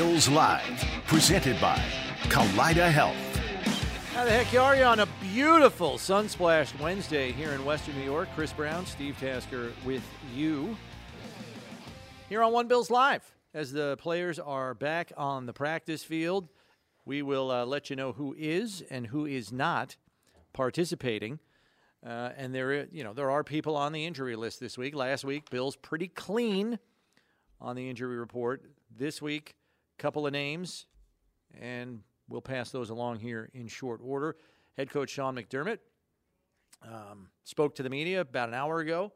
[0.00, 1.76] Bills Live, presented by
[2.30, 3.36] Kaleida Health.
[4.14, 8.26] How the heck are you on a beautiful sun-splashed Wednesday here in Western New York?
[8.34, 10.02] Chris Brown, Steve Tasker with
[10.34, 10.74] you
[12.30, 13.30] here on One Bills Live.
[13.52, 16.48] As the players are back on the practice field,
[17.04, 19.98] we will uh, let you know who is and who is not
[20.54, 21.40] participating.
[22.02, 24.94] Uh, and there, you know, there are people on the injury list this week.
[24.94, 26.78] Last week, Bills pretty clean
[27.60, 28.64] on the injury report.
[28.96, 29.56] This week,
[30.00, 30.86] couple of names,
[31.60, 34.34] and we'll pass those along here in short order.
[34.78, 35.78] Head coach Sean McDermott
[36.82, 39.12] um, spoke to the media about an hour ago,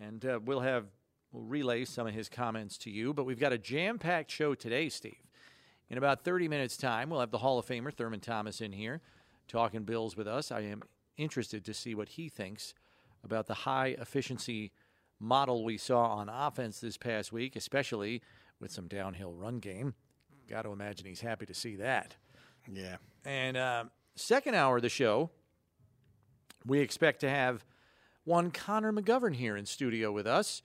[0.00, 0.86] and uh, we'll have
[1.32, 3.12] we'll relay some of his comments to you.
[3.12, 5.18] But we've got a jam-packed show today, Steve.
[5.88, 9.00] In about 30 minutes' time, we'll have the Hall of Famer Thurman Thomas in here
[9.48, 10.52] talking Bills with us.
[10.52, 10.82] I am
[11.16, 12.72] interested to see what he thinks
[13.24, 14.70] about the high efficiency
[15.18, 18.22] model we saw on offense this past week, especially
[18.60, 19.94] with some downhill run game.
[20.50, 22.16] Got to imagine he's happy to see that.
[22.68, 22.96] Yeah.
[23.24, 23.84] And uh,
[24.16, 25.30] second hour of the show,
[26.66, 27.64] we expect to have
[28.24, 30.62] one Connor McGovern here in studio with us,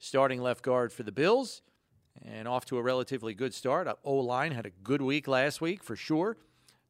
[0.00, 1.62] starting left guard for the Bills,
[2.26, 3.86] and off to a relatively good start.
[4.02, 6.36] O line had a good week last week for sure.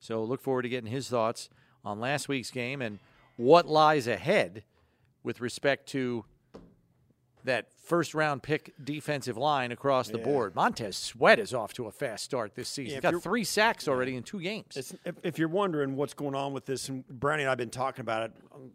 [0.00, 1.50] So look forward to getting his thoughts
[1.84, 2.98] on last week's game and
[3.36, 4.64] what lies ahead
[5.22, 6.24] with respect to
[7.44, 10.25] that first round pick defensive line across the Yeah.
[10.25, 10.55] board.
[10.55, 12.94] Montez Sweat is off to a fast start this season.
[13.03, 14.77] Yeah, got three sacks already in two games.
[15.05, 17.70] If, if you're wondering what's going on with this, and Brownie and I have been
[17.70, 18.32] talking about it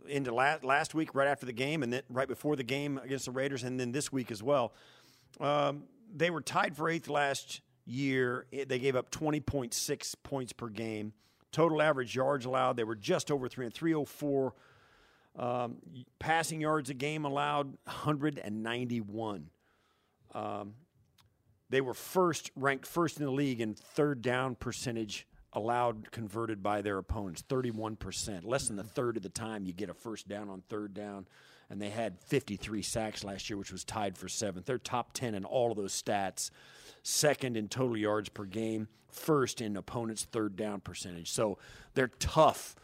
[0.07, 3.25] into last, last week, right after the game, and then right before the game against
[3.25, 4.73] the Raiders, and then this week as well.
[5.40, 5.84] Um,
[6.16, 8.46] they were tied for eighth last year.
[8.52, 11.13] They gave up 20.6 points per game.
[11.52, 14.53] Total average yards allowed, they were just over 300, 304.
[15.35, 15.77] Um,
[16.19, 19.49] passing yards a game allowed, 191.
[20.33, 20.73] Um,
[21.69, 26.81] they were first ranked first in the league in third down percentage allowed converted by
[26.81, 30.49] their opponents 31% less than a third of the time you get a first down
[30.49, 31.27] on third down.
[31.69, 34.66] And they had 53 sacks last year which was tied for seventh.
[34.66, 36.49] They're top 10 in all of those stats.
[37.03, 38.88] Second in total yards per game.
[39.09, 41.31] First in opponents third down percentage.
[41.31, 41.57] So
[41.93, 42.75] they're tough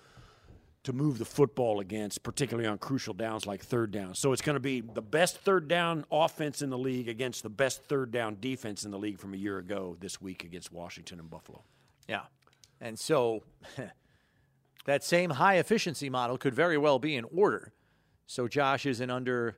[0.84, 4.16] to move the football against, particularly on crucial downs like third down.
[4.16, 7.50] So it's going to be the best third down offense in the league against the
[7.50, 11.20] best third down defense in the league from a year ago this week against Washington
[11.20, 11.64] and Buffalo.
[12.08, 12.22] Yeah.
[12.80, 13.44] And so
[14.86, 17.74] that same high efficiency model could very well be in order.
[18.26, 19.58] So Josh isn't under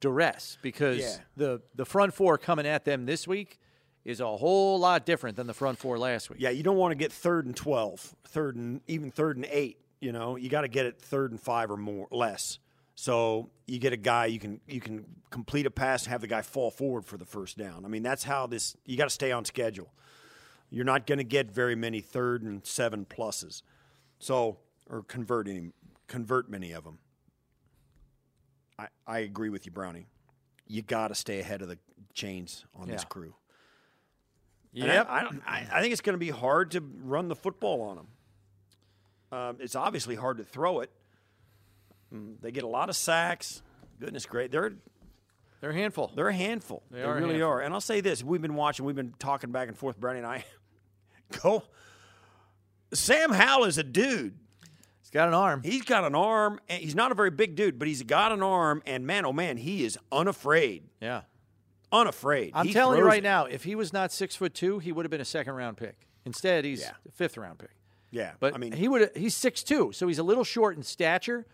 [0.00, 1.16] duress because Yeah.
[1.36, 3.58] the, the front four coming at them this week
[4.04, 6.38] is a whole lot different than the front four last week.
[6.40, 9.78] Yeah, you don't want to get third and 12, third and even third and 8,
[10.04, 10.36] you know.
[10.36, 12.58] You got to get it third and 5 or more less.
[12.94, 16.28] So you get a guy you can you can complete a pass and have the
[16.28, 17.84] guy fall forward for the first down.
[17.84, 19.92] I mean, that's how this you got to stay on schedule.
[20.70, 23.62] You're not going to get very many third and 7 pluses.
[24.18, 25.70] So or convert any
[26.06, 26.98] convert many of them.
[28.78, 30.06] I I agree with you, Brownie.
[30.66, 31.78] You got to stay ahead of the
[32.12, 33.34] chains on this crew.
[34.72, 35.08] Yep.
[35.08, 37.82] I, I, don't, I, I think it's going to be hard to run the football
[37.82, 38.08] on them.
[39.34, 40.90] Um, it's obviously hard to throw it.
[42.12, 43.62] Mm, They get a lot of sacks.
[43.98, 44.74] Goodness great, they're
[45.60, 46.12] They're a handful.
[46.14, 46.82] they're a handful.
[46.90, 47.48] They are a really handful.
[47.50, 47.60] are.
[47.60, 50.26] And I'll say this: we've been watching, we've been talking back and forth, Brownie and
[50.26, 50.44] I.
[51.42, 51.62] Go.
[52.92, 54.34] Sam Howell is a dude.
[55.00, 55.62] He's got an arm.
[55.64, 56.60] He's got an arm.
[56.68, 58.82] And he's not a very big dude, but he's got an arm.
[58.86, 60.84] And man, oh man, he is unafraid.
[61.00, 61.22] Yeah.
[61.92, 62.52] Unafraid.
[62.54, 64.92] I'm He telling you throws right now, if he was not six foot two, he
[64.92, 66.06] would have been a second round pick.
[66.24, 66.92] Instead, he's Yeah.
[67.08, 67.70] a fifth round pick.
[68.14, 70.82] Yeah, But I mean, he would he's six two, so he's a little short in
[70.82, 71.46] stature,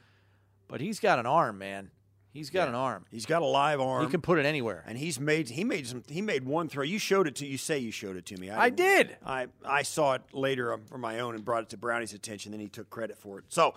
[0.68, 1.90] but he's got an arm, man.
[2.32, 3.06] He's got an arm.
[3.10, 4.04] he's got a live arm.
[4.04, 4.84] He can put it anywhere.
[4.86, 6.84] and he's made he made some he made one throw.
[6.84, 8.50] You showed it to you say you showed it to me.
[8.50, 9.16] I didn't- did.
[9.26, 12.52] I I saw it later from my own and brought it to Brownie's attention.
[12.52, 13.46] Then he took credit for it.
[13.48, 13.74] So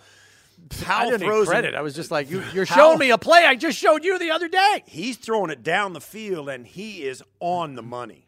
[0.88, 1.70] I didn't throws credit.
[1.74, 1.76] it.
[1.78, 4.20] I was just like, you, you're Howell- showing me a play I just showed you
[4.20, 4.84] the other day.
[4.86, 8.28] He's throwing it down the field and he is on the money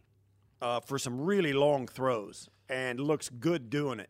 [0.61, 4.09] uh, for some really long throws and looks good doing it.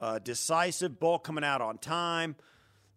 [0.00, 2.36] Uh, decisive ball coming out on time.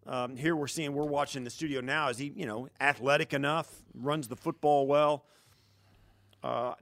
[0.06, 2.10] Um, here we're seeing we're watching the studio now.
[2.10, 3.72] Is he you know athletic enough?
[3.94, 5.26] Runs the football well.
[6.44, 6.74] Uh,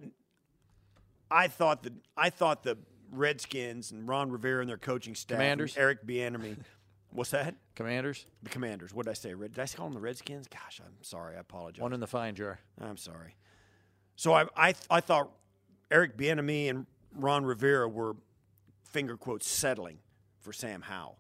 [1.29, 2.77] I thought that I thought the
[3.11, 5.77] Redskins and Ron Rivera and their coaching staff, and Commanders?
[5.77, 6.57] Eric Bieniemy.
[7.11, 7.55] What's that?
[7.75, 8.93] Commanders, The Commanders.
[8.93, 9.33] What did I say?
[9.33, 10.47] Red, did I call them the Redskins?
[10.47, 11.35] Gosh, I'm sorry.
[11.37, 11.81] I apologize.
[11.81, 12.59] one in the fine jar.
[12.81, 13.35] I'm sorry.
[14.15, 15.31] So I, I, I thought
[15.89, 16.85] Eric Bieniemy and
[17.15, 18.15] Ron Rivera were
[18.83, 19.99] finger quotes settling
[20.47, 21.17] for Sam Howell.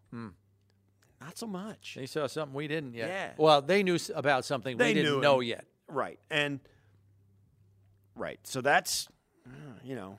[1.19, 1.95] Not so much.
[1.97, 3.09] They saw something we didn't yet.
[3.09, 3.31] Yeah.
[3.37, 5.65] Well, they knew about something They we didn't know yet.
[5.89, 6.17] Right.
[6.31, 6.61] And
[8.15, 8.39] right.
[8.43, 9.09] So that's
[9.83, 10.17] you know,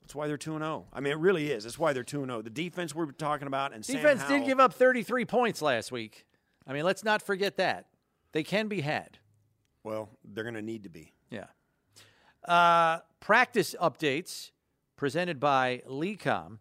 [0.00, 0.86] that's why they're 2 0.
[0.92, 1.62] I mean, it really is.
[1.62, 2.42] That's why they're 2 0.
[2.42, 6.26] The defense we're talking about and Defense did give up 33 points last week.
[6.66, 7.86] I mean, let's not forget that.
[8.32, 9.18] They can be had.
[9.84, 11.12] Well, they're going to need to be.
[11.30, 11.46] Yeah.
[12.44, 14.50] Uh, practice updates
[14.96, 16.58] presented by LECOM,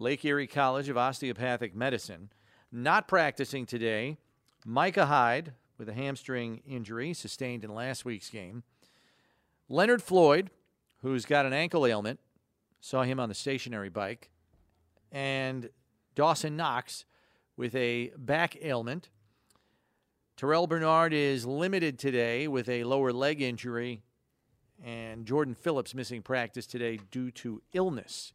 [0.00, 2.30] Lake Erie College of Osteopathic Medicine.
[2.70, 4.16] Not practicing today,
[4.64, 8.62] Micah Hyde with a hamstring injury sustained in last week's game.
[9.68, 10.50] Leonard Floyd,
[11.02, 12.20] who's got an ankle ailment,
[12.80, 14.30] saw him on the stationary bike.
[15.10, 15.68] And
[16.14, 17.04] Dawson Knox
[17.56, 19.08] with a back ailment.
[20.36, 24.02] Terrell Bernard is limited today with a lower leg injury,
[24.84, 28.32] and Jordan Phillips missing practice today due to illness.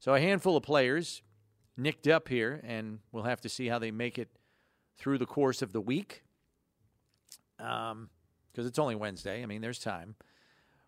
[0.00, 1.22] So a handful of players
[1.76, 4.28] nicked up here, and we'll have to see how they make it
[4.96, 6.24] through the course of the week.
[7.58, 8.08] Um,
[8.50, 9.42] because it's only Wednesday.
[9.42, 10.16] I mean, there's time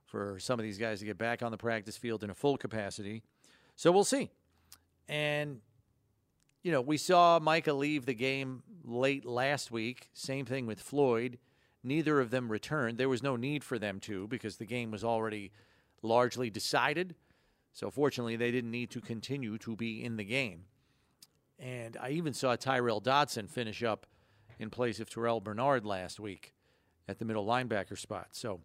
[0.05, 2.57] for some of these guys to get back on the practice field in a full
[2.57, 3.23] capacity.
[3.77, 4.31] So we'll see.
[5.09, 5.61] And
[6.63, 10.09] you know, we saw Micah leave the game late last week.
[10.13, 11.39] Same thing with Floyd.
[11.83, 12.99] Neither of them returned.
[12.99, 15.51] There was no need for them to because the game was already
[16.03, 17.15] largely decided.
[17.73, 20.65] So fortunately, they didn't need to continue to be in the game.
[21.59, 24.07] And I even saw Tyrel Dodson finish up
[24.59, 26.55] in place of Terrell Bernard last week
[27.09, 28.29] at the middle linebacker spot.
[28.33, 28.61] So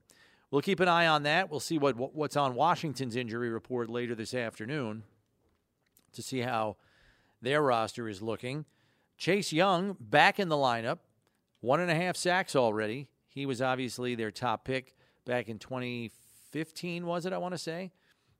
[0.52, 1.50] we'll keep an eye on that.
[1.50, 5.04] We'll see what what's on Washington's injury report later this afternoon
[6.14, 6.78] to see how
[7.42, 8.66] their roster is looking.
[9.18, 11.00] Chase Young back in the lineup,
[11.62, 13.08] one and a half sacks already.
[13.28, 14.96] He was obviously their top pick
[15.26, 17.34] back in 2015, was it?
[17.34, 17.92] I want to say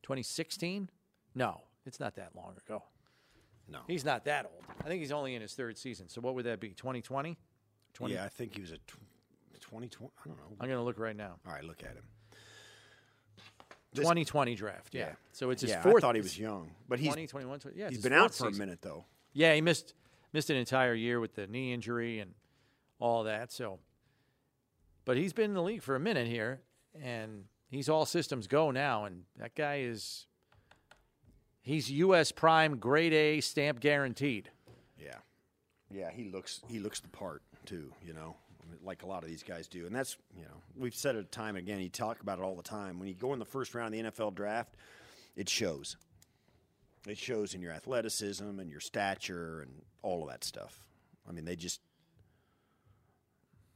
[0.08, 0.90] 2016.
[1.36, 2.82] No, it's not that long ago.
[3.70, 3.80] No.
[3.88, 4.64] He's not that old.
[4.80, 6.08] I think he's only in his third season.
[6.08, 6.70] So what would that be?
[6.70, 7.38] 2020?
[7.94, 8.14] 20?
[8.14, 9.02] Yeah, I think he was a tw-
[9.60, 10.10] 2020.
[10.24, 10.44] I don't know.
[10.62, 11.36] I'm going to look right now.
[11.46, 12.06] All right, look at him.
[13.92, 14.96] This- 2020 draft.
[14.96, 15.02] Yeah.
[15.02, 15.12] Yeah.
[15.34, 15.98] So it's his yeah, fourth.
[15.98, 18.48] I thought he was young, but he's 20, 21, 20, yeah, he's been out for
[18.48, 19.04] a minute though.
[19.34, 19.94] Yeah, he missed
[20.32, 22.34] missed an entire year with the knee injury and
[23.00, 23.52] all that.
[23.52, 23.80] So,
[25.04, 26.62] but he's been in the league for a minute here,
[27.04, 29.06] and he's all systems go now.
[29.06, 30.26] And that guy is
[31.62, 32.32] he's U.S.
[32.32, 34.50] Prime Grade A stamp guaranteed.
[34.98, 35.18] Yeah,
[35.92, 37.92] yeah, he looks he looks the part too.
[38.06, 38.36] You know,
[38.84, 41.56] like a lot of these guys do, and that's you know we've said it time
[41.56, 41.80] and again.
[41.80, 43.00] You talk about it all the time.
[43.00, 44.76] When you go in the first round of the NFL draft,
[45.36, 45.98] it shows.
[47.08, 49.72] It shows in your athleticism and your stature and
[50.02, 50.84] all of that stuff.
[51.28, 51.80] I mean, they just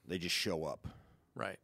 [0.08, 0.88] they just show up.
[1.36, 1.60] Right.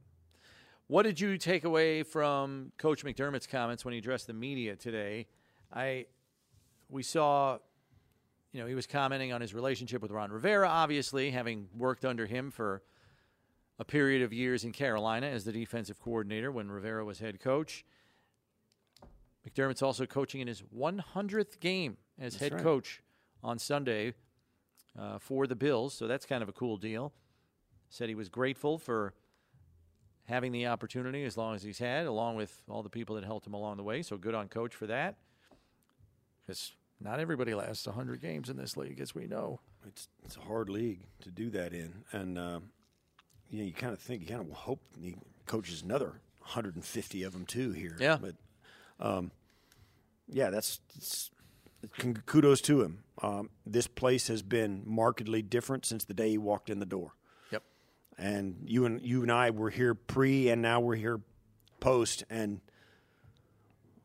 [0.88, 5.28] What did you take away from Coach McDermott's comments when he addressed the media today?
[5.74, 6.06] I
[6.90, 7.58] we saw
[8.54, 12.26] you know, he was commenting on his relationship with Ron Rivera, obviously, having worked under
[12.26, 12.82] him for
[13.78, 17.86] a period of years in Carolina as the defensive coordinator when Rivera was head coach.
[19.48, 22.64] McDermott's also coaching in his 100th game as head right.
[22.64, 23.04] coach
[23.44, 24.14] on Sunday
[24.98, 27.14] uh, for the Bills, so that's kind of a cool deal.
[27.90, 29.14] Said he was grateful for
[30.28, 33.48] having the opportunity as long as he's had, along with all the people that helped
[33.48, 34.02] him along the way.
[34.02, 35.16] So good on coach for that.
[36.46, 39.60] Because not everybody lasts 100 games in this league, as we know.
[39.88, 42.70] It's it's a hard league to do that in, and um,
[43.50, 45.16] you know you kind of think you kind of hope he
[45.46, 47.96] coaches another 150 of them too here.
[48.00, 48.18] Yeah.
[48.20, 48.36] but
[49.00, 49.32] um,
[50.28, 51.32] yeah, that's, that's
[52.26, 53.04] kudos to him.
[53.22, 57.14] Um, this place has been markedly different since the day he walked in the door.
[58.18, 61.20] And you and you and I were here pre, and now we're here
[61.80, 62.62] post, and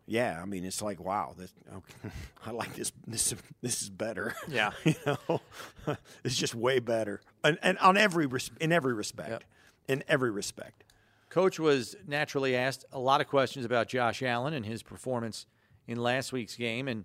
[0.07, 2.15] yeah, I mean it's like wow, this, okay,
[2.47, 2.93] I like this.
[3.07, 4.35] This this is better.
[4.49, 4.73] Yeah.
[4.85, 5.41] you know,
[6.25, 9.45] it's just way better, and, and on every res- in every respect, Yep.
[9.89, 10.85] in every respect.
[11.31, 15.47] Coach was naturally asked a lot of questions about Josh Allen and his performance
[15.87, 17.05] in last week's game, and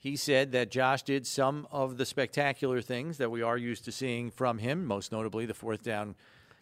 [0.00, 3.92] he said that Josh did some of the spectacular things that we are used to
[3.92, 6.14] seeing from him, most notably the fourth down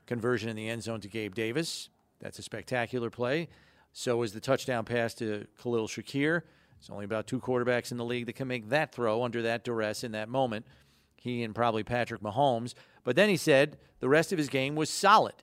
[0.06, 1.88] conversion in the end zone to Gabe Davis.
[2.20, 3.48] That's a spectacular play.
[3.92, 6.42] So was the touchdown pass to Khalil Shakir.
[6.42, 9.62] There's only about two quarterbacks in the league that can make that throw under that
[9.62, 10.66] duress in that moment.
[11.14, 12.74] He and probably Patrick Mahomes.
[13.04, 15.34] But then he said the rest of his game was solid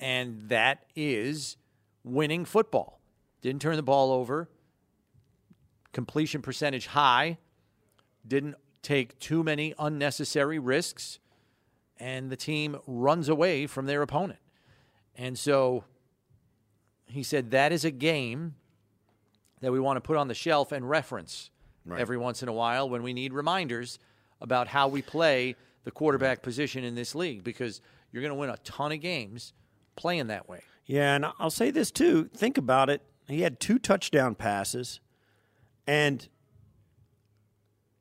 [0.00, 1.56] and that is
[2.02, 3.00] winning football.
[3.42, 4.48] Didn't turn the ball over,
[5.92, 7.38] completion percentage high,
[8.26, 11.18] didn't take too many unnecessary risks,
[11.98, 14.38] and the team runs away from their opponent.
[15.16, 15.84] And so
[17.06, 18.54] he said that is a game
[19.60, 21.50] that we want to put on the shelf and reference
[21.84, 22.00] Right.
[22.00, 23.98] every once in a while when we need reminders
[24.42, 27.80] about how we play the quarterback position in this league because
[28.12, 29.54] you're going to win a ton of games
[29.96, 30.60] playing that way.
[30.84, 32.24] Yeah, and I'll say this too.
[32.36, 33.00] Think about it.
[33.26, 35.00] He had two touchdown passes,
[35.88, 36.28] and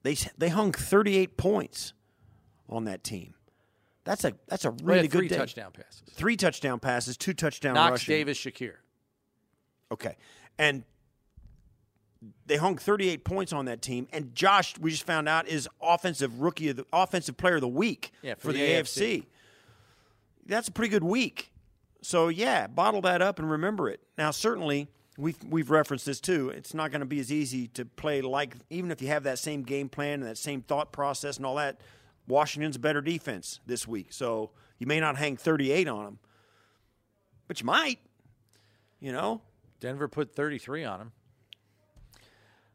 [0.04, 1.94] they they hung 38 points
[2.70, 3.34] on that team.
[4.04, 5.38] That's a that's a really had good three day.
[5.38, 6.04] touchdown passes.
[6.12, 8.14] Three touchdown passes, two touchdown Knox, rushing.
[8.16, 8.74] Davis, Shakir.
[9.92, 10.18] Okay.
[10.60, 10.84] And
[12.46, 14.08] they hung 38 points on that team.
[14.12, 17.68] And Josh, we just found out, is offensive rookie of the offensive player of the
[17.68, 19.02] week Yeah, for, for the, the AFC.
[19.20, 19.26] AFC.
[20.48, 21.52] That's a pretty good week.
[22.02, 24.02] So yeah, bottle that up and remember it.
[24.18, 26.50] Now certainly we've we've referenced this too.
[26.50, 29.40] It's not going to be as easy to play like even if you have that
[29.40, 31.82] same game plan and that same thought process and all that.
[32.28, 36.20] Washington's a better defense this week, so you may not hang 38 on them,
[37.48, 38.00] but you might.
[39.00, 39.42] You know,
[39.80, 41.12] Denver put 33 on them.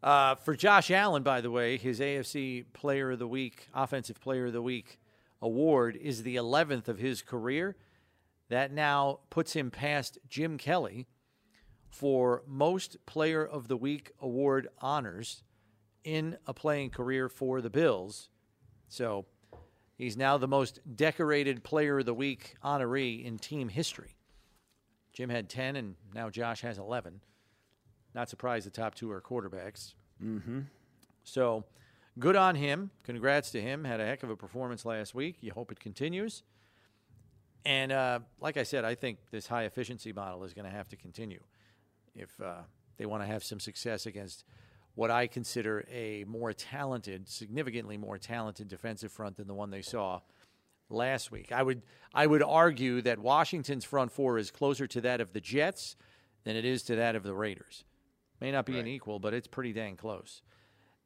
[0.02, 4.46] Uh, for Josh Allen, by the way, his AFC Player of the Week, Offensive Player
[4.46, 4.98] of the Week
[5.42, 7.76] award is the 11th of his career.
[8.48, 11.06] That now puts him past Jim Kelly
[11.92, 15.44] for most Player of the Week award honors
[16.02, 18.30] in a playing career for the Bills.
[18.88, 19.26] So
[19.98, 24.16] he's now the most decorated Player of the Week honoree in team history.
[25.12, 27.20] Jim had 10, and now Josh has 11.
[28.14, 29.92] Not surprised the top two are quarterbacks.
[30.24, 30.60] Mm-hmm.
[31.24, 31.64] So
[32.18, 32.90] good on him.
[33.04, 33.84] Congrats to him.
[33.84, 35.36] Had a heck of a performance last week.
[35.42, 36.42] You hope it continues.
[37.66, 40.88] And uh, like I said, I think this high efficiency model is going to have
[40.88, 41.40] to continue
[42.14, 42.62] if uh,
[42.96, 44.44] they want to have some success against
[44.94, 49.82] what I consider a more talented, significantly more talented defensive front than the one they
[49.82, 50.20] saw
[50.90, 51.50] last week.
[51.50, 51.82] I would
[52.14, 55.96] I would argue that Washington's front four is closer to that of the Jets
[56.44, 57.84] than it is to that of the Raiders.
[58.40, 60.42] May not be an equal, but it's pretty dang close.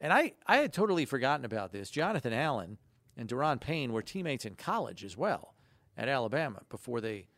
[0.00, 1.90] And I, I had totally forgotten about this.
[1.90, 2.78] Jonathan Allen
[3.16, 5.54] and Daron Payne were teammates in college as well
[5.96, 7.28] at Alabama before they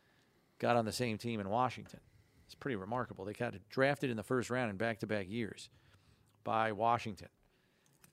[0.57, 1.99] got on the same team in Washington.
[2.49, 3.25] It's pretty remarkable.
[3.25, 5.69] They got drafted in the first round in back to back years
[6.43, 7.27] by Washington.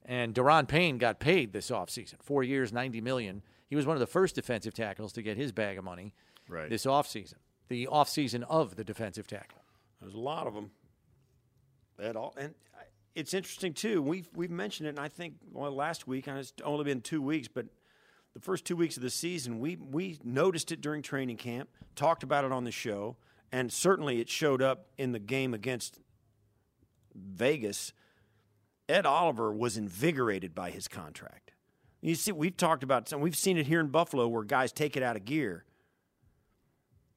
[0.05, 2.23] And Daron Payne got paid this offseason.
[2.23, 3.41] Four years, ninety million.
[3.67, 6.13] He was one of the first defensive tackles to get his bag of money
[6.51, 6.69] Right.
[6.69, 7.37] this offseason.
[7.69, 9.63] The offseason of the defensive tackle.
[10.03, 10.71] There's a lot of them.
[11.99, 12.55] At all, and
[13.15, 14.03] it's interesting too.
[14.03, 17.23] We've we've mentioned it, and I think well last week, and it's only been two
[17.23, 17.65] weeks, but
[18.35, 22.23] the first two weeks of the season, we we noticed it during training camp, talked
[22.23, 23.17] about it on the show,
[23.53, 26.01] and certainly it showed up in the game against
[27.15, 27.93] Vegas.
[28.89, 31.53] Ed Oliver was invigorated by his contract.
[32.01, 33.21] You see, we've talked about some.
[33.21, 35.65] We've seen it here in Buffalo where guys take it out of gear.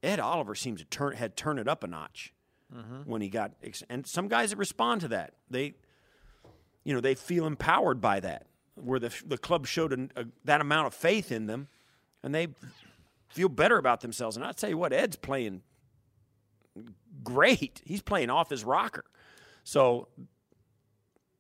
[0.02, 2.34] Ed Oliver seems to turn had turn it up a notch
[2.76, 3.10] mm-hmm.
[3.10, 3.52] when he got
[3.90, 5.74] and some guys that respond to that they
[6.84, 10.62] you know they feel empowered by that where the the club showed an, a, that
[10.62, 11.68] amount of faith in them
[12.24, 12.48] and they
[13.28, 15.62] feel better about themselves and I tell you what Ed's playing
[17.24, 19.04] great he's playing off his rocker
[19.64, 20.08] so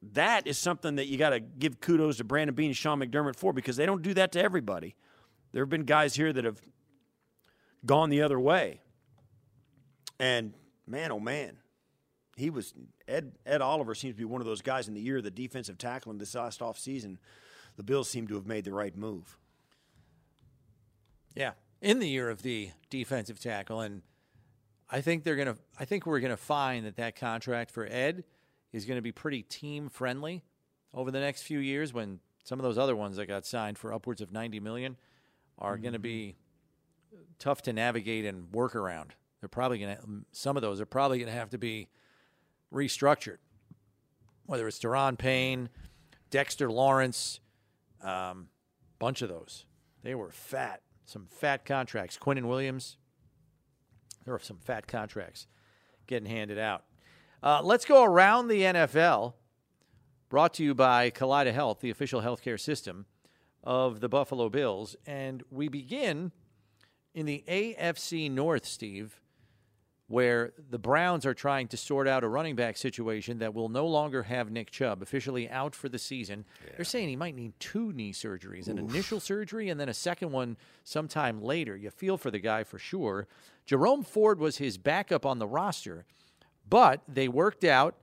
[0.01, 3.35] that is something that you got to give kudos to Brandon Beane and Sean McDermott
[3.35, 4.95] for because they don't do that to everybody
[5.51, 6.61] there have been guys here that have
[7.85, 8.81] gone the other way
[10.19, 10.53] and
[10.85, 11.57] man, oh man,
[12.35, 12.73] he was
[13.07, 15.31] Ed Ed Oliver seems to be one of those guys in the year of the
[15.31, 17.17] defensive tackle in this last offseason.
[17.77, 19.37] The Bills seem to have made the right move.
[21.35, 24.01] Yeah, in the year of the defensive tackle, and
[24.89, 25.57] I think they're gonna.
[25.79, 28.23] I think we're gonna find that that contract for Ed
[28.71, 30.43] is going to be pretty team friendly
[30.93, 31.93] over the next few years.
[31.93, 34.97] When some of those other ones that got signed for upwards of ninety million
[35.57, 36.35] are going to be
[37.37, 39.15] tough to navigate and work around.
[39.39, 40.03] They're probably going to.
[40.31, 41.87] Some of those are probably going to have to be
[42.73, 43.37] restructured.
[44.45, 45.69] Whether it's Daron Payne,
[46.29, 47.39] Dexter Lawrence,
[48.03, 48.49] um,
[48.99, 49.65] bunch of those.
[50.03, 50.81] They were fat.
[51.05, 52.17] Some fat contracts.
[52.17, 52.97] Quinnen Williams.
[54.29, 55.47] There were some fat contracts
[56.05, 56.83] getting handed out.
[57.41, 59.33] Uh, let's go around the NFL.
[60.29, 63.07] Brought to you by Kaleida Health, the official healthcare system
[63.63, 64.95] of the Buffalo Bills.
[65.07, 66.31] And we begin
[67.15, 69.19] in the AFC North, Steve,
[70.09, 73.85] where the Browns are trying to sort out a running back situation that will no
[73.85, 76.45] longer have Nick Chubb officially out for the season.
[76.75, 80.31] They're saying he might need two knee surgeries an initial surgery and then a second
[80.31, 81.75] one sometime later.
[81.75, 83.27] You feel for the guy for sure.
[83.69, 86.07] Jerome Ford was his backup on the roster,
[86.67, 87.93] but they worked out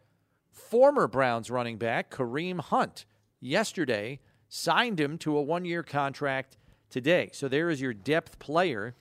[0.52, 3.04] former Browns running back Kareem Hunt
[3.40, 6.56] yesterday, signed him to a one year contract
[6.88, 7.30] today.
[7.32, 8.94] So there is your depth player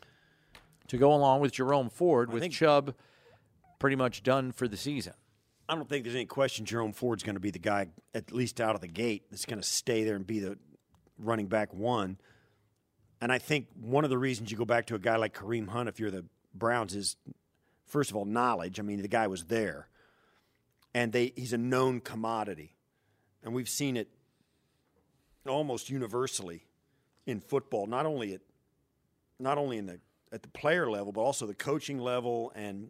[0.88, 2.96] to go along with Jerome Ford, with Chubb
[3.78, 5.14] pretty much done for the season.
[5.70, 8.60] I don't think there's any question Jerome Ford's going to be the guy, at least
[8.60, 10.58] out of the gate, that's going to stay there and be the
[11.20, 12.18] running back one.
[13.22, 15.68] And I think one of the reasons you go back to a guy like Kareem
[15.70, 17.16] Hunt, if you're the Browns, is
[17.86, 18.80] first of all knowledge.
[18.80, 19.88] I mean, the guy was there,
[20.94, 22.76] and they he's a known commodity,
[23.44, 24.10] and we've seen it
[25.48, 26.66] almost universally
[27.26, 27.86] in football.
[27.88, 28.42] Not only at
[29.40, 30.00] not only in the
[30.32, 32.52] at the player level, but also the coaching level.
[32.56, 32.90] And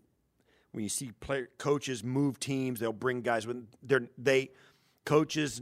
[0.71, 4.51] when you see player, coaches move teams, they'll bring guys when they're they
[5.05, 5.61] coaches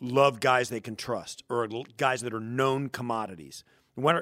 [0.00, 3.64] love guys they can trust or guys that are known commodities.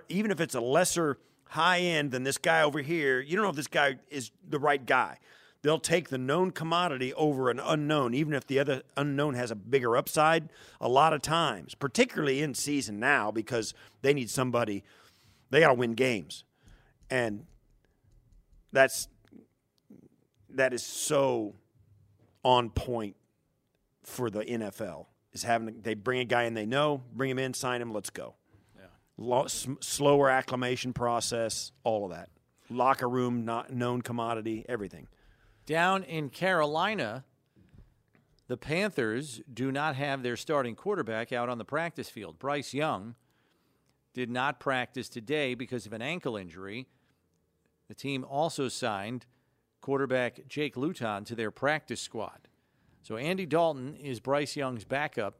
[0.09, 3.51] Even if it's a lesser high end than this guy over here, you don't know
[3.51, 5.19] if this guy is the right guy.
[5.63, 9.55] They'll take the known commodity over an unknown, even if the other unknown has a
[9.55, 10.51] bigger upside.
[10.79, 13.73] A lot of times, particularly in season now, because
[14.03, 14.85] they need somebody,
[15.49, 16.45] they got to win games,
[17.09, 17.47] and
[18.73, 19.09] that's
[20.51, 21.55] that is so
[22.45, 23.17] on point
[24.03, 25.07] for the NFL.
[25.33, 28.11] Is having they bring a guy in they know, bring him in, sign him, let's
[28.11, 28.35] go.
[29.17, 32.31] Slower acclimation process, all of that.
[32.69, 35.09] Locker room, not known commodity, everything.
[35.67, 37.25] Down in Carolina,
[38.49, 42.39] the Panthers do not have their starting quarterback out on the practice field.
[42.39, 43.15] Bryce Young
[44.13, 46.87] did not practice today because of an ankle injury.
[47.89, 49.27] The team also signed
[49.81, 52.49] quarterback Jake Luton to their practice squad.
[53.03, 55.39] So Andy Dalton is Bryce Young's backup.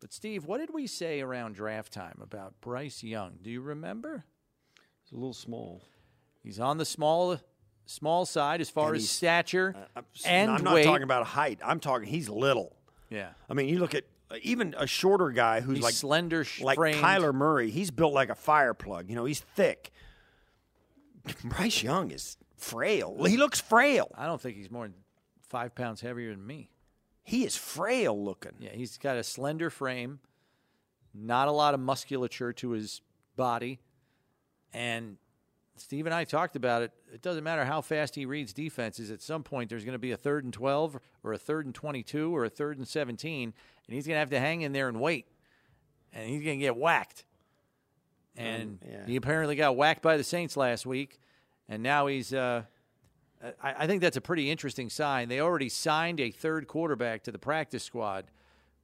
[0.00, 3.38] But Steve, what did we say around draft time about Bryce Young?
[3.42, 4.24] Do you remember?
[5.04, 5.82] He's a little small.
[6.42, 7.38] He's on the small
[7.86, 10.84] small side as far as stature uh, and I'm not weight.
[10.84, 11.58] talking about height.
[11.64, 12.76] I'm talking he's little.
[13.08, 13.30] Yeah.
[13.48, 16.76] I mean, you look at uh, even a shorter guy who's he's like slender, like
[16.76, 17.02] framed.
[17.02, 17.70] Kyler Murray.
[17.70, 19.10] He's built like a fire plug.
[19.10, 19.90] You know, he's thick.
[21.44, 23.24] Bryce Young is frail.
[23.24, 24.10] He looks frail.
[24.14, 24.94] I don't think he's more than
[25.48, 26.69] five pounds heavier than me.
[27.22, 28.52] He is frail looking.
[28.60, 30.20] Yeah, he's got a slender frame,
[31.14, 33.02] not a lot of musculature to his
[33.36, 33.80] body,
[34.72, 35.16] and
[35.80, 36.92] Steve and I talked about it.
[37.12, 39.10] It doesn't matter how fast he reads defenses.
[39.10, 41.74] At some point, there's going to be a third and 12 or a third and
[41.74, 44.88] 22 or a third and 17, and he's going to have to hang in there
[44.88, 45.26] and wait.
[46.12, 47.24] And he's going to get whacked.
[48.36, 49.06] And um, yeah.
[49.06, 51.18] he apparently got whacked by the Saints last week.
[51.68, 52.62] And now he's, uh,
[53.42, 55.28] I, I think that's a pretty interesting sign.
[55.28, 58.26] They already signed a third quarterback to the practice squad,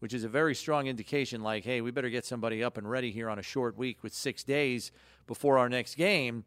[0.01, 3.11] which is a very strong indication like, hey, we better get somebody up and ready
[3.11, 4.93] here on a short week with six days
[5.27, 6.45] before our next game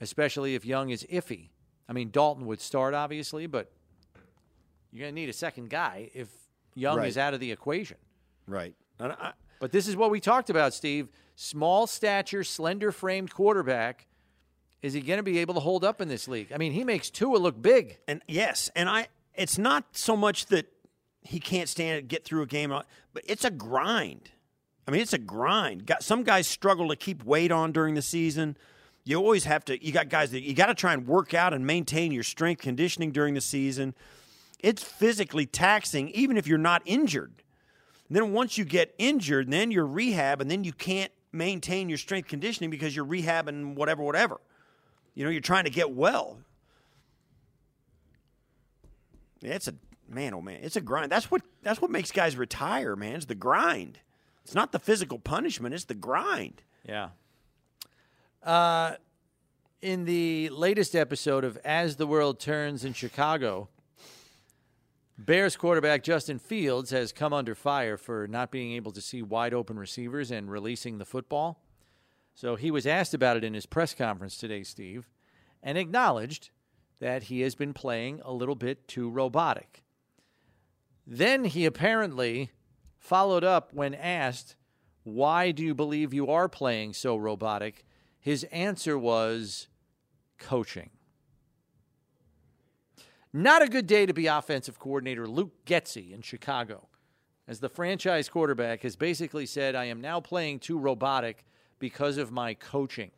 [0.00, 1.50] especially if Young is iffy.
[1.88, 3.70] I mean, Dalton would start, obviously, but
[4.92, 6.28] you're going to need a second guy if
[6.74, 7.08] Young right.
[7.08, 7.96] is out of the equation.
[8.46, 8.74] Right.
[8.98, 11.08] I, but this is what we talked about, Steve.
[11.36, 14.06] Small stature, slender framed quarterback.
[14.82, 16.52] Is he going to be able to hold up in this league?
[16.52, 17.98] I mean, he makes Tua look big.
[18.08, 19.08] And yes, and I.
[19.34, 20.66] It's not so much that
[21.22, 24.30] he can't stand it, get through a game, but it's a grind.
[24.86, 25.90] I mean, it's a grind.
[26.00, 28.56] Some guys struggle to keep weight on during the season
[29.04, 31.54] you always have to you got guys that you got to try and work out
[31.54, 33.94] and maintain your strength conditioning during the season
[34.60, 37.32] it's physically taxing even if you're not injured
[38.08, 41.98] and then once you get injured then you're rehab and then you can't maintain your
[41.98, 44.40] strength conditioning because you're rehabbing whatever whatever
[45.14, 46.38] you know you're trying to get well.
[49.40, 49.74] Yeah, it's a
[50.08, 51.10] man oh man it's a grind.
[51.10, 53.98] That's what that's what makes guys retire man it's the grind.
[54.44, 56.62] It's not the physical punishment it's the grind.
[56.86, 57.10] Yeah.
[58.42, 58.94] Uh,
[59.82, 63.68] in the latest episode of As the World Turns in Chicago,
[65.18, 69.52] Bears quarterback Justin Fields has come under fire for not being able to see wide
[69.52, 71.60] open receivers and releasing the football.
[72.40, 75.10] So he was asked about it in his press conference today, Steve,
[75.62, 76.48] and acknowledged
[76.98, 79.84] that he has been playing a little bit too robotic.
[81.06, 82.50] Then he apparently
[82.96, 84.56] followed up when asked,
[85.02, 87.84] Why do you believe you are playing so robotic?
[88.18, 89.68] His answer was
[90.38, 90.88] coaching.
[93.34, 96.88] Not a good day to be offensive coordinator Luke Getsy in Chicago,
[97.46, 101.44] as the franchise quarterback has basically said, I am now playing too robotic
[101.80, 103.10] because of my coaching.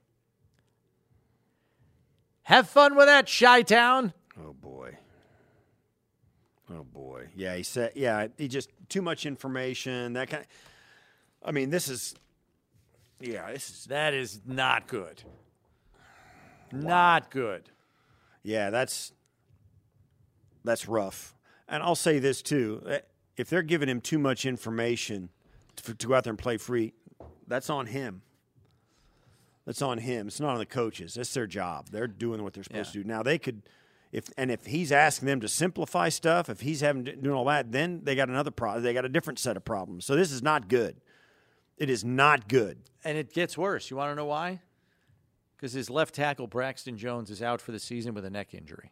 [2.45, 4.15] Have fun with that, Chi Town.
[4.43, 4.97] Oh, boy.
[6.71, 7.29] Oh, boy.
[7.37, 10.49] Yeah, he said, yeah, he just too much information, that kind of.
[11.45, 12.15] I mean, this is
[13.23, 15.23] yeah, this is that is not good.
[16.73, 16.81] Wow.
[16.81, 17.71] Not good.
[18.43, 19.13] Yeah, that's
[20.65, 21.37] that's rough.
[21.69, 22.99] And I'll say this too: eh,
[23.37, 25.31] if they're giving him too much information
[25.77, 26.95] to, to go out there and play free,
[27.47, 28.23] that's on him.
[29.65, 30.27] That's on him.
[30.27, 31.15] It's not on the coaches.
[31.15, 31.89] That's their job.
[31.91, 33.03] They're doing what they're supposed yeah.
[33.03, 33.09] to do.
[33.09, 33.63] Now they could,
[34.11, 37.71] if and if he's asking them to simplify stuff, if he's having doing all that,
[37.71, 38.83] then they got another problem.
[38.83, 40.05] They got a different set of problems.
[40.05, 41.01] So this is not good.
[41.77, 42.79] It is not good.
[43.05, 43.91] And it gets worse.
[43.91, 44.61] You want to know why?
[45.57, 48.91] Because his left tackle, Braxton Jones, is out for the season with a neck injury.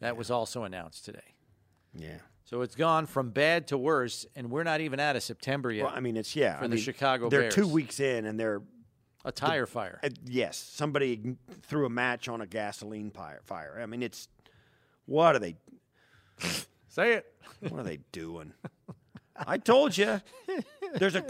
[0.00, 1.34] That was also announced today.
[1.94, 2.18] Yeah.
[2.48, 5.84] So it's gone from bad to worse, and we're not even out of September yet.
[5.84, 6.56] Well, I mean, it's yeah.
[6.56, 7.54] For I the mean, Chicago they're Bears.
[7.54, 8.62] two weeks in, and they're
[9.22, 10.00] a tire fire.
[10.02, 13.42] uh, yes, somebody threw a match on a gasoline fire.
[13.44, 13.78] Fire.
[13.82, 14.28] I mean, it's
[15.04, 15.56] what are they?
[16.88, 17.26] Say it.
[17.68, 18.54] What are they doing?
[19.36, 20.22] I told you.
[20.94, 21.26] There's a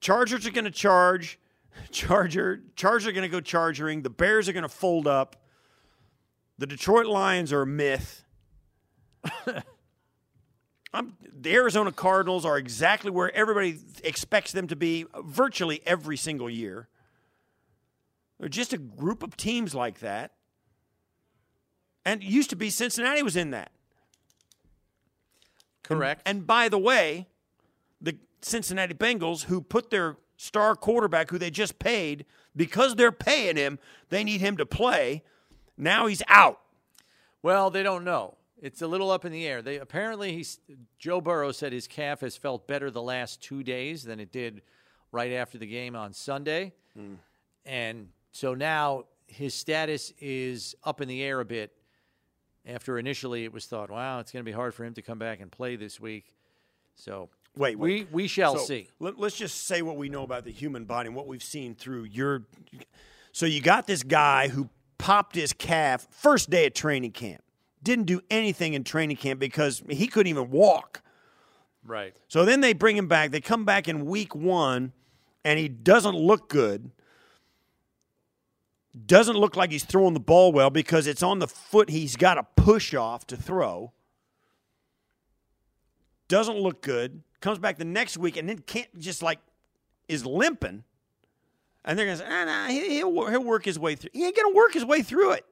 [0.00, 1.38] Chargers are going to charge.
[1.90, 4.00] Charger Chargers are going to go chargering.
[4.00, 5.36] The Bears are going to fold up.
[6.56, 8.24] The Detroit Lions are a myth.
[10.92, 16.48] I'm, the Arizona Cardinals are exactly where everybody expects them to be virtually every single
[16.48, 16.88] year.
[18.40, 20.32] They're just a group of teams like that.
[22.04, 23.70] And it used to be Cincinnati was in that.
[25.82, 26.22] Correct.
[26.24, 27.26] And by the way,
[28.00, 32.24] the Cincinnati Bengals, who put their star quarterback, who they just paid,
[32.56, 33.78] because they're paying him,
[34.08, 35.22] they need him to play.
[35.76, 36.60] Now he's out.
[37.42, 38.37] Well, they don't know.
[38.60, 39.62] It's a little up in the air.
[39.62, 40.60] They apparently he's
[40.98, 44.62] Joe Burrow said his calf has felt better the last two days than it did
[45.12, 47.14] right after the game on Sunday, hmm.
[47.64, 51.72] and so now his status is up in the air a bit.
[52.66, 55.18] After initially it was thought, wow, it's going to be hard for him to come
[55.18, 56.34] back and play this week.
[56.96, 58.12] So Wait, we wait.
[58.12, 58.88] we shall So, see.
[59.00, 61.74] Let, us just say what we know about the human body and what we've seen
[61.74, 62.44] through your.
[63.32, 64.68] So you got this guy who
[64.98, 67.42] popped his calf first day of training camp.
[67.82, 71.02] Didn't do anything in training camp because he couldn't even walk.
[71.84, 72.14] Right.
[72.28, 73.30] So then they bring him back.
[73.30, 74.92] They come back in week one,
[75.44, 76.90] and he doesn't look good.
[79.06, 82.34] Doesn't look like he's throwing the ball well because it's on the foot he's got
[82.34, 83.92] to push off to throw.
[86.26, 87.22] Doesn't look good.
[87.40, 89.38] Comes back the next week and then can't just like
[90.08, 90.84] is limping.
[91.84, 94.10] And they're gonna say, ah, nah, he- he'll, he'll work his way through.
[94.12, 95.46] He ain't gonna work his way through it.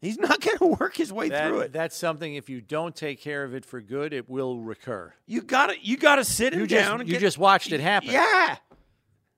[0.00, 1.72] He's not gonna work his way That- through it.
[1.72, 2.34] That's something.
[2.34, 5.12] If you don't take care of it for good, it will recur.
[5.26, 7.00] You gotta you gotta sit him just down.
[7.00, 8.10] and you get- just watched it happen.
[8.10, 8.56] Yeah.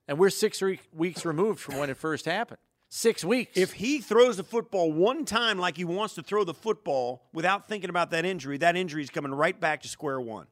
[0.09, 2.59] And we're six re- weeks removed from when it first happened.
[2.89, 3.57] Six weeks.
[3.57, 7.67] If he throws the football one time like he wants to throw the football without
[7.67, 10.47] thinking about that injury, that injury is coming right back to square one,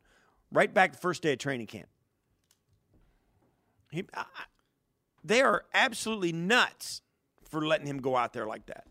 [0.50, 1.88] right back the first day of training camp.
[3.90, 4.24] He, I-
[5.22, 7.02] they are absolutely nuts
[7.50, 8.86] for letting him go out there like that.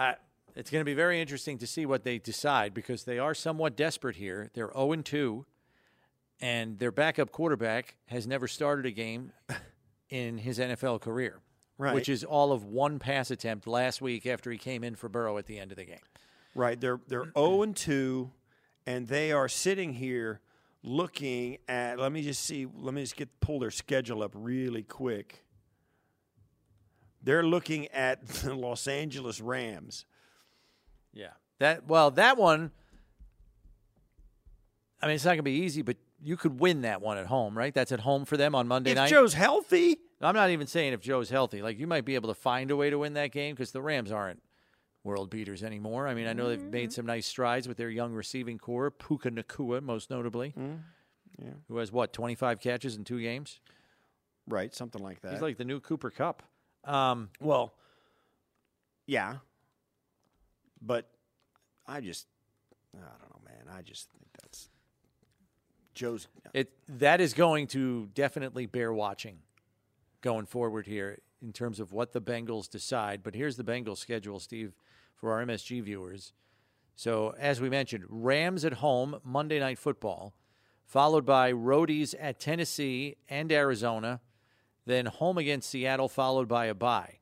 [0.00, 0.14] I,
[0.56, 3.76] it's going to be very interesting to see what they decide because they are somewhat
[3.76, 4.50] desperate here.
[4.54, 5.46] They're 0 2,
[6.40, 9.32] and their backup quarterback has never started a game
[10.10, 11.40] in his NFL career,
[11.78, 11.94] Right.
[11.94, 15.38] which is all of one pass attempt last week after he came in for Burrow
[15.38, 15.98] at the end of the game.
[16.54, 16.80] Right.
[16.80, 18.30] They're they're 0 and 2
[18.86, 20.40] and they are sitting here
[20.82, 24.82] looking at let me just see let me just get pull their schedule up really
[24.82, 25.44] quick.
[27.22, 30.04] They're looking at the Los Angeles Rams.
[31.12, 31.30] Yeah.
[31.58, 32.70] That well, that one.
[35.02, 37.26] I mean, it's not going to be easy, but you could win that one at
[37.26, 37.72] home, right?
[37.72, 39.08] That's at home for them on Monday If night.
[39.10, 41.62] Joe's healthy, I'm not even saying if Joe's healthy.
[41.62, 43.80] Like you might be able to find a way to win that game because the
[43.80, 44.42] Rams aren't
[45.02, 46.06] world beaters anymore.
[46.06, 46.70] I mean, I know they've Mm-hmm.
[46.70, 51.48] made some nice strides with their young receiving corps, Puka Nacua most notably, Mm-hmm.
[51.68, 53.60] who has what 25 catches in two games.
[54.46, 55.32] right, something like that.
[55.32, 56.42] He's like the new Cooper Kupp.
[56.84, 57.74] Um, well,
[59.06, 59.36] yeah.
[60.80, 61.08] But
[61.86, 62.26] I just
[62.94, 63.76] I don't know, man.
[63.76, 64.68] I just think that's
[65.94, 69.38] Joe's it that is going to definitely bear watching
[70.20, 73.22] going forward here in terms of what the Bengals decide.
[73.22, 74.74] But here's the Bengals schedule, Steve,
[75.16, 76.32] for our MSG viewers.
[76.96, 80.34] So as we mentioned, Rams at home Monday Night Football,
[80.84, 84.20] followed by roadies at Tennessee and Arizona,
[84.90, 87.18] then home against Seattle, followed by a bye.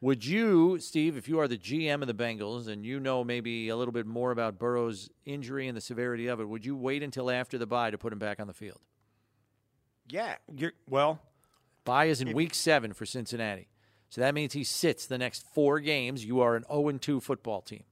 [0.00, 3.68] Would you, Steve, if you are the GM of the Bengals and you know maybe
[3.68, 7.04] a little bit more about Burrow's injury and the severity of it, would you wait
[7.04, 8.80] until after the bye to put him back on the field?
[10.08, 11.20] Yeah, you're well,
[11.84, 13.68] Bye is in week seven for Cincinnati.
[14.08, 16.24] So that means he sits the next four games.
[16.24, 17.84] You are an 0 2 football team.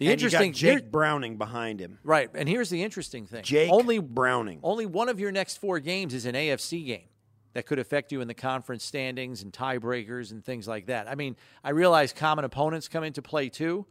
[0.00, 1.98] The and you interesting got Jake Browning behind him.
[2.02, 3.42] right, and here's the interesting thing.
[3.42, 4.58] Jake only Browning.
[4.62, 7.04] only one of your next four games is an AFC game
[7.52, 11.06] that could affect you in the conference standings and tiebreakers and things like that.
[11.06, 13.84] I mean, I realize common opponents come into play too,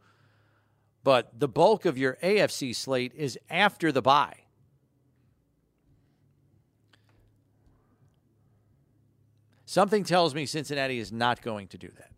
[1.04, 4.34] but the bulk of your AFC slate is after the bye.
[9.64, 12.09] Something tells me Cincinnati is not going to do that.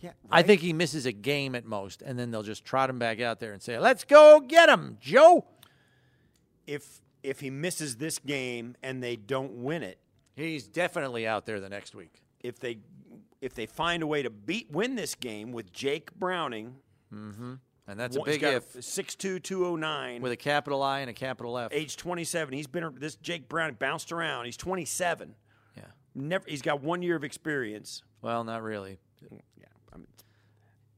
[0.00, 2.98] Yeah, I think he misses a game at most, and then they'll just trot him
[2.98, 5.46] back out there and say, "Let's go get him, Joe."
[6.66, 9.98] if if he misses this game and they don't win it,
[10.36, 12.22] He's definitely out there the next week.
[12.42, 12.78] if they
[13.40, 16.76] if they find a way to beat win this game with Jake Browning,
[17.12, 17.54] mm-hmm.
[17.88, 21.10] And that's a one- he's big got if 6'2", 209, with a capital I and
[21.10, 21.72] a capital F.
[21.72, 22.54] age 27.
[22.54, 24.44] He's been this Jake Browning bounced around.
[24.44, 25.34] He's 27.
[25.76, 25.84] Yeah.
[26.14, 28.02] Never he's got 1 year of experience.
[28.22, 28.98] Well, not really.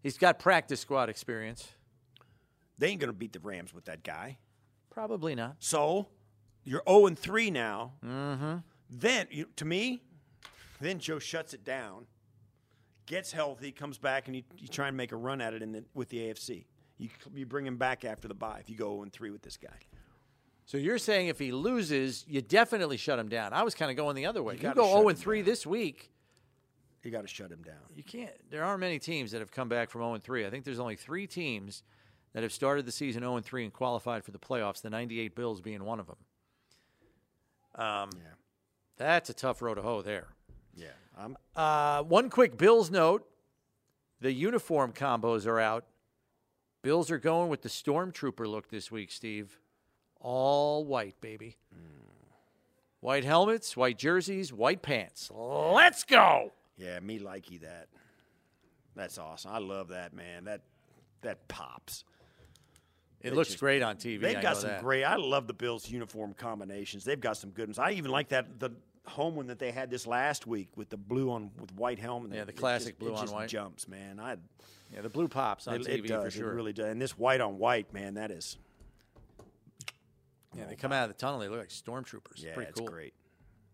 [0.02, 0.08] Yeah.
[0.08, 1.68] I mean, He's got practice squad experience.
[2.78, 4.38] they ain't going to beat the Rams with that guy.
[4.90, 5.56] Probably not.
[5.58, 6.08] So,
[6.64, 7.92] you're 0 and 3 now.
[8.04, 8.56] Mm-hmm.
[8.90, 10.02] Then, you, to me,
[10.80, 12.06] then Joe shuts it down,
[13.06, 15.72] gets healthy, comes back, and you, you try and make a run at it in
[15.72, 16.66] the, with the AFC.
[16.98, 19.42] You, you bring him back after the bye if you go 0 and 3 with
[19.42, 19.70] this guy.
[20.66, 23.52] So you're saying if he loses, you definitely shut him down.
[23.52, 24.54] I was kind of going the other way.
[24.54, 26.11] You, gotta go 0 and 3 this week.
[27.02, 27.74] You got to shut him down.
[27.94, 28.30] You can't.
[28.50, 30.46] There aren't many teams that have come back from 0 and 3.
[30.46, 31.82] I think there's only three teams
[32.32, 34.80] that have started the season 0 and 3 and qualified for the playoffs.
[34.82, 36.16] The 98 Bills being one of them.
[37.74, 38.28] Um, Yeah.
[38.98, 40.28] That's a tough road to hoe there.
[40.74, 40.88] Yeah.
[41.18, 43.28] I'm, Uh, one quick Bills note:
[44.20, 45.86] the uniform combos are out.
[46.82, 49.58] Bills are going with the stormtrooper look this week, Steve.
[50.20, 51.56] All white, baby.
[53.00, 55.28] White helmets, white jerseys, white pants.
[55.34, 56.52] Let's go.
[56.76, 57.88] Yeah, me likey that.
[58.94, 59.52] That's awesome.
[59.52, 60.44] I love that, man.
[60.44, 60.62] That
[61.22, 62.04] that pops.
[63.20, 64.20] It They looks just- great on TV.
[64.20, 64.82] They've I got some that.
[64.82, 65.04] great.
[65.04, 67.04] I love the Bills uniform combinations.
[67.04, 67.78] They've got some good ones.
[67.78, 68.70] I even like that the
[69.06, 72.32] home one that they had this last week with the blue on with white helmet.
[72.34, 73.48] Yeah, the classic just- blue it on just white.
[73.48, 74.18] Jumps, man.
[74.20, 74.36] I
[74.92, 76.24] Yeah, the blue pops on it, TV it does.
[76.24, 76.50] for sure.
[76.52, 76.86] It really does.
[76.86, 78.58] And this white on white, man, that is
[80.56, 81.38] yeah, they come out of the tunnel.
[81.40, 82.42] They look like stormtroopers.
[82.42, 82.88] yeah, Pretty it's cool.
[82.88, 83.14] great.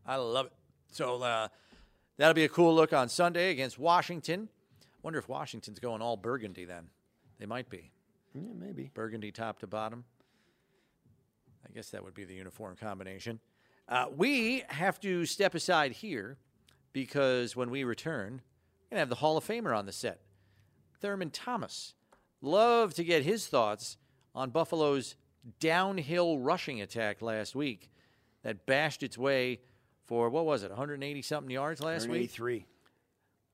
[0.06, 0.52] I love it.
[0.92, 1.48] So uh,
[2.18, 4.48] that'll be a cool look on Sunday against Washington.
[5.02, 6.90] Wonder if Washington's going all burgundy then.
[7.38, 7.90] They might be.
[8.34, 8.90] Yeah, maybe.
[8.92, 10.04] burgundy top to bottom.
[11.66, 13.40] I guess that would be the uniform combination.
[13.88, 16.36] Uh, we have to step aside here
[16.92, 20.20] because when we return, we're going to have the Hall of Famer on the set,
[21.00, 21.94] Thurman Thomas.
[22.40, 23.96] Love to get his thoughts
[24.34, 25.16] on Buffalo's
[25.60, 27.90] downhill rushing attack last week
[28.42, 29.60] that bashed its way
[30.08, 32.32] for, what was it, 180 something yards last week?
[32.32, 32.64] 183.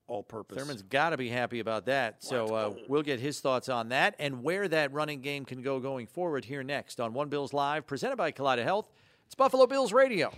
[0.07, 0.57] All purpose.
[0.57, 2.23] Thurman's got to be happy about that.
[2.23, 5.81] So uh, we'll get his thoughts on that and where that running game can go
[5.81, 8.91] going forward here next on One Bills Live, presented by Kaleida Health.
[9.27, 10.33] It's Buffalo Bills Radio.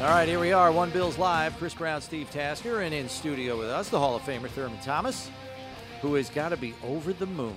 [0.00, 1.58] All right, here we are, One Bills Live.
[1.58, 5.30] Chris Brown, Steve Tasker, and in studio with us, the Hall of Famer Thurman Thomas,
[6.00, 7.56] who has got to be over the moon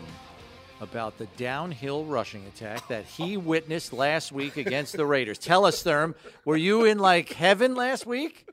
[0.81, 5.37] about the downhill rushing attack that he witnessed last week against the Raiders.
[5.37, 8.49] Tell us, Thurm, were you in like heaven last week?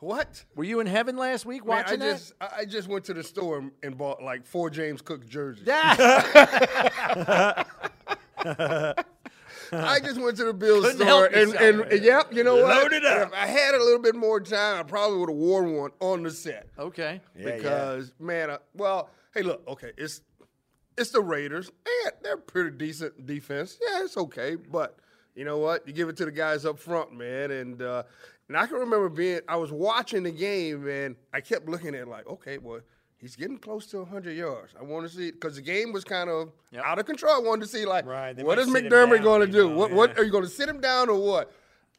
[0.00, 0.44] What?
[0.54, 3.14] Were you in heaven last week Man, I watching just I I just went to
[3.14, 5.64] the store and- bought like four James Cook jerseys.
[5.64, 5.96] that?
[9.72, 12.82] I just went to the Bills Couldn't store and, and, and yep, you know what?
[12.82, 13.28] Load it up.
[13.28, 16.22] If I had a little bit more time, I probably would have worn one on
[16.22, 16.68] the set.
[16.78, 17.20] okay.
[17.36, 17.56] Yeah, yeah.
[17.56, 20.20] because man, I, well, hey, look, okay, it's
[20.96, 21.70] it's the Raiders.
[21.86, 23.78] Yeah, they're pretty decent defense.
[23.80, 24.98] Yeah, it's okay, but
[25.34, 25.86] you know what?
[25.86, 28.04] You give it to the guys up front, man, and uh,
[28.48, 32.02] and I can remember being I was watching the game and I kept looking at
[32.02, 32.80] it like, okay, well.
[33.18, 34.74] He's getting close to 100 yards.
[34.78, 36.82] I want to see because the game was kind of Yep.
[36.84, 37.34] out of control.
[37.34, 39.46] I wanted to see like, Right, they what might is sit him McDermott going to
[39.52, 39.70] do?
[39.70, 41.52] know, what, what are you going to sit him down or what?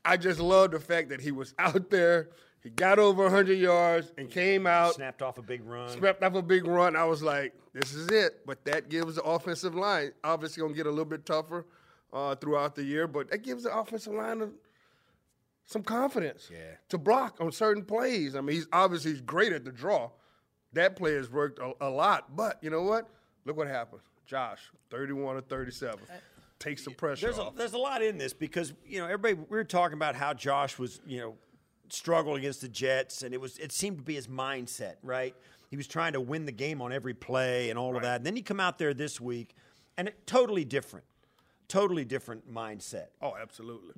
[0.06, 2.30] I just love the fact that he was out there.
[2.62, 5.90] He got over 100 yards and came out Snapped off a big run.
[5.90, 6.96] swept off a big run.
[6.96, 8.46] I was like, this is it.
[8.46, 11.66] But that gives the offensive line, obviously, going to get a little bit tougher
[12.14, 14.50] uh, throughout the year, but that gives the offensive line a,
[15.66, 16.76] some confidence Yeah.
[16.90, 18.36] to block on certain plays.
[18.36, 20.10] I mean, he's obviously he's great at the draw.
[20.74, 22.36] That play has worked a, a lot.
[22.36, 23.10] But you know what?
[23.46, 24.02] Look what happened.
[24.26, 26.00] Josh, 31 or 37.
[26.00, 26.14] Uh,
[26.60, 29.56] Takes the pressure There's a, there's a lot in this because you know everybody we
[29.56, 31.36] were talking about how Josh was you know
[31.90, 35.36] struggled against the Jets and it was it seemed to be his mindset right
[35.70, 38.26] he was trying to win the game on every play and all of that and
[38.26, 39.54] then you come out there this week
[39.98, 41.06] and it totally different
[41.68, 43.94] totally different mindset oh, absolutely.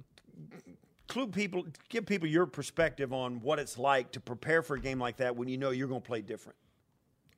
[1.09, 4.99] Clue people give people your perspective on what it's like to prepare for a game
[4.99, 6.55] like that when you know you're going to play different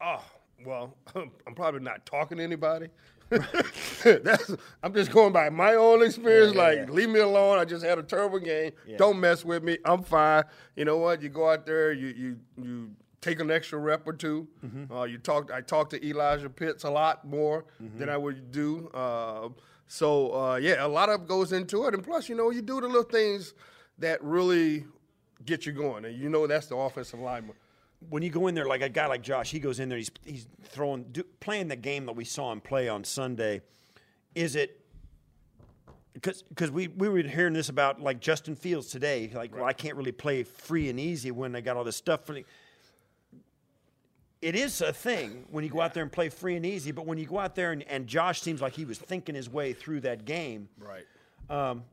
[0.04, 0.24] Oh,
[0.66, 2.88] well, I'm probably not talking to anybody.
[4.04, 4.52] That's,
[4.84, 6.56] I'm just going by my own experience.
[6.56, 6.94] Yeah, yeah, like, yeah.
[6.94, 7.60] leave me alone.
[7.60, 8.72] I just had a terrible game.
[8.98, 9.78] Don't mess with me.
[9.86, 10.44] I'm fine.
[10.76, 11.22] You know what?
[11.22, 11.92] You go out there.
[11.94, 14.92] You you you take an extra rep or 2 Mm-hmm.
[14.94, 15.52] Uh, you talk.
[15.52, 18.00] I talk to Elijah Pitts a lot more Mm-hmm.
[18.00, 18.90] than I would do.
[18.94, 19.50] Uh,
[19.92, 21.94] so uh, yeah, a lot of it goes into it.
[21.94, 23.54] And plus, you know, you do the little things
[23.98, 24.86] that really
[25.44, 27.58] get you going, and you know that's the offensive lineman.
[28.08, 30.10] when you go in there like a guy like Josh, he goes in there, he's
[30.26, 33.64] he's throwing, do, playing the game that we saw him play on Sunday.
[34.34, 34.80] Is it
[36.14, 39.74] because because we, we were hearing this about like Justin Fields today, like well I
[39.74, 42.22] can't really play free and easy when I got all this stuff.
[44.42, 47.06] It is a thing when you go out there and play free and easy, but
[47.06, 49.74] when you go out there and, and Josh seems like he was thinking his way
[49.74, 51.06] through that game, Right.
[51.50, 51.84] Um,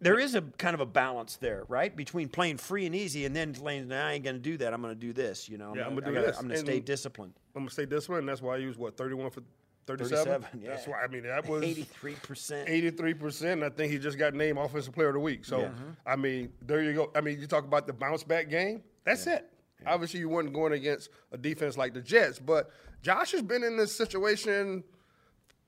[0.00, 1.94] there is a kind of a balance there, right?
[1.94, 4.74] Between playing free and easy and then saying, nah, I ain't going to do that.
[4.74, 5.74] I'm going to do this, you know.
[5.74, 6.36] Yeah, I'm gonna do gotta- this.
[6.38, 7.32] I'm going to stay disciplined.
[7.54, 8.20] I'm gonna stay disciplined.
[8.20, 9.42] And that's why I use what 31 for
[9.86, 10.24] 37.
[10.24, 10.70] 37, yeah.
[10.70, 12.68] That's why I mean that was 83%.
[12.68, 13.62] 83 percent.
[13.62, 15.44] I think he just got named offensive player of the week.
[15.44, 15.70] So
[16.04, 17.10] I mean, there you go.
[17.14, 18.82] I mean, you talk about the bounce back game.
[19.04, 19.48] That's it.
[19.86, 22.70] Obviously, you weren't going against a defense like the Jets, but
[23.02, 24.84] Josh has been in this situation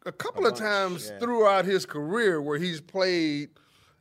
[0.04, 1.18] a couple of times yeah.
[1.18, 3.50] throughout his career where he's played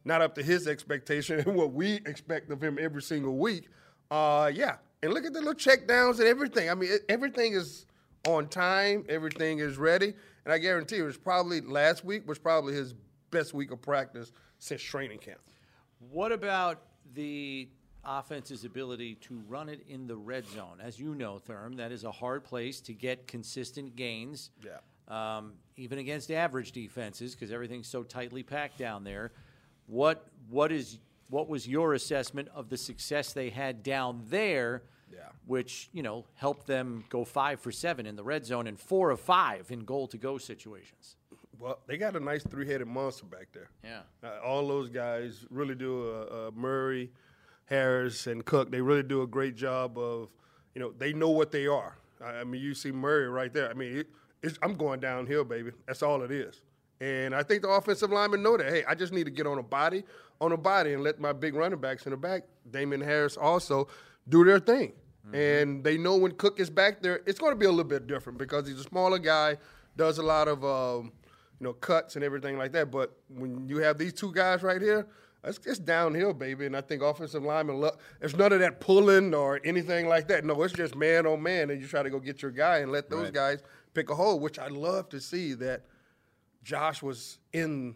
[0.06, 3.68] not up to his expectation and what we expect of him every single week.
[4.12, 6.70] Uh, yeah, and look at the little check downs and everything.
[6.70, 7.86] I mean, it, everything is
[8.28, 9.06] on time.
[9.10, 10.14] Everything is ready,
[10.46, 12.94] and I guarantee you, it was probably last week was probably his
[13.32, 15.40] best week of practice since training camp.
[16.12, 17.68] What about the
[18.06, 20.80] offense's ability to run it in the red zone?
[20.82, 24.52] As you know, Therm, that is a hard place to get consistent gains.
[24.64, 24.78] Yeah.
[25.08, 29.32] Um, even against average defenses, because everything's so tightly packed down there.
[29.88, 34.84] What what is what was your assessment of the success they had down there?
[35.12, 35.30] Yeah.
[35.46, 39.12] Which you know helped them go five for seven in the red zone and four
[39.12, 41.18] of five in goal to go situations.
[41.60, 43.70] Well, they got a nice three-headed monster back there.
[43.84, 44.02] Yeah.
[44.24, 46.10] Uh, all those guys really do.
[46.10, 47.12] Uh, uh, Murray,
[47.66, 48.72] Harris, and Cook.
[48.72, 50.30] They really do a great job of,
[50.74, 51.98] you know, they know what they are.
[52.24, 53.70] I, I mean, you see Murray right there.
[53.70, 54.08] I mean, it,
[54.42, 55.72] it's, I'm going downhill, baby.
[55.88, 56.62] That's all it is.
[57.02, 58.68] And I think the offensive linemen know that.
[58.68, 60.04] Hey, I just need to get on a body,
[60.40, 63.88] on a body, and let my big running backs in the back, Damien Harris, also
[64.30, 64.94] do their thing.
[65.34, 68.06] And they know when Cook is back there, it's going to be a little bit
[68.06, 69.58] different because he's a smaller guy,
[69.98, 71.12] does a lot of um,
[71.60, 72.92] you know cuts and everything like that.
[72.92, 75.08] But when you have these two guys right here,
[75.46, 76.66] it's, it's downhill, baby.
[76.66, 80.44] And I think offensive linemen, lo- there's none of that pulling or anything like that.
[80.46, 82.92] No, it's just man on man, and you try to go get your guy and
[82.92, 83.62] let those guys
[83.94, 84.40] pick a hole.
[84.40, 85.86] Which I love to see that
[86.64, 87.96] Josh was in.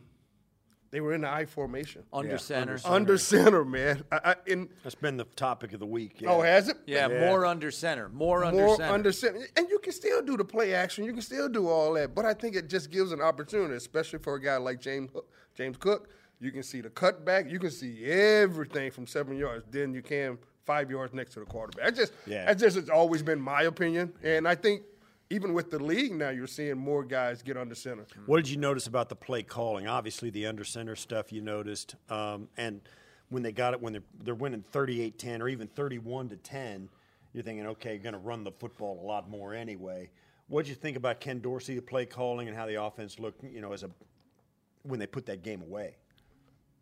[0.91, 2.01] They were in the I formation.
[2.11, 2.73] Under Yeah, center.
[2.83, 4.03] under Under center, man.
[4.11, 6.19] I, I, in, That's been the topic of the week.
[6.19, 6.31] Yeah.
[6.31, 6.77] Oh, has it?
[6.87, 7.27] Yeah, Yeah.
[7.27, 8.09] more under center.
[8.09, 8.91] More under more center.
[8.93, 9.39] under center.
[9.55, 11.05] And you can still do the play action.
[11.05, 12.15] You can still do all that.
[12.15, 15.11] But I think it just gives an opportunity, especially for a guy like James
[15.53, 16.09] James Cook.
[16.39, 17.49] You can see the cutback.
[17.51, 19.65] You can see everything from seven yards.
[19.69, 21.85] Then you can five yards next to the quarterback.
[21.85, 22.45] That just Yeah.
[22.45, 24.13] that just has always been my opinion.
[24.23, 24.83] And I think
[25.29, 28.05] even with the league now, you're seeing more guys get under center.
[28.25, 29.85] What did you notice about the play calling?
[29.87, 32.81] Obviously, the under center stuff you noticed, um, and
[33.29, 36.89] when they got it, when they're they're winning 38-10 or even 31 to 10,
[37.33, 40.09] you're thinking, okay, you're going to run the football a lot more anyway.
[40.47, 43.43] What did you think about Ken Dorsey, the play calling, and how the offense looked?
[43.43, 43.91] You know, as a
[44.83, 45.97] when they put that game away.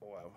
[0.02, 0.32] Wow.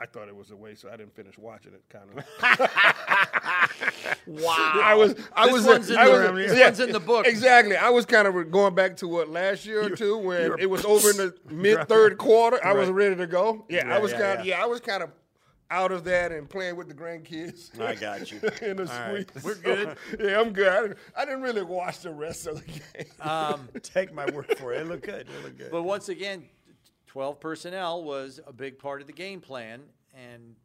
[0.00, 1.82] I thought it was a waste, so I didn't finish watching it.
[1.88, 2.24] Kind of.
[4.26, 4.80] wow.
[4.82, 7.26] I was, I This was, one's in I the- was, this one's in the book.
[7.26, 7.76] Exactly.
[7.76, 10.84] I was kind of going back to what last year or two when it was
[10.84, 12.58] over in the mid third quarter.
[12.64, 13.64] I was ready to go.
[13.68, 14.56] Yeah, I was yeah, kind of, yeah.
[14.58, 14.64] yeah.
[14.64, 15.10] I was kind of
[15.70, 17.80] out of that and playing with the grandkids.
[17.80, 18.38] I got you.
[18.62, 19.30] in the All right.
[19.30, 19.44] suite.
[19.44, 19.96] We're good.
[20.20, 20.68] yeah, I'm good.
[20.68, 23.06] I didn't, I didn't really watch the rest of the game.
[23.20, 24.82] Um, Take my word for it.
[24.82, 25.22] It looked good.
[25.28, 25.70] It looked good.
[25.70, 26.44] But once again,
[27.14, 29.80] 12 personnel was a big part of the game plan.
[30.14, 30.56] And,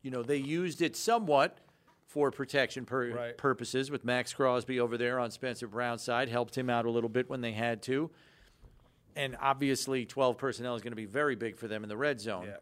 [0.00, 1.58] you know, they used it somewhat
[2.06, 3.36] for protection pur- Right.
[3.36, 7.10] purposes with Maxx Crosby over there on Spencer Brown's side, helped him out a little
[7.10, 8.10] bit when they had to.
[9.16, 12.22] And obviously, 12 personnel is going to be very big for them in the red
[12.22, 12.56] zone, Yeah.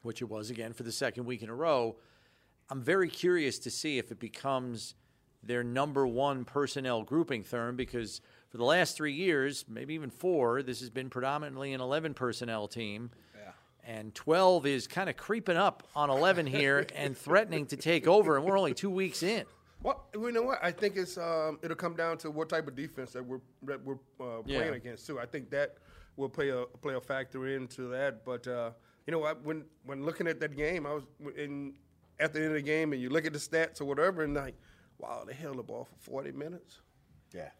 [0.00, 1.96] which it was again for the second week in a row.
[2.70, 4.94] I'm very curious to see if it becomes
[5.42, 8.22] their number one personnel grouping therm because
[8.56, 12.66] for the last three years, maybe even four, this has been predominantly an 11 personnel
[12.66, 13.10] team.
[13.88, 18.36] And 12 is kind of creeping up on 11 here and threatening to take over,
[18.36, 19.44] and we're only two weeks in.
[19.80, 20.58] Well, you know what?
[20.60, 23.84] I think it's um, it'll come down to what type of defense that we're that
[23.84, 24.74] we're uh, playing Yeah.
[24.74, 25.20] against too.
[25.20, 25.76] I think that
[26.16, 28.24] will play a play a factor into that.
[28.24, 28.70] But uh,
[29.06, 31.04] you know, I, when when looking at that game, I was
[31.36, 31.74] in
[32.18, 34.34] at the end of the game, and you look at the stats or whatever, and
[34.34, 34.56] like,
[34.98, 36.80] wow, they held the ball for forty minutes.
[37.32, 37.50] yeah.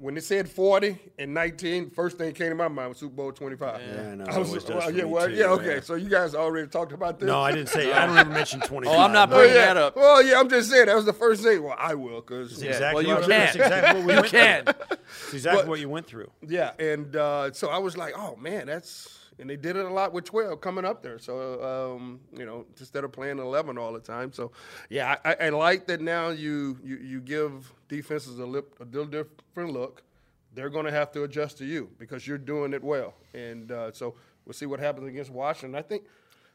[0.00, 3.32] When they said 40 and 19, first thing came to my mind was Super Bowl
[3.32, 3.80] 25.
[3.80, 4.24] Yeah, I know.
[4.26, 5.74] I It was, always well, yeah, well, too, yeah, okay.
[5.74, 5.80] yeah.
[5.80, 7.26] So you guys already talked about this?
[7.26, 7.92] No, I didn't say.
[7.92, 8.96] I don't even mention 25.
[8.96, 9.74] Oh, I'm not bringing yeah.
[9.74, 9.96] that up.
[9.96, 11.64] Well, yeah, I'm just saying that was the first thing.
[11.64, 13.40] Well, I will, because Yeah, Exactly well, you what- can.
[13.40, 14.38] that's exactly what we you went through.
[14.40, 14.64] can.
[15.24, 16.30] It's exactly But- what you went through.
[16.46, 19.08] Yeah, and uh, so I was like, oh man, that's
[19.38, 21.18] and they did it a lot with 12 coming up there.
[21.18, 24.32] So, um, you know, instead of playing 11 all the time.
[24.32, 24.52] So,
[24.90, 29.06] yeah, I, I like that now you, you, you give defenses a, lip, a little
[29.06, 30.02] different look.
[30.54, 33.14] They're going to have to adjust to you because you're doing it well.
[33.34, 34.14] And uh, so
[34.44, 35.78] we'll see what happens against Washington.
[35.78, 36.04] I think,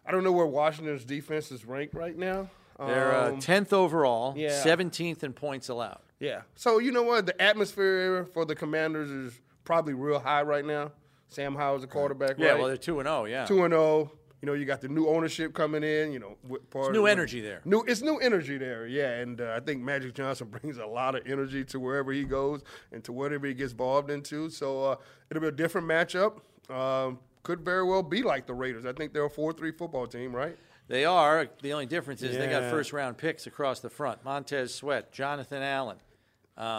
[0.06, 2.50] I don't know where Washington's defense is ranked right now.
[2.80, 4.50] They're uh, Um, 10th overall, yeah.
[4.64, 6.00] 17th in points allowed.
[6.20, 6.42] yeah.
[6.56, 7.28] So you know what?
[7.28, 10.92] The atmosphere for the Commanders is probably real high right now.
[11.34, 12.38] Sam Howell's the quarterback.
[12.38, 12.60] Yeah, right?
[12.60, 13.46] well, they're 2 and 0, yeah.
[13.46, 14.12] two and zero.
[14.42, 16.12] You know, you got the new ownership coming in.
[16.12, 17.62] You know, with part new of- energy there.
[17.64, 18.86] New, it's new energy there.
[18.86, 22.24] Yeah, and uh, I think Magic Johnson brings a lot of energy to wherever he
[22.26, 22.62] goes
[22.92, 24.50] and to whatever he gets involved into.
[24.50, 24.96] So uh,
[25.32, 26.40] it'll be a different matchup.
[26.70, 28.86] Um, could very well be like the Raiders.
[28.86, 30.58] I think they're a four-three football team, right?
[30.90, 31.48] They are.
[31.62, 34.24] The only difference is they got first round picks across the front.
[34.26, 35.98] Montez Sweat, Jonathan Allen,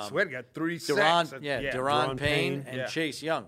[0.09, 1.43] Sweat got three Daron, sacks.
[1.43, 2.65] yeah, yeah, Daron Daron Payne, Payne.
[2.69, 2.87] and Yeah.
[2.87, 3.47] Chase Young.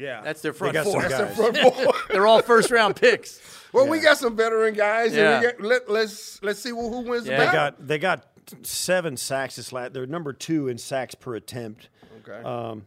[0.00, 0.20] Yeah.
[0.22, 1.02] That's their front four.
[1.02, 1.92] That's their front four.
[2.08, 3.40] They're all first round picks.
[3.72, 5.14] well, we got some veteran guys.
[5.14, 5.34] Yeah.
[5.36, 7.32] And we got, let, let's let's see who, who wins Yeah.
[7.36, 7.70] the They battle.
[7.78, 8.26] got they got
[8.62, 9.92] seven sacks this last.
[9.92, 11.88] They're number two in sacks per attempt.
[12.26, 12.42] okay.
[12.42, 12.86] Um,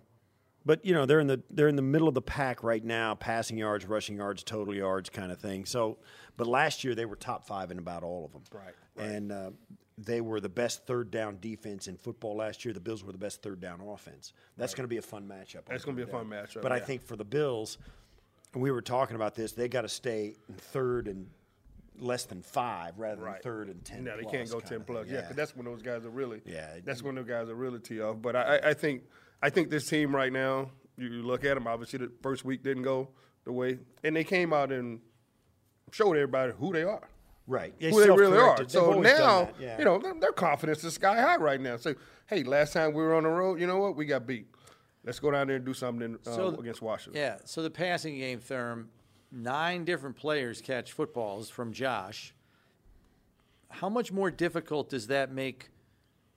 [0.65, 3.15] but you know they're in the they're in the middle of the pack right now,
[3.15, 5.65] passing yards, rushing yards, total yards, kind of thing.
[5.65, 5.97] So,
[6.37, 8.43] but last year they were top five in about all of them.
[8.51, 8.73] Right,
[9.05, 9.49] And uh,
[9.97, 12.73] they were the best third down defense in football last year.
[12.73, 14.33] The Bills were the best third down offense.
[14.57, 15.65] That's going to be a fun matchup.
[15.67, 17.77] That's gonna be a third fun matchup, But I think for the Bills,
[18.55, 21.27] we were talking about this, they got to stay in third and
[21.99, 24.03] less than five rather than third and ten.
[24.03, 25.07] No, they can't go ten plus.
[25.07, 26.41] Yeah, 'cause that's when those guys are really.
[26.45, 26.77] Yeah.
[26.83, 28.17] that's when those guys are really tee off.
[28.21, 29.03] But I, I- I think,
[29.43, 30.71] I think this team right now.
[30.97, 31.67] You, you look at them.
[31.67, 33.09] Obviously, the first week didn't go
[33.45, 35.01] the way, and they came out and
[35.91, 37.07] showed everybody who they are,
[37.47, 37.73] right.
[37.79, 38.57] who they really are.
[38.57, 39.77] They've So now, yeah.
[39.77, 41.77] you know, their, their confidence is sky high right now.
[41.77, 41.95] So,
[42.27, 43.95] hey, last time we were on the road, you know what?
[43.95, 44.47] We got beat.
[45.05, 47.21] Let's go down there and do something uh, So- against Washington.
[47.21, 47.37] Yeah.
[47.45, 48.85] So the passing game, Therm,
[49.31, 52.33] nine different players catch footballs from Josh.
[53.69, 55.69] How much more difficult does that make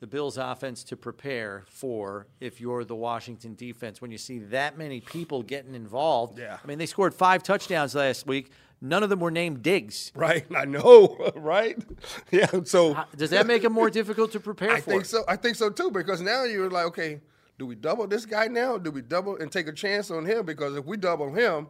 [0.00, 4.76] the Bills' offense to prepare for if you're the Washington defense when you see that
[4.76, 6.38] many people getting involved?
[6.38, 6.58] Yeah.
[6.62, 8.50] I mean, they scored five touchdowns last week.
[8.80, 10.12] None of them were named Diggs.
[10.14, 11.82] Right, I know, right?
[12.30, 12.50] Yeah.
[12.64, 14.90] So How- Does that make it more difficult to prepare for I for?
[14.90, 15.24] think so.
[15.26, 17.20] I think so too because now you're like, okay,
[17.58, 18.76] do we double this guy now?
[18.76, 20.44] Do we double and take a chance on him?
[20.44, 21.68] Because if we double him,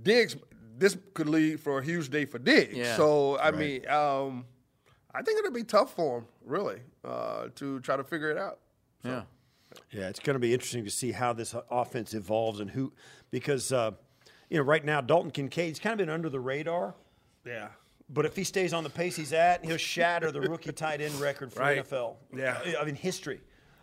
[0.00, 0.36] Diggs,
[0.78, 2.74] this could lead for a huge day for Diggs.
[2.76, 2.96] Yeah.
[2.96, 4.44] So I mean, um,
[5.14, 8.58] I think it'll be tough for him, really, uh, to try to figure it out.
[9.04, 9.22] Yeah.
[9.90, 12.92] Yeah, it's going to be interesting to see how this offense evolves and who,
[13.32, 13.90] because uh,
[14.50, 16.94] you know right now Dalton Kincaid's kind of been under the radar,
[17.44, 17.68] Yeah.
[18.08, 21.14] but if he stays on the pace he's at, he'll shatter the rookie tight end
[21.20, 21.84] record for Right.
[21.84, 22.16] NFL.
[22.36, 22.60] Yeah.
[22.80, 23.40] I mean history,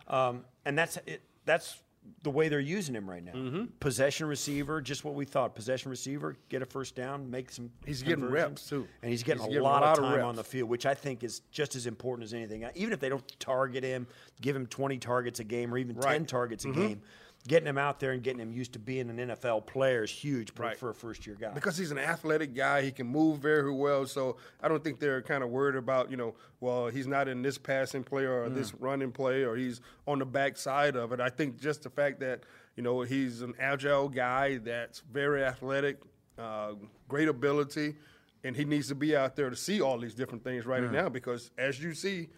[0.07, 1.82] um, and that's it, that's
[2.24, 3.32] the way they're using him right now.
[3.34, 3.66] Mm-hmm.
[3.80, 5.53] Possession receiver, just what we thought.
[5.53, 7.70] Possession receiver, get a first down, make some.
[7.86, 8.88] He's getting reps, too.
[9.03, 10.26] and he's getting, He's a, getting a lot lot of time reps.
[10.26, 12.66] on the field, which I think is just as important as anything.
[12.74, 14.07] Even if they don't target him,
[14.41, 16.16] give him 20 targets a game or even 10 Right.
[16.18, 16.26] Mm-hmm.
[16.26, 17.01] targets a game,
[17.47, 20.53] getting him out there and getting him used to being an NFL player is huge
[20.53, 20.77] for, Right.
[20.77, 21.49] for a first year guy.
[21.51, 22.81] because he's an athletic guy.
[22.83, 24.05] He can move very well.
[24.05, 27.41] So I don't think they're kind of worried about, you know, well, he's not in
[27.41, 31.19] this passing play or this running play or he's on the back side of it.
[31.19, 32.41] I think just the fact that,
[32.75, 35.97] you know, he's an agile guy that's very athletic,
[36.37, 36.73] uh,
[37.07, 37.95] great ability,
[38.43, 41.09] and he needs to be out there to see all these different things right now
[41.09, 42.29] because as you see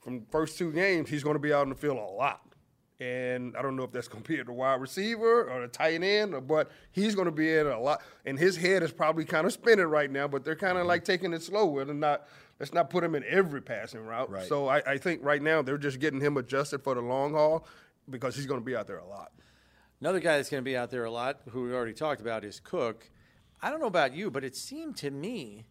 [0.00, 2.40] from first two games, he's going to be out in the field a lot.
[3.00, 5.68] And I don't know if that's going to be at the wide receiver or the
[5.68, 8.02] tight end, but he's going to be in a lot.
[8.26, 11.02] And his head is probably kind of spinning right now, but they're kind of like
[11.02, 11.12] mm-hmm.
[11.12, 11.98] taking it slow with him.
[11.98, 12.28] Not
[12.58, 14.30] let's not put him in every passing route.
[14.30, 14.46] Right.
[14.46, 17.66] So I, I think right now they're just getting him adjusted for the long haul
[18.10, 19.32] because he's going to be out there a lot.
[20.02, 22.44] Another guy that's going to be out there a lot, who we already talked about,
[22.44, 23.10] is Cook.
[23.62, 25.64] I don't know about you, but it seemed to me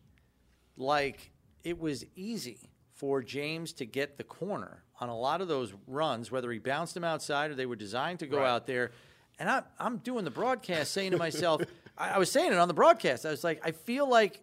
[0.77, 1.31] like
[1.63, 2.69] it was easy
[2.99, 6.93] for James to get the corner on a lot of those runs, whether he bounced
[6.93, 8.47] them outside or they were designed to go Right.
[8.49, 8.91] out there.
[9.39, 11.61] And I, I'm doing the broadcast saying to myself,
[11.97, 13.25] I, I was saying it on the broadcast.
[13.25, 14.41] I was like, I feel like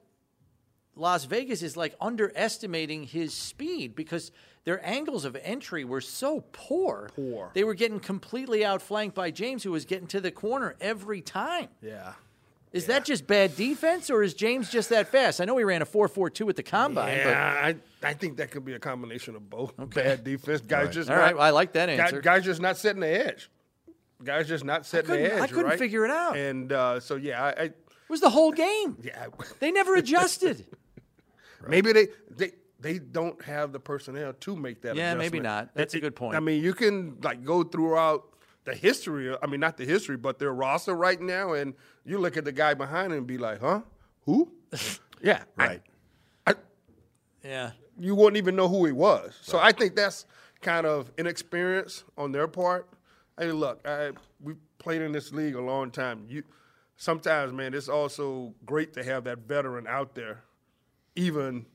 [0.94, 4.32] Las Vegas is like underestimating his speed because
[4.64, 7.10] their angles of entry were so poor.
[7.14, 7.50] Poor.
[7.52, 11.68] They were getting completely outflanked by James, who was getting to the corner every time.
[11.82, 12.14] Yeah.
[12.76, 15.40] Is that just bad defense, or is James just that fast?
[15.40, 17.16] I know he ran a four four two at the combine.
[17.16, 19.72] Yeah, I, I think that could be a combination of both.
[19.94, 22.20] Bad defense, guys just but all right, not- well, I like that answer.
[22.20, 23.50] guys just not setting the edge.
[24.22, 25.40] Guys just not setting the edge.
[25.40, 25.78] I couldn't right?
[25.78, 26.36] figure it out.
[26.36, 28.98] And uh, so yeah, I, I it was the whole game.
[29.02, 29.26] yeah.
[29.58, 30.66] They never adjusted.
[31.66, 34.96] Maybe they, they they don't have the personnel to make that.
[34.96, 35.74] Yeah, maybe not.
[35.74, 36.36] That's a good point.
[36.36, 38.35] I mean, you can like go throughout
[38.66, 39.32] the history.
[39.32, 41.72] Uh, I mean, not the history, but their roster right now, and
[42.04, 43.80] you look at the guy behind him and be like, "Huh,
[44.26, 44.52] who?"
[45.22, 45.80] yeah, Right.
[46.46, 46.54] I,
[47.42, 47.70] Yeah.
[47.98, 49.34] you wouldn't even know who he was.
[49.40, 50.26] So I think that's
[50.60, 52.88] kind of inexperience on their part.
[53.38, 56.24] Hey, look, I, we played in this league a long time.
[56.28, 56.42] You
[56.96, 60.42] sometimes, man, it's also great to have that veteran out there,
[61.14, 61.66] even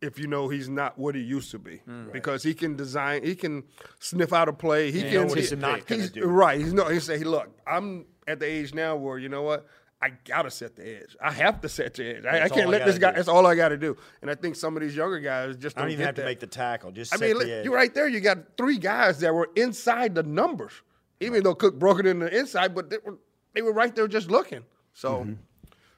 [0.00, 1.80] if you know he's not what he used to be,
[2.12, 3.64] because he can design, he can
[4.00, 4.90] sniff out a play.
[4.92, 5.26] He can.
[5.28, 6.24] what he's he- not he's- do.
[6.26, 6.58] Right.
[6.60, 6.86] He's no.
[6.88, 9.66] He say, look, I'm at the age now where you know what.
[10.00, 11.16] I gotta set the edge.
[11.20, 12.24] I have to set the edge.
[12.24, 13.10] I, I can't I let this gotta guy.
[13.10, 13.16] do.
[13.16, 13.96] That's all I got to do.
[14.22, 16.38] And I think some of these younger guys just don't, don't even have to make
[16.38, 16.92] the tackle.
[16.92, 17.64] Just I mean, the look, edge.
[17.64, 18.06] you right there.
[18.06, 20.70] You got three guys that were inside the numbers,
[21.18, 23.18] even though Cook broke it in the inside, but they were
[23.54, 24.62] they were right there just looking.
[24.92, 25.26] So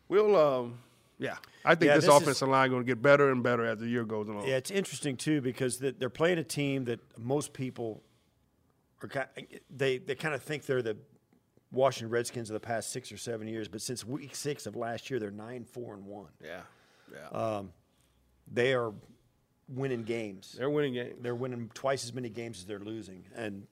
[0.08, 0.78] we'll, um,
[1.18, 1.88] yeah, I think.
[1.88, 4.04] Yeah, this, this is- offensive line going to get better and better as the year
[4.04, 4.46] goes along.
[4.46, 8.02] Yeah, it's interesting too because they're playing a team that most people
[9.02, 9.26] are kind.
[9.74, 10.96] They they kind of think they're the
[11.72, 15.08] Washington Redskins of the past six or seven years, but since week six of last
[15.10, 16.30] year, they're nine four and one.
[16.44, 16.62] yeah,
[17.12, 17.28] yeah.
[17.38, 17.72] Um,
[18.52, 18.92] they are
[19.68, 20.56] winning games.
[20.58, 21.14] They're winning games.
[21.20, 23.66] They're winning twice as many games as they're losing, and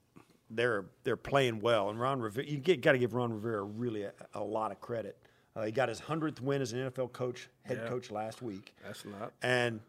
[0.51, 1.91] they're they're playing well.
[1.91, 5.19] And Ron Rivera, you got to give Ron Rivera really a, a lot of credit.
[5.59, 7.89] Uh, he got his hundredth win as an NFL coach, head Yeah.
[7.89, 9.33] coach last week, That's not.
[9.43, 9.81] and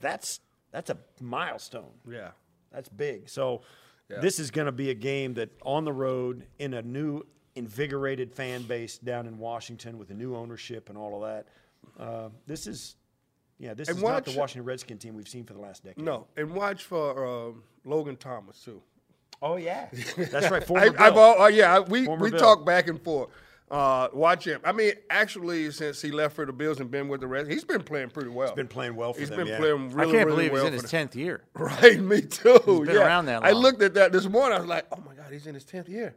[0.00, 0.40] that's
[0.72, 1.92] that's a milestone.
[2.08, 2.30] Yeah.
[2.72, 3.28] That's big.
[3.28, 3.62] So
[4.08, 4.18] Yeah.
[4.20, 7.22] this is going to be a game that on the road in a new
[7.54, 11.46] invigorated fan base down in Washington with a new ownership and all of that.
[12.02, 12.96] Uh, this is
[13.58, 16.02] yeah, this And is not the Washington Redskin team we've seen for the last decade.
[16.04, 18.82] No, and watch for um, Logan Thomas too.
[19.42, 20.64] Oh yeah, that's right.
[20.64, 21.22] Former I, I've Bill.
[21.22, 22.40] all, uh, yeah, we Former we Bill.
[22.40, 23.28] talk back and forth.
[23.70, 24.60] Uh, watch him.
[24.64, 27.64] I mean, actually, since he left for the Bills and been with the Reds, he's
[27.64, 28.48] been playing pretty well.
[28.48, 29.58] He's been playing well for He's them, He's been yeah.
[29.58, 30.08] playing really, well.
[30.08, 31.44] I can't really believe well he's in for his 10th year.
[31.54, 32.52] Right, me too.
[32.64, 33.04] He's been yeah.
[33.04, 34.56] around that I looked at that this morning.
[34.56, 36.16] I was like, oh my god, he's in his tenth year.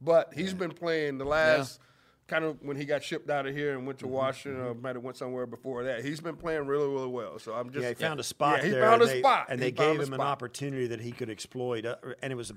[0.00, 1.80] But he's been playing the last
[2.28, 4.74] kind of when he got shipped out of here and went to Mm-hmm, Washington or
[4.74, 6.04] might have went somewhere before that.
[6.04, 7.38] He's been playing really, really well.
[7.40, 8.80] So I'm just Yeah, he found a spot Yeah, he there.
[8.82, 11.10] found and a they, spot, and He they gave a him an opportunity that he
[11.12, 11.84] could exploit.
[11.84, 12.52] Uh, and it was,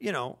[0.00, 0.38] you know,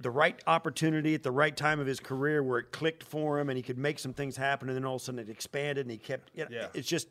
[0.00, 3.48] the right opportunity at the right time of his career where it clicked for him
[3.48, 4.68] and he could make some things happen.
[4.68, 6.30] And then all of a sudden it expanded and he kept.
[6.34, 6.66] You know, Yeah.
[6.74, 7.08] It's just.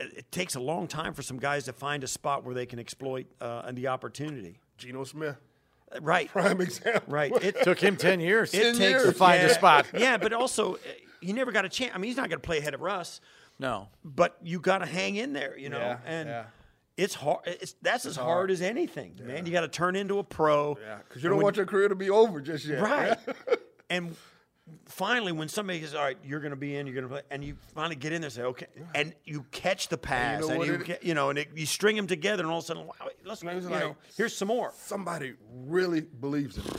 [0.00, 2.66] It, it takes a long time for some guys to find a spot where they
[2.66, 4.58] can exploit uh, the opportunity.
[4.78, 5.36] Geno Smith,
[5.94, 6.28] Uh, Right.
[6.28, 7.02] prime example.
[7.12, 7.30] Right.
[7.44, 9.86] It, Took him 10 years it takes to takes find a spot.
[9.96, 10.78] Yeah, but also uh,
[11.20, 11.92] he never got a chance.
[11.94, 13.20] I mean, he's not going to play ahead of Russ
[13.60, 13.88] No.
[14.02, 15.78] but you got to hang in there, you know.
[15.78, 16.44] Yeah, and yeah.
[16.96, 17.40] It's hard.
[17.46, 19.46] It's that's as hard, as anything, man.
[19.46, 21.94] You got to turn into a pro, Yeah, because you don't want your career to
[21.94, 22.80] be over just yet.
[22.80, 23.18] right?
[23.90, 24.14] and
[24.86, 27.22] finally, when somebody says, "All right, you're going to be in, you're going to play,"
[27.30, 30.50] and you finally get in there, and say, "Okay," and you catch the pass, know
[30.50, 32.64] and you, it- get, you know, and it, you string them together, and all of
[32.64, 34.72] a sudden, wow, let's, you it's know, here's some more.
[34.76, 35.34] Somebody
[35.66, 36.72] really believes in him.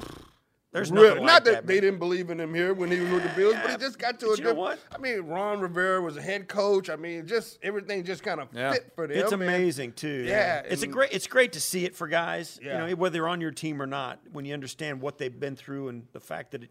[0.74, 1.68] There's Really, nothing not like that, that.
[1.68, 4.00] they didn't believe in him here when he was with the Bills, but he just
[4.00, 4.58] got to But a you know different.
[4.58, 4.80] what?
[4.92, 6.90] I mean, Ron Rivera was a head coach.
[6.90, 8.74] I mean, just everything just kind of Yeah.
[8.74, 9.16] fit for them.
[9.18, 10.26] It's and- amazing too.
[10.28, 11.14] Yeah, it's a great.
[11.14, 12.60] It's great to see it for guys.
[12.62, 12.86] Yeah.
[12.86, 15.56] You know, whether they're on your team or not, when you understand what they've been
[15.56, 16.70] through and the fact that it,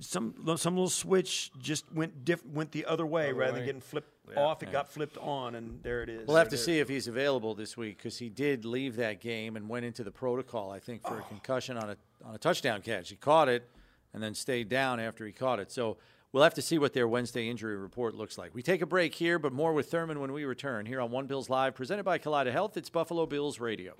[0.00, 4.11] some some little switch just went diff, went the other way rather than getting flipped
[4.36, 4.62] off.
[4.62, 6.26] It got flipped on, and there it is.
[6.26, 9.56] We'll have to see if he's available this week because he did leave that game
[9.56, 11.26] and went into the protocol, I think, for a oh.
[11.28, 13.10] concussion on a on a touchdown catch.
[13.10, 13.68] He caught it
[14.14, 15.72] and then stayed down after he caught it.
[15.72, 15.96] So
[16.32, 18.54] we'll have to see what their Wednesday injury report looks like.
[18.54, 21.26] We take a break here, but more with Thurman when we return here on One
[21.26, 22.76] Bills Live, presented by Kaleida Health.
[22.76, 23.94] It's Buffalo Bills Radio.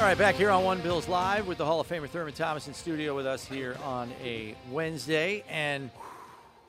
[0.00, 2.66] All right, back here on One Bills Live with the Hall of Famer Thurman Thomas
[2.66, 5.44] in studio with us here on a Wednesday.
[5.46, 5.90] And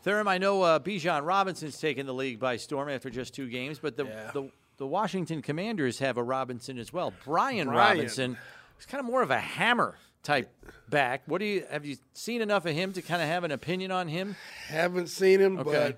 [0.03, 3.79] Thurman, I know uh, Bijan Robinson's taken the league by storm after just two games,
[3.79, 4.31] but the, Yeah.
[4.33, 7.13] the the Washington Commanders have a Robinson as well.
[7.23, 7.97] Brian, Brian.
[7.97, 8.37] Robinson
[8.79, 10.49] is kind of more of a hammer type
[10.89, 11.21] back.
[11.27, 13.91] What do you have you seen enough of him to kind of have an opinion
[13.91, 14.35] on him?
[14.67, 15.95] Haven't seen him, Okay.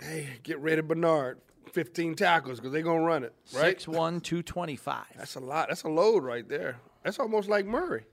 [0.00, 1.40] but hey, get ready, Bernard.
[1.74, 3.62] 15 tackles because they're going to run it, right?
[3.80, 5.04] Six one two twenty five.
[5.16, 5.68] That's a lot.
[5.68, 6.78] That's a load right there.
[7.02, 8.04] That's almost like Murray.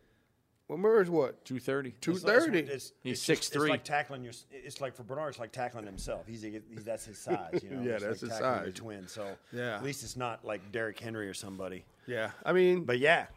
[0.68, 1.44] Well, Murray's what?
[1.46, 1.92] Two thirty.
[2.02, 2.60] 230.
[2.74, 3.56] It's, He's it's just- 6'3".
[3.62, 4.34] It's like tackling your.
[4.52, 6.26] It's like for Bernard, it's like tackling himself.
[6.28, 7.60] He's, he's that's his size.
[7.64, 7.82] You know?
[7.84, 8.74] Yeah, It's that's like his tackling Your size.
[8.76, 9.08] twin.
[9.08, 9.76] So Yeah.
[9.76, 11.86] at least it's not like Derrick Henry or somebody.
[12.08, 12.32] Yeah.
[12.46, 13.28] I mean, But yeah,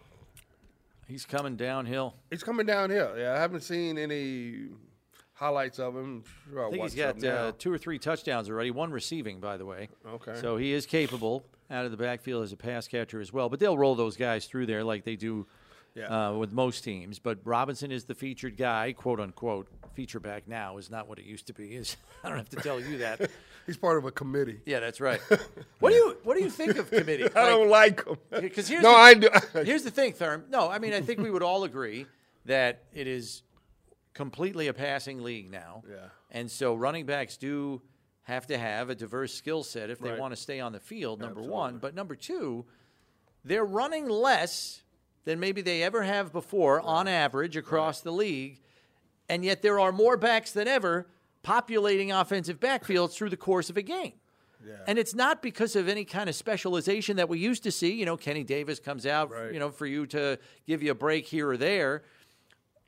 [1.06, 2.14] He's coming downhill.
[2.30, 3.18] He's coming downhill.
[3.18, 4.68] Yeah, I haven't seen any
[5.34, 6.24] highlights of him.
[6.50, 9.66] Sure I'll think he's got uh, two or three touchdowns already, one receiving, by the
[9.66, 9.88] way.
[10.06, 10.34] Okay.
[10.40, 13.48] So he is capable out of the backfield as a pass catcher as well.
[13.48, 15.46] But they'll roll those guys through there like they do
[15.94, 16.30] Yeah.
[16.30, 17.18] uh, with most teams.
[17.18, 19.68] But Robinson is the featured guy, quote unquote.
[19.94, 21.76] Feature back now is not what it used to be.
[21.76, 23.30] Is I don't have to tell you that.
[23.66, 24.60] He's part of a committee.
[24.66, 25.20] Yeah, that's right.
[25.78, 27.24] What do you What do you think of committee?
[27.34, 28.16] I don't like them.
[28.30, 29.28] Because here's no, the, I do.
[29.64, 30.48] Here's the thing, Therm.
[30.48, 32.06] No, I mean I think we would all agree
[32.46, 33.42] that it is
[34.14, 35.82] completely a passing league now.
[35.88, 36.08] Yeah.
[36.30, 37.82] And so running backs do
[38.22, 40.18] have to have a diverse skill set if they Right.
[40.18, 41.20] want to stay on the field.
[41.20, 42.64] Number one, but number two,
[43.44, 44.82] they're running less
[45.24, 48.60] than maybe they ever have before on average across the league,
[49.28, 51.06] and yet there are more backs than ever
[51.42, 54.12] populating offensive backfields through the course of a game.
[54.86, 57.92] And it's not because of any kind of specialization that we used to see.
[57.92, 59.52] You know, Kenny Davis comes out, Right.
[59.52, 62.02] you know, for you to give you a break here or there.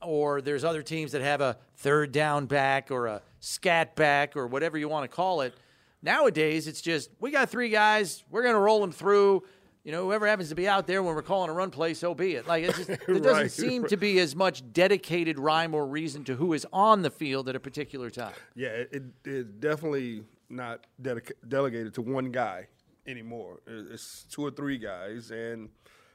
[0.02, 4.46] Or there's other teams that have a third down back or a scat back or
[4.46, 5.54] whatever you want to call it.
[6.02, 9.42] Nowadays, it's just we got three guys, we're going to roll them through.
[9.84, 12.12] You know, whoever happens to be out there when we're calling a run play, so
[12.12, 12.48] be it.
[12.48, 16.34] Like it's just, there doesn't seem to be as much dedicated rhyme or reason to
[16.34, 18.34] who is on the field at a particular time.
[18.56, 22.66] Yeah, it, it, it's definitely not dedica- delegated to one guy
[23.06, 23.60] anymore.
[23.66, 25.68] It's two or three guys, and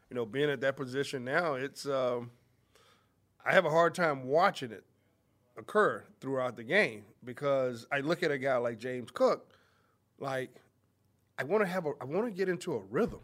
[0.09, 2.32] you know, being at that position now, it's um,
[3.46, 4.84] I have a hard time watching it
[5.58, 9.48] occur throughout the game because I look at a guy like James Cook,
[10.20, 10.50] like
[11.38, 13.22] I want to have a, I want to get into a rhythm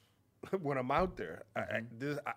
[0.60, 1.44] when I'm out there.
[1.54, 1.98] I, I, mm-hmm.
[1.98, 2.32] this, I,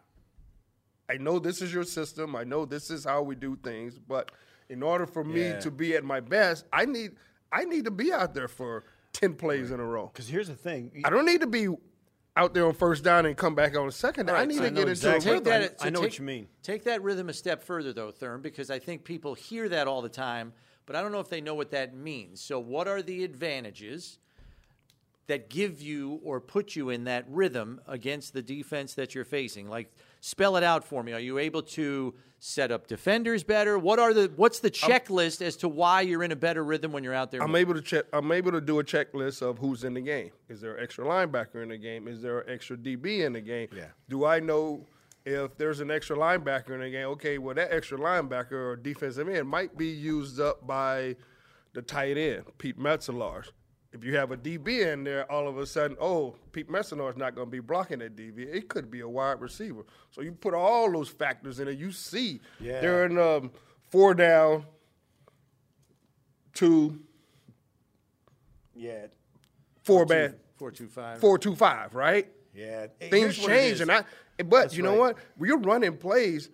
[1.14, 2.36] I know this is your system.
[2.36, 4.32] I know this is how we do things, but
[4.70, 5.60] in order for me Yeah.
[5.60, 7.12] to be at my best, I need
[7.52, 10.08] I need to be out there for ten plays in a row.
[10.14, 11.02] Because here's the thing.
[11.04, 11.68] I don't need to be
[12.40, 14.28] out there on first down and come back on a second.
[14.28, 14.38] down.
[14.38, 15.18] I need I to know get into exactly.
[15.18, 15.62] a Take rhythm.
[15.62, 15.76] that.
[15.82, 16.48] I so know what you mean.
[16.64, 20.02] Take that rhythm a step further, though, Thurm, because I think people hear that all
[20.02, 20.54] the time,
[20.86, 22.42] but I don't know if they know what that means.
[22.42, 24.20] So, what are the advantages
[25.28, 29.68] that give you or put you in that rhythm against the defense that you're facing?
[29.70, 31.14] Like, spell it out for me.
[31.14, 33.78] Are you able to set up defenders better?
[33.78, 37.04] What are the What's the checklist as to why you're in a better rhythm when
[37.04, 37.42] you're out there?
[37.42, 38.06] I'm able to check.
[38.14, 40.32] I'm able to do a checklist of who's in the game.
[40.48, 42.08] Is there an extra linebacker in the game?
[42.08, 43.68] Is there an extra DB in the game?
[43.76, 43.86] Yeah.
[44.08, 44.88] Do I know
[45.26, 47.08] if there's an extra linebacker in the game?
[47.08, 51.16] Okay, well that extra linebacker or defensive end might be used up by
[51.74, 53.50] the tight end, Pete Metzelaars.
[53.92, 57.34] If you have a DB in there, all of a sudden, oh, Pete Metzelaars not
[57.34, 58.40] going to be blocking that DB.
[58.40, 59.84] It could be a wide receiver.
[60.12, 61.78] So you put all those factors in it.
[61.80, 62.82] You see, Yeah.
[62.82, 63.52] they're in um,
[63.90, 64.66] four down,
[66.54, 67.00] two,
[68.76, 69.08] Yeah.
[69.84, 71.20] four bad, Four two five.
[71.20, 72.28] four two five, right?
[72.54, 72.88] Yeah.
[73.00, 74.04] Things Here's what it change, and I.
[74.46, 75.16] But you know right.
[75.16, 75.18] what?
[75.38, 76.50] When you're running plays,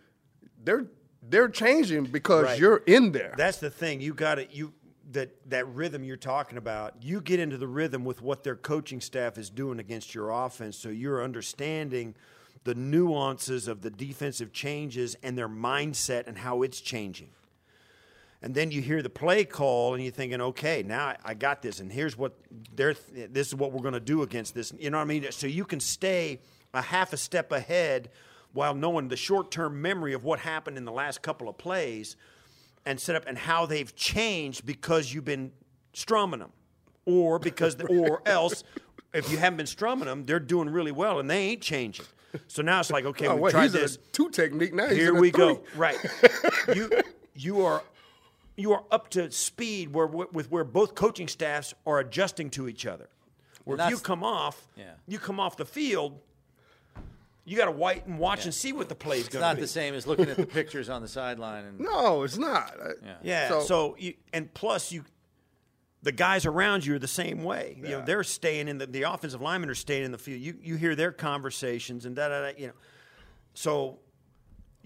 [0.64, 0.86] they're
[1.28, 2.60] they're changing because Right.
[2.60, 3.34] you're in there.
[3.36, 4.00] That's the thing.
[4.00, 4.74] You got to you
[5.12, 6.96] that that rhythm you're talking about.
[7.02, 10.78] You get into the rhythm with what their coaching staff is doing against your offense,
[10.78, 12.16] so you're understanding
[12.64, 17.30] the nuances of the defensive changes and their mindset and how it's changing.
[18.42, 21.80] And then you hear the play call and you're thinking, okay, now I- got this,
[21.80, 22.34] and here's what
[22.76, 24.74] they're this is what we're going to do against this.
[24.78, 25.26] You know what I mean?
[25.32, 26.40] So you can stay
[26.74, 28.10] a half a step ahead
[28.54, 32.16] while knowing the short-term memory of what happened in the last couple of plays
[32.86, 35.52] and set up and how they've changed because you've been
[35.94, 36.52] strumming them,
[37.06, 38.64] or because or else
[39.14, 42.06] if you haven't been strumming them, they're doing really well and they ain't changing.
[42.48, 43.96] So now it's like, okay, oh, we wait, tried he's this.
[43.96, 44.88] in a two technique now.
[44.90, 45.38] Here we three.
[45.56, 45.64] go.
[45.76, 45.98] Right.
[46.76, 46.90] you
[47.34, 47.82] you are
[48.58, 52.86] you are up to speed where with where both coaching staffs are adjusting to each
[52.86, 53.08] other.
[53.64, 54.92] Where if you come off, Yeah.
[55.08, 56.20] you come off the field,
[57.46, 59.56] you got to wait and watch and see what the play's It's going not to
[59.58, 59.62] be.
[59.64, 62.38] It's not the same as looking at the pictures on the sideline and No, it's
[62.38, 62.74] not.
[62.84, 63.50] I- Yeah.
[63.50, 65.04] So, So- you and plus you,
[66.02, 67.78] the guys around you are the same way.
[67.82, 70.40] You know, they're staying in the the offensive linemen are staying in the field.
[70.42, 72.58] You you hear their conversations and da da da.
[72.58, 72.74] You know,
[73.54, 74.00] so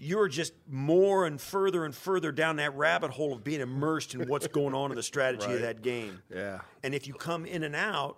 [0.02, 4.26] you're just more and further and further down that rabbit hole of being immersed in
[4.28, 6.22] what's going on in the strategy of that game.
[6.34, 6.60] Yeah.
[6.82, 8.16] And if you come in and out,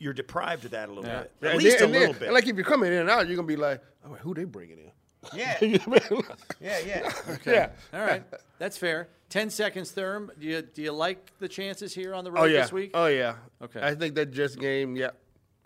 [0.00, 1.20] you're deprived of that a little Yeah.
[1.22, 1.32] bit.
[1.42, 2.32] At and least then- a and then- little bit.
[2.32, 4.78] Like if you're coming in and out, you're gonna be like, oh, who they bringing
[4.78, 4.92] in?
[5.34, 5.56] yeah.
[6.60, 6.78] yeah.
[6.78, 7.12] Yeah.
[7.44, 7.70] Yeah.
[7.92, 8.24] All right,
[8.58, 9.08] that's fair.
[9.28, 10.30] Ten seconds, Therm.
[10.40, 12.62] Do you do you like the chances here on the road Oh yeah.
[12.62, 12.90] this week?
[12.94, 13.34] Oh yeah.
[13.62, 13.80] Okay.
[13.82, 15.10] I think that Jets game, yeah,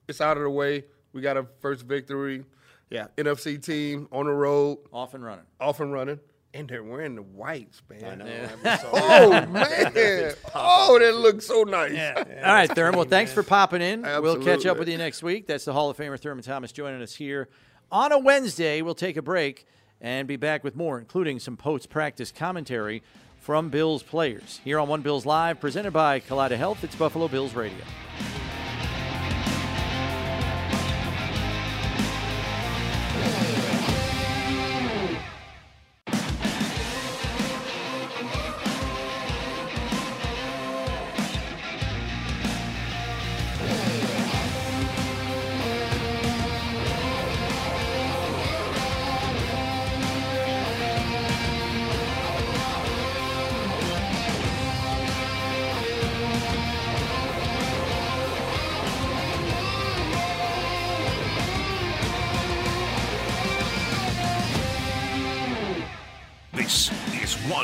[0.09, 0.85] it's out of the way.
[1.13, 2.45] We got a first victory.
[2.91, 5.45] Yeah, NFC team on the road, Off and running.
[5.61, 6.21] off and running,
[6.55, 8.05] and they're wearing the whites, man.
[8.05, 8.27] I know.
[8.27, 8.79] Yeah.
[8.93, 10.35] Oh man!
[10.55, 11.93] Oh, that looks so nice.
[12.17, 12.97] All right, Thurman.
[12.97, 14.03] Well, thanks for popping in.
[14.03, 15.47] We'll catch up with you next week.
[15.47, 17.49] That's the Hall of Famer Thurman Thomas joining us here
[17.91, 18.83] on a Wednesday.
[18.83, 19.67] We'll take a break
[20.01, 23.03] and be back with more, including some post practice commentary
[23.41, 26.85] from Bills players here on One Bills Live, presented by Kaleida Health.
[26.85, 27.85] It's Buffalo Bills Radio.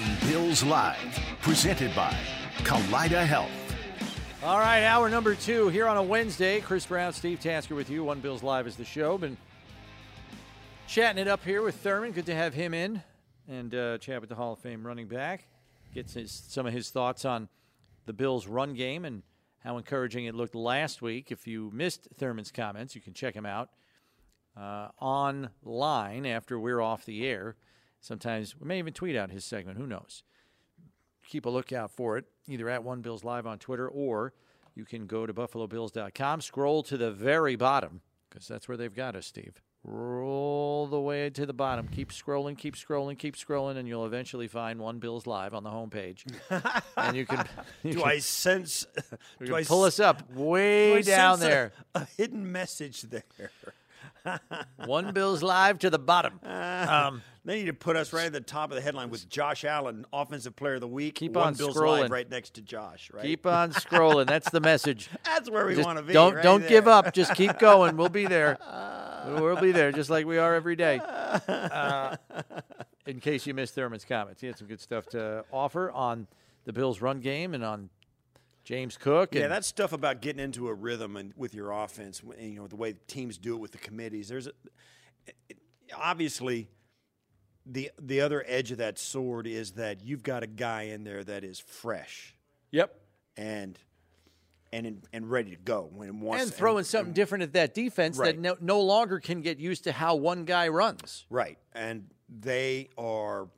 [0.01, 2.17] One Bills Live, presented by
[2.59, 3.51] Kaleida Health.
[4.43, 6.63] All right, hour number two here on a Wednesday.
[6.63, 8.03] Chris Brown, Steve Tasker with you.
[8.03, 9.19] One Bills Live is the show.
[9.19, 9.37] Been
[10.87, 12.13] chatting it up here with Thurman.
[12.13, 13.03] Good to have him in
[13.47, 15.47] and uh, chat with the Hall of Fame running back.
[15.93, 17.51] Gets his, some of his thoughts on
[18.07, 19.23] the Bills' run game and
[19.63, 21.31] how encouraging it looked last week.
[21.31, 23.69] If you missed Thurman's comments, you can check him out
[24.57, 27.57] uh, online after we're off the air.
[28.01, 29.79] Sometimes we may even tweet out his segment.
[29.79, 30.23] Who knows?
[31.27, 34.33] Keep a lookout for it, either at One Bills Live on Twitter or
[34.75, 39.17] you can go to BuffaloBills.com, scroll to the very bottom, because that's where they've got
[39.17, 39.61] us, Steve.
[39.83, 41.89] Roll the way to the bottom.
[41.89, 45.71] Keep scrolling, keep scrolling, keep scrolling, and you'll eventually find One Bills Live on the
[45.71, 46.25] homepage.
[46.97, 47.47] and you can,
[47.83, 48.87] you Do can, I sense?
[49.43, 51.73] Do I pull us up do way I down sense a- there.
[51.95, 53.25] A, hidden message there.
[54.87, 56.41] One Bills Live to the bottom.
[56.51, 59.65] Um, They need to put us right at the top of the headline with Josh
[59.65, 61.15] Allen, Offensive Player of the Week.
[61.15, 62.03] Keep One on Bills scrolling.
[62.03, 63.11] Live right next to Josh.
[63.13, 63.25] Right.
[63.25, 64.27] keep on scrolling.
[64.27, 65.09] That's the message.
[65.25, 66.13] That's where we want to be.
[66.13, 67.15] Don't right don't give up.
[67.15, 67.97] Just keep going.
[67.97, 68.59] We'll be there.
[69.27, 70.99] We'll be there, just like we are every day.
[70.99, 72.17] Uh,
[73.07, 76.27] in case you missed Thurman's comments, he had some good stuff to offer on
[76.65, 77.91] the Bills' run game and on
[78.65, 79.35] James Cook.
[79.35, 82.61] Yeah, and that stuff about getting into a rhythm and with your offense, and, you
[82.61, 84.29] know the way teams do it with the committees.
[84.29, 84.53] There's a,
[85.49, 85.59] it-
[85.97, 86.69] obviously
[87.67, 91.23] the the other edge of that sword is that you've got a guy in there
[91.25, 92.35] that is fresh
[92.71, 93.01] yep.
[93.37, 93.79] and
[94.73, 97.75] and in, and ready to go when it wants And throwing something different at that
[97.75, 101.27] defense that no, no longer can get used to how one guy runs.
[101.29, 101.59] Right.
[101.73, 103.49] And they are,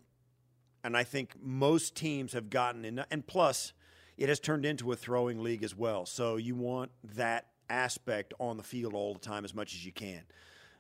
[0.83, 3.75] and I think most teams have gotten in, and plus,
[4.17, 6.07] it has turned into a throwing league as well.
[6.07, 9.93] So you want that aspect on the field all the time as much as you
[9.93, 10.23] can.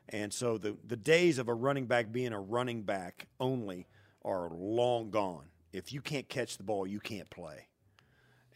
[0.08, 3.86] And so the, the days of a running back being a running back only
[4.24, 5.46] are long gone.
[5.72, 7.68] If you can't catch the ball, you can't play.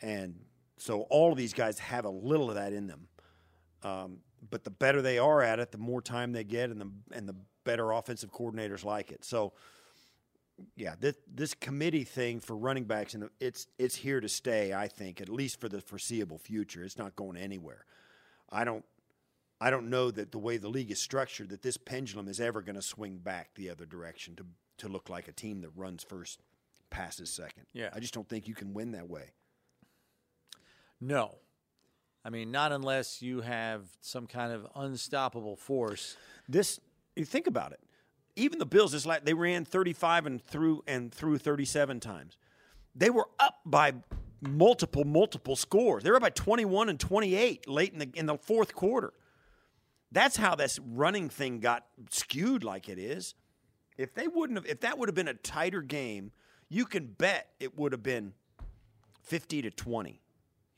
[0.03, 0.35] And
[0.77, 3.09] so all of these guys have a little of that in them.
[3.83, 4.19] Um,
[4.51, 7.29] but the better they are at it, the more time they get, and the and
[7.29, 9.25] the better offensive coordinators like it.
[9.25, 9.53] So,
[10.77, 14.73] yeah, this this committee thing for running backs, and it's it's here to stay.
[14.73, 17.85] I think at least for the foreseeable future, it's not going anywhere.
[18.51, 18.85] I don't
[19.61, 22.63] I don't know that the way the league is structured, that this pendulum is ever
[22.63, 24.47] going to swing back the other direction to
[24.79, 26.41] to look like a team that runs first,
[26.91, 27.65] passes second.
[27.73, 27.89] Yeah.
[27.95, 29.33] I just don't think you can win that way.
[31.01, 31.37] No.
[32.25, 36.17] I mean, not unless you have some kind of unstoppable force.
[36.49, 36.81] This
[37.15, 37.81] you think about it.
[38.37, 42.37] Even the Bills this last they ran 35 and through and through 37 times.
[42.95, 43.95] They were up by
[44.41, 46.03] multiple multiple scores.
[46.03, 49.13] They were up by 21 and 28 late in the in the fourth quarter.
[50.13, 53.35] That's how this running thing got skewed like it is.
[53.97, 56.33] If they wouldn't have if that would have been a tighter game,
[56.69, 58.35] you can bet it would have been
[59.23, 60.21] 50 to 20.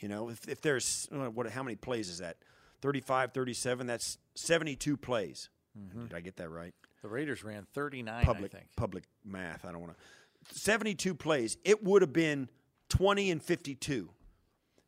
[0.01, 2.37] You know, if, if there's what how many plays is that?
[2.81, 5.49] 35, 37, that's 72 plays.
[5.77, 6.07] Mm-hmm.
[6.07, 6.75] Did I get that right?
[7.03, 8.69] The Raiders ran 39, Public I think.
[8.77, 11.57] public math, I don't want to 72 plays.
[11.65, 12.49] It would have been
[12.89, 14.11] 20 and 52.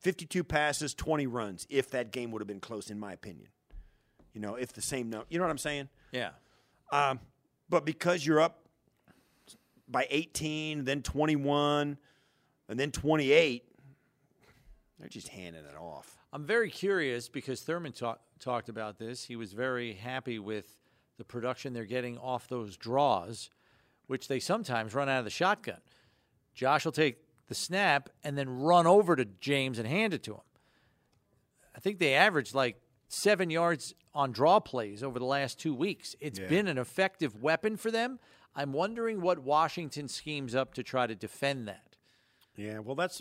[0.01, 3.49] 52 passes, 20 runs if that game would have been close in my opinion.
[4.33, 5.89] You know, if the same no, you know what I'm saying?
[6.13, 6.31] Yeah.
[6.91, 7.21] Um,
[7.69, 8.65] but because you're up
[9.89, 11.99] by 18, then 21,
[12.69, 13.65] and then 28,
[14.99, 16.17] they're just handing it off.
[16.33, 19.25] I'm very curious because Thurman talk, talked about this.
[19.25, 20.80] He was very happy with
[21.21, 23.51] the production they're getting off those draws,
[24.07, 25.77] which they sometimes run out of the shotgun.
[26.55, 30.33] Josh will take the snap and then run over to James and hand it to
[30.33, 30.41] him.
[31.77, 36.17] I think they averaged like seven yards on draw plays over the last two weeks.
[36.21, 38.19] It's been an effective weapon for them.
[38.57, 41.97] I'm wondering what Washington schemes up to try to defend that.
[42.57, 43.21] Yeah, well, that's,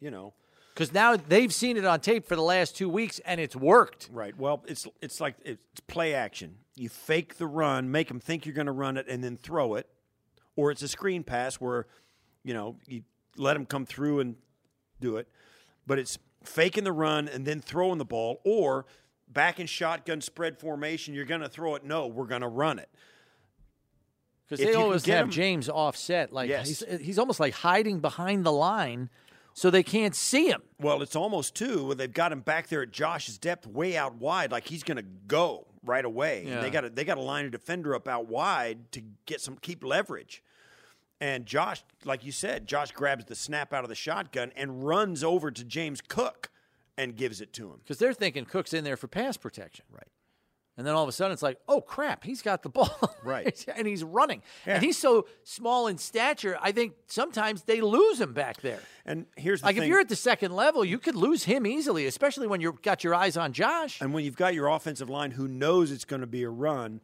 [0.00, 0.32] you know,
[0.74, 4.08] Because now they've seen it on tape for the last two weeks and it's worked.
[4.12, 4.36] Right.
[4.38, 6.56] Well, it's it's like it's play action.
[6.76, 9.74] You fake the run, make them think you're going to run it, and then throw
[9.74, 9.86] it,
[10.56, 11.86] or it's a screen pass where,
[12.42, 13.02] you know, you
[13.36, 14.36] let them come through and
[15.00, 15.28] do it,
[15.86, 18.86] but it's faking the run and then throwing the ball, or
[19.28, 21.12] back in shotgun spread formation.
[21.12, 21.84] You're going to throw it.
[21.84, 22.88] No, we're going to run it.
[24.48, 26.32] Because they always have him- James offset.
[26.32, 26.68] Like Yes.
[26.68, 29.10] he's, he's almost like hiding behind the line
[29.54, 30.62] so they can't see him.
[30.78, 31.86] Well, it's almost two.
[31.86, 34.96] Where they've got him back there at Josh's depth, way out wide, like he's going
[34.96, 36.44] to go right away.
[36.46, 36.54] Yeah.
[36.54, 39.40] And they got to they got to line a defender up out wide to get
[39.40, 40.42] some keep leverage.
[41.20, 45.22] And Josh, like you said, Josh grabs the snap out of the shotgun and runs
[45.22, 46.50] over to James Cook
[46.98, 47.76] and gives it to him.
[47.78, 49.84] Because they're thinking Cook's in there for pass protection.
[49.90, 50.08] Right.
[50.78, 52.90] And then all of a sudden it's like, oh crap, he's got the ball.
[53.24, 53.64] Right.
[53.76, 54.42] and he's running.
[54.66, 54.74] Yeah.
[54.74, 58.80] And he's so small in stature, I think sometimes they lose him back there.
[59.06, 59.84] And here's the Like thing.
[59.84, 63.04] if you're at the second level, you could lose him easily, especially when you've got
[63.04, 64.00] your eyes on Josh.
[64.00, 67.00] And when you've got your offensive line who knows it's going to be a run,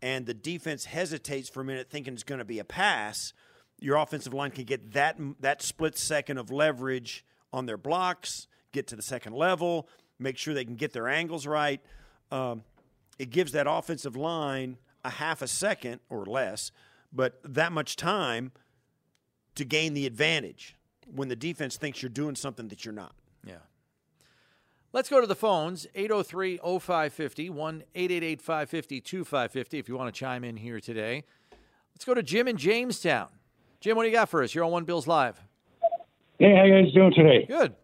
[0.00, 3.34] and the defense hesitates for a minute thinking it's going to be a pass,
[3.80, 8.86] your offensive line can get that that split second of leverage on their blocks, get
[8.86, 9.88] to the second level,
[10.18, 11.80] make sure they can get their angles right.
[12.30, 12.62] Um,
[13.18, 16.70] it gives that offensive line a half a second or less,
[17.12, 18.52] but that much time
[19.54, 20.76] to gain the advantage
[21.14, 23.14] when the defense thinks you're doing something that you're not.
[23.44, 23.54] Yeah.
[24.92, 30.18] Let's go to the phones 803 0550 1 888 550 2550 if you want to
[30.18, 31.24] chime in here today.
[31.94, 33.28] Let's go to Jim in Jamestown.
[33.80, 34.54] Jim, what do you got for us?
[34.54, 35.40] You're on One Bills Live.
[36.38, 37.44] Hey, how you guys doing today?
[37.46, 37.74] Good.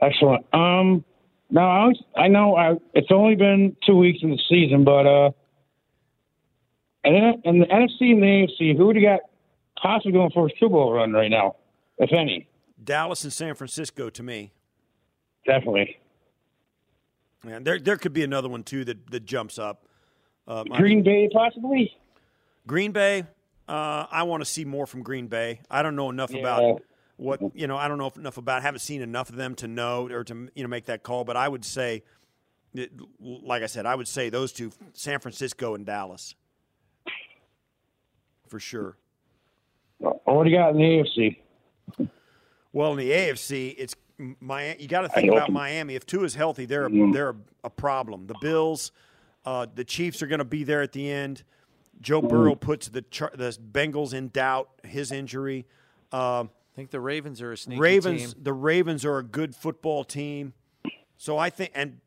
[0.00, 0.44] Excellent.
[0.52, 1.04] Um,
[1.50, 5.06] now I, was, I know I, it's only been two weeks in the season, but
[5.06, 5.30] uh,
[7.04, 9.20] and in the NFC and the AFC, who do you got
[9.80, 11.56] possibly going for a Super Bowl run right now,
[11.98, 12.48] if any?
[12.82, 14.52] Dallas and San Francisco to me.
[15.46, 15.98] Definitely.
[17.44, 19.86] Man, there there could be another one too that, that jumps up.
[20.46, 21.96] Um, I Green mean, Bay, possibly.
[22.66, 23.24] Green Bay.
[23.68, 25.60] Uh, I want to see more from Green Bay.
[25.70, 26.40] I don't know enough Yeah.
[26.40, 26.82] about
[27.18, 27.76] what you know.
[27.76, 28.62] I don't know enough about.
[28.62, 31.24] Haven't seen enough of them to know or to you know make that call.
[31.24, 32.02] But I would say,
[33.20, 36.34] like I said, I would say those Tua: San Francisco and Dallas,
[38.46, 38.96] for sure.
[39.98, 42.08] What do you got in the AFC?
[42.72, 43.96] Well, in the AFC, it's
[44.40, 44.80] Miami.
[44.80, 45.96] You got to think about Miami.
[45.96, 48.26] If two is healthy, they're a, they're a, problem.
[48.28, 48.92] The Bills,
[49.44, 51.42] uh, the Chiefs are going to be there at the end.
[52.00, 53.04] Joe Burrow puts the
[53.34, 54.70] the Bengals in doubt.
[54.84, 55.66] His injury.
[56.12, 58.34] Um, I think the Ravens are a sneaky Ravens.
[58.34, 58.42] team.
[58.44, 60.52] The Ravens are a good football team.
[61.16, 61.98] So I think, and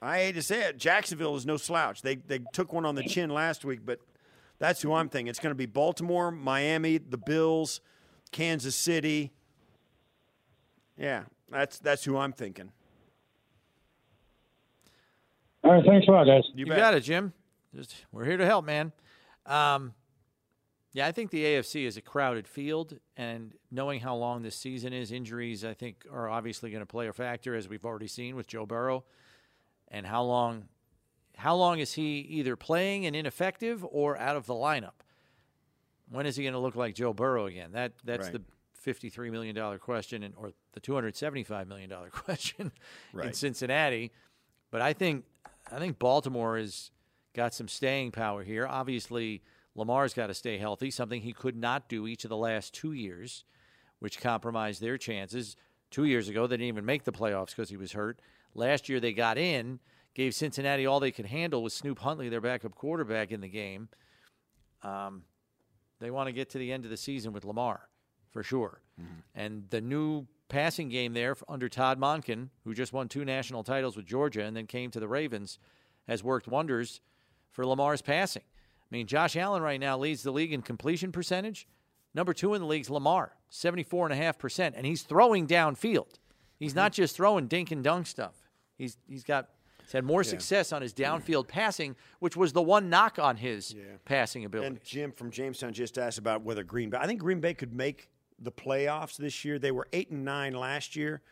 [0.00, 2.00] I hate to say it, Jacksonville is no slouch.
[2.00, 4.00] They they took one on the chin last week, but
[4.58, 5.28] that's who I'm thinking.
[5.28, 7.82] It's going to be Baltimore, Miami, the Bills,
[8.32, 9.32] Kansas City.
[10.96, 12.72] Yeah, that's that's who I'm thinking.
[15.62, 16.44] All right, thanks a lot, guys.
[16.54, 16.78] You bet.
[16.78, 17.34] got it, Jim.
[17.76, 18.92] Just we're here to help, man.
[19.44, 19.92] Um,
[20.92, 24.92] yeah, I think the AFC is a crowded field, and knowing how long this season
[24.92, 28.34] is, injuries I think are obviously going to play a factor, as we've already seen
[28.36, 29.04] with Joe Burrow,
[29.88, 30.68] and how long,
[31.36, 34.92] how long is he either playing and ineffective or out of the lineup?
[36.10, 37.70] When is he going to look like Joe Burrow again?
[37.72, 38.32] That that's Right.
[38.32, 38.42] the
[38.74, 42.72] fifty-three million dollar question, and or the two hundred seventy-five million dollar question
[43.28, 44.10] in Cincinnati.
[44.72, 45.24] But I think
[45.70, 46.90] I think Baltimore has
[47.32, 48.66] got some staying power here.
[48.66, 49.42] Obviously,
[49.74, 52.92] Lamar's got to stay healthy, something he could not do each of the last two
[52.92, 53.44] years,
[53.98, 55.56] which compromised their chances.
[55.90, 58.20] Two years ago, they didn't even make the playoffs because he was hurt.
[58.54, 59.78] Last year, they got in,
[60.14, 63.88] gave Cincinnati all they could handle with Snoop Huntley, their backup quarterback, in the game.
[64.82, 65.22] Um,
[66.00, 67.88] they want to get to the end of the season with Lamar,
[68.32, 68.80] for sure.
[69.34, 73.96] And the new passing game there under Todd Monken, who just won two national titles
[73.96, 75.58] with Georgia and then came to the Ravens,
[76.08, 77.00] has worked wonders
[77.50, 78.42] for Lamar's passing.
[78.90, 81.68] I mean, Josh Allen right now leads the league in completion percentage.
[82.14, 86.14] Number two in the league's Lamar, 74.5%, and he's throwing downfield.
[86.58, 88.34] He's not just throwing dink and dunk stuff.
[88.76, 89.48] He's he's got
[89.82, 93.74] he's had more success on his downfield passing, which was the one knock on his
[94.04, 94.66] passing ability.
[94.66, 96.98] And Jim from Jamestown just asked about whether Green Bay.
[96.98, 99.58] I think Green Bay could make the playoffs this year.
[99.58, 101.22] They were eight and nine last year.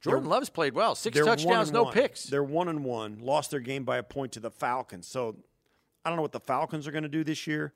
[0.00, 0.96] Jordan Love's played well.
[0.96, 1.92] 6 They're one touchdowns, no one.
[1.92, 2.24] picks.
[2.24, 3.18] They're one and one.
[3.20, 5.06] Lost their game by a point to the Falcons.
[5.06, 5.36] So
[6.04, 7.72] I don't know what the Falcons are going to do this year.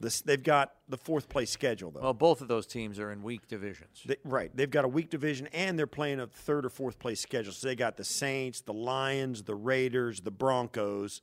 [0.00, 2.00] This, they've got the fourth place schedule though.
[2.00, 4.02] Well, both of those teams are in weak divisions.
[4.04, 4.50] They, right.
[4.54, 7.52] They've got a weak division and they're playing a third or fourth place schedule.
[7.52, 11.22] So they got the Saints, the Lions, the Raiders, the Broncos.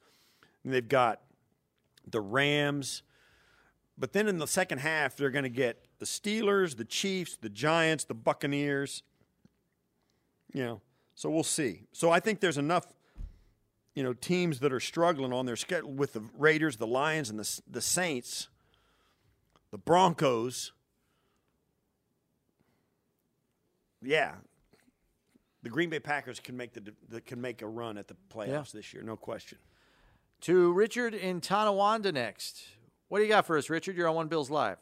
[0.63, 1.21] And they've got
[2.09, 3.03] the Rams.
[3.97, 7.49] But then in the second half, they're going to get the Steelers, the Chiefs, the
[7.49, 9.03] Giants, the Buccaneers.
[10.53, 10.81] You know,
[11.13, 11.83] so we'll see.
[11.91, 12.87] So I think there's enough,
[13.95, 17.37] you know, teams that are struggling on their schedule with the Raiders, the Lions, and
[17.39, 18.47] the the Saints,
[19.71, 20.71] the Broncos.
[24.03, 24.33] Yeah,
[25.61, 28.47] the Green Bay Packers can make the, the can make a run at the playoffs
[28.73, 28.79] Yeah.
[28.79, 29.57] this year, no question.
[30.41, 32.63] To Richard in Tonawanda next.
[33.09, 33.95] What do you got for us, Richard?
[33.95, 34.77] You're on One Bills Live.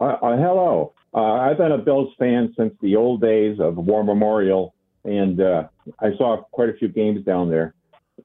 [0.00, 0.94] Uh, uh, hello.
[1.12, 4.72] Uh, I've been a Bills fan since the old days of War Memorial,
[5.04, 5.64] and uh,
[5.98, 7.74] I saw quite a few games down there.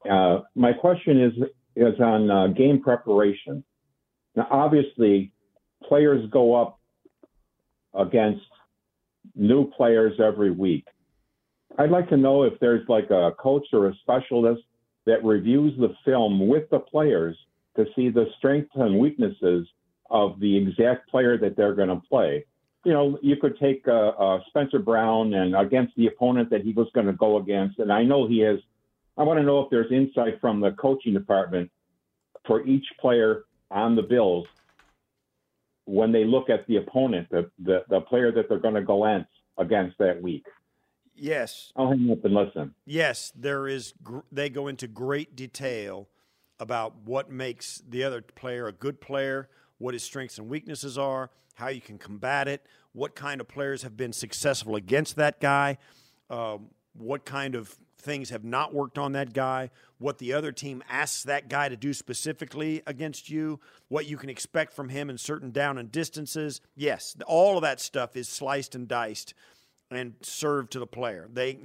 [0.08, 1.32] Uh, my question is
[1.76, 3.62] is on uh, game preparation.
[4.34, 5.32] Now, obviously,
[5.82, 6.80] players go up
[7.94, 8.44] against
[9.34, 10.86] new players every week.
[11.78, 14.62] I'd like to know if there's like a coach or a specialist
[15.04, 17.36] that reviews the film with the players
[17.76, 19.66] to see the strengths and weaknesses
[20.10, 22.44] of the exact player that they're going to play.
[22.84, 26.72] You know, you could take uh, uh, Spencer Brown and against the opponent that he
[26.72, 28.58] was going to go against, and I know he has.
[29.18, 31.70] I want to know if there's insight from the coaching department
[32.46, 34.46] for each player on the Bills
[35.86, 39.04] when they look at the opponent, the the, the player that they're going to go
[39.04, 40.44] against against that week.
[41.14, 41.72] Yes.
[41.76, 42.74] I'll hang up and listen.
[42.84, 43.94] Yes, there is.
[44.02, 46.08] Gr- they go into great detail
[46.60, 49.48] about what makes the other player a good player,
[49.78, 53.82] what his strengths and weaknesses are, how you can combat it, what kind of players
[53.82, 55.78] have been successful against that guy,
[56.30, 56.58] uh,
[56.94, 61.22] what kind of things have not worked on that guy, what the other team asks
[61.24, 65.50] that guy to do specifically against you, what you can expect from him in certain
[65.50, 66.60] down and distances.
[66.74, 69.34] Yes, all of that stuff is sliced and diced
[69.90, 71.28] and served to the player.
[71.32, 71.58] They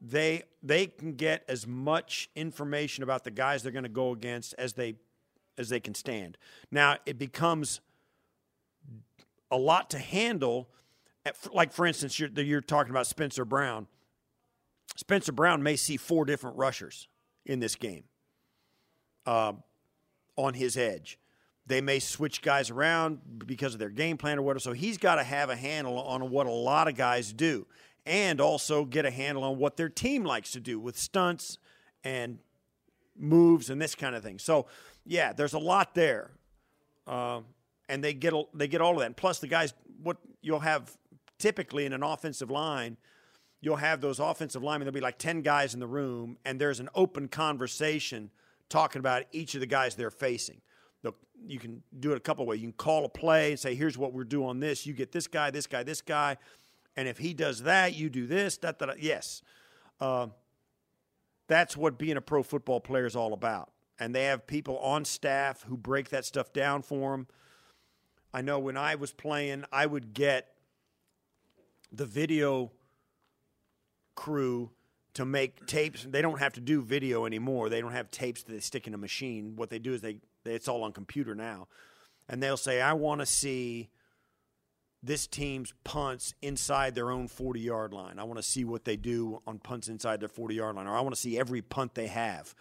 [0.00, 4.54] they they can get as much information about the guys they're going to go against
[4.58, 4.96] as they
[5.58, 6.38] as they can stand.
[6.70, 7.80] Now it becomes
[9.50, 10.68] a lot to handle.
[11.52, 13.86] Like for instance, you're, you're talking about Spencer Brown.
[14.96, 17.08] Spencer Brown may see four different rushers
[17.46, 18.04] in this game
[19.26, 19.52] uh,
[20.36, 21.18] on his edge.
[21.66, 24.60] They may switch guys around because of their game plan or whatever.
[24.60, 27.66] So he's got to have a handle on what a lot of guys do
[28.06, 31.58] and also get a handle on what their team likes to do with stunts
[32.02, 32.38] and
[33.16, 34.38] moves and this kind of thing.
[34.38, 34.66] So,
[35.04, 36.30] yeah, there's a lot there,
[37.06, 37.40] uh,
[37.88, 39.06] and they get they get all of that.
[39.06, 40.96] And plus, the guys, what you'll have
[41.38, 42.96] typically in an offensive line,
[43.60, 44.86] you'll have those offensive linemen.
[44.86, 48.30] There'll be like ten guys in the room, and there's an open conversation
[48.68, 50.60] talking about each of the guys they're facing.
[51.46, 52.60] You can do it a couple ways.
[52.60, 54.84] You can call a play and say, "Here's what we're doing on this.
[54.84, 56.36] You get this guy, this guy, this guy."
[56.96, 58.58] And if he does that, you do this.
[58.58, 59.40] That, that, yes.
[60.00, 60.26] Uh,
[61.46, 63.72] that's what being a pro football player is all about.
[63.98, 67.26] And they have people on staff who break that stuff down for them.
[68.34, 70.48] I know when I was playing, I would get
[71.90, 72.70] the video
[74.14, 74.70] crew
[75.14, 76.06] to make tapes.
[76.08, 77.68] They don't have to do video anymore.
[77.68, 79.56] They don't have tapes that they stick in a machine.
[79.56, 81.68] What they do is they, they it's all on computer now.
[82.28, 83.90] And they'll say, I want to see
[85.02, 88.18] this team's punts inside their own 40 yard line.
[88.18, 90.96] I want to see what they do on punts inside their 40 yard line, or
[90.96, 92.54] I want to see every punt they have,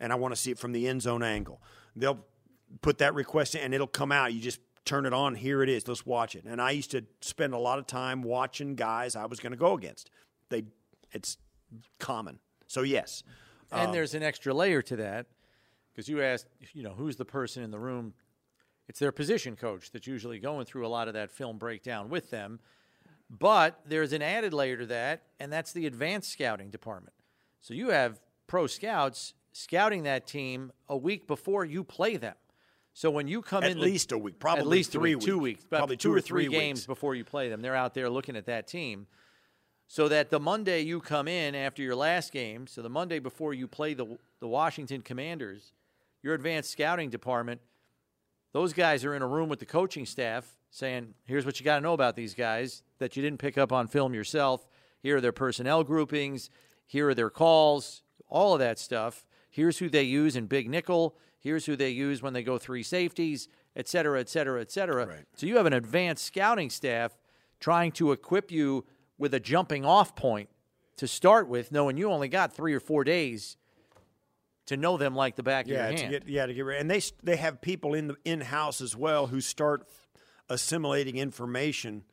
[0.00, 1.60] and I want to see it from the end zone angle.
[1.94, 2.24] They'll
[2.80, 4.32] put that request in, and it'll come out.
[4.32, 5.34] You just turn it on.
[5.34, 5.86] Here it is.
[5.86, 6.44] Let's watch it.
[6.44, 9.58] And I used to spend a lot of time watching guys I was going to
[9.58, 10.10] go against.
[10.48, 10.64] They,
[11.12, 11.38] it's
[11.98, 12.38] common.
[12.66, 13.22] So yes,
[13.72, 15.26] and um, there's an extra layer to that
[15.92, 18.14] because you asked, you know, who's the person in the room
[18.88, 22.30] it's their position coach that's usually going through a lot of that film breakdown with
[22.30, 22.60] them.
[23.28, 27.14] But there's an added layer to that, and that's the advanced scouting department.
[27.60, 32.36] So you have pro scouts scouting that team a week before you play them.
[32.92, 35.16] So when you come at in, at least a week, probably at least three week,
[35.16, 36.86] weeks, two weeks, probably two, two or three, three games weeks.
[36.86, 37.60] before you play them.
[37.60, 39.08] They're out there looking at that team,
[39.88, 43.54] so that the Monday you come in after your last game, so the Monday before
[43.54, 45.72] you play the the Washington Commanders,
[46.22, 47.60] your advanced scouting department
[48.56, 51.74] those guys are in a room with the coaching staff saying, here's what you got
[51.74, 54.66] to know about these guys that you didn't pick up on film yourself.
[55.02, 56.48] Here are their personnel groupings.
[56.86, 59.26] Here are their calls, all of that stuff.
[59.50, 61.18] Here's who they use in big nickel.
[61.38, 65.06] Here's who they use when they go three safeties, et cetera, et cetera, et cetera.
[65.06, 65.26] Right.
[65.34, 67.18] So you have an advanced scouting staff
[67.60, 68.86] trying to equip you
[69.18, 70.48] with a jumping off point
[70.96, 73.56] to start with, knowing you only got three or four days
[74.66, 76.12] to know them like the back yeah, of your to hand.
[76.12, 76.80] Get, yeah, to get ready.
[76.80, 79.86] And they they have people in the in house as well who start
[80.48, 82.04] assimilating information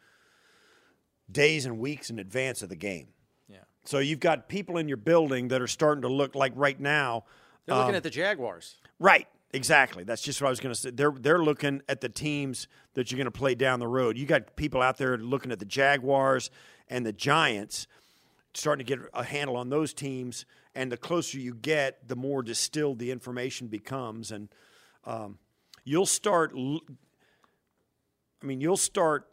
[1.31, 3.07] days and weeks in advance of the game.
[3.47, 3.57] Yeah.
[3.85, 7.25] So you've got people in your building that are starting to look like right now.
[7.65, 8.77] They're looking um, at the Jaguars.
[8.99, 9.27] Right.
[9.55, 10.03] Exactly.
[10.03, 10.89] That's just what I was going to say.
[10.89, 14.17] They're they're looking at the teams that you're going to play down the road.
[14.17, 16.49] You got people out there looking at the Jaguars
[16.93, 17.87] and the Giants,
[18.53, 22.43] starting to get a handle on those teams and the closer you get, the more
[22.43, 24.47] distilled the information becomes, and
[25.05, 25.39] um,
[25.83, 26.53] you'll start.
[26.55, 26.79] I
[28.45, 29.27] mean, you'll start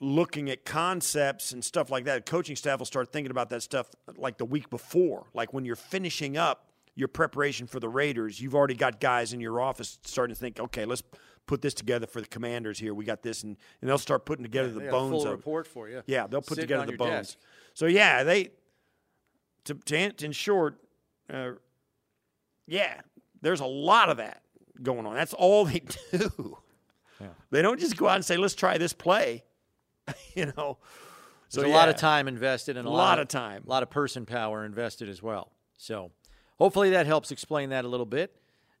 [0.00, 2.24] looking at concepts and stuff like that.
[2.24, 5.76] Coaching staff will start thinking about that stuff like the week before, like when you're
[5.76, 8.40] finishing up your preparation for the Raiders.
[8.40, 11.02] You've already got guys in your office starting to think, okay, let's
[11.46, 12.94] put this together for the Commanders here.
[12.94, 15.66] We got this, and, and they'll start putting together yeah, the bones full of report
[15.66, 16.02] for you.
[16.06, 17.10] Yeah, they'll put Sitting together on the your bones.
[17.28, 17.38] desk.
[17.74, 18.50] So yeah, they
[19.64, 20.78] to, to in short,
[21.32, 21.52] uh,
[22.66, 23.00] yeah,
[23.42, 24.42] there's a lot of that
[24.82, 25.14] going on.
[25.14, 25.80] That's all they
[26.12, 26.58] do.
[27.20, 27.28] Yeah.
[27.50, 29.44] They don't just go out and say, "Let's try this play,"
[30.34, 30.78] you know.
[31.48, 33.62] So There's a lot of time invested and a, A lot of time.
[33.64, 35.52] a lot of person power invested as well.
[35.76, 36.10] So
[36.58, 38.34] hopefully that helps explain that a little bit.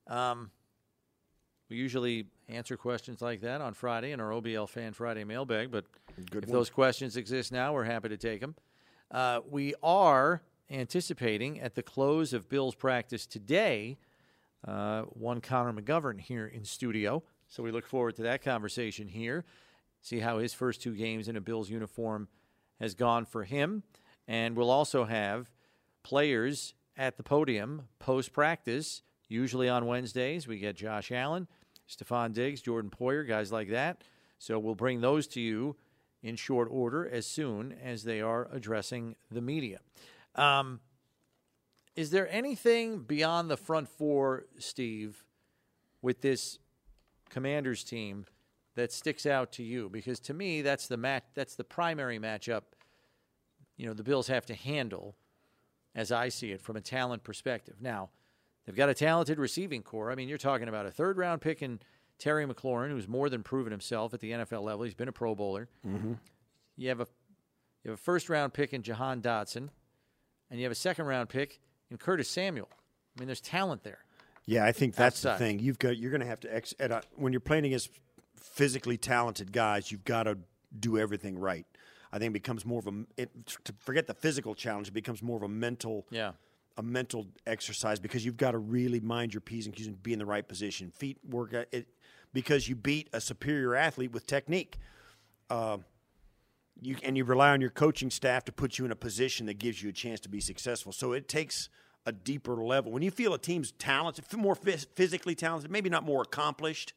[0.08, 0.50] Um,
[1.70, 5.84] we usually answer questions like that on Friday in our OBL Fan Friday mailbag, but
[6.30, 8.54] Good if those questions exist now, we're happy to take them.
[9.10, 13.98] Uh, we are anticipating at the close of Bill's practice today,
[14.66, 17.22] uh, one Connor McGovern here in studio.
[17.48, 19.44] So we look forward to that conversation here.
[20.00, 22.28] See how his first two games in a Bills uniform
[22.80, 23.82] has gone for him.
[24.26, 25.50] And we'll also have
[26.02, 30.46] players at the podium post practice, usually on Wednesdays.
[30.48, 31.46] We get Josh Allen,
[31.88, 34.02] Stefon Diggs, Jordan Poyer, guys like that.
[34.38, 35.76] So we'll bring those to you
[36.22, 39.80] in short order as soon as they are addressing the media.
[40.34, 40.80] Um,
[41.94, 45.24] is there anything beyond the front four, Steve,
[46.02, 46.58] with this
[47.30, 48.26] Commanders team
[48.74, 49.88] that sticks out to you?
[49.88, 51.24] Because to me, that's the match.
[51.34, 52.62] That's the primary matchup.
[53.76, 55.14] You know, the Bills have to handle,
[55.94, 57.76] as I see it, from a talent perspective.
[57.80, 58.10] Now,
[58.64, 60.10] they've got a talented receiving corps.
[60.10, 61.80] I mean, you're talking about a third round pick in
[62.18, 64.84] Terry McLaurin, who's more than proven himself at the NFL level.
[64.84, 65.68] He's been a Pro Bowler.
[65.86, 66.14] Mm-hmm.
[66.76, 67.06] You have a
[67.82, 69.68] you have a first round pick in Jahan Dotson,
[70.50, 71.60] and you have a second round pick
[71.90, 72.68] in Curtis Samuel.
[73.16, 73.98] I mean, there's talent there.
[74.46, 75.34] Yeah, I think that's Outside.
[75.34, 75.58] the thing.
[75.60, 77.90] You've got you're going to have to ex, at a, when you're playing against
[78.36, 80.38] physically talented guys, you've got to
[80.78, 81.66] do everything right.
[82.12, 83.30] I think it becomes more of a it,
[83.64, 84.88] to forget the physical challenge.
[84.88, 86.32] It becomes more of a mental Yeah.
[86.76, 90.12] A mental exercise because you've got to really mind your p's and q's and be
[90.12, 90.90] in the right position.
[90.90, 91.88] Feet work it
[92.32, 94.78] because you beat a superior athlete with technique.
[95.48, 95.78] Uh,
[96.80, 99.58] you and you rely on your coaching staff to put you in a position that
[99.58, 100.92] gives you a chance to be successful.
[100.92, 101.68] So it takes
[102.06, 102.92] a deeper level.
[102.92, 106.92] When you feel a team's talented, more phys- physically talented, maybe not more accomplished,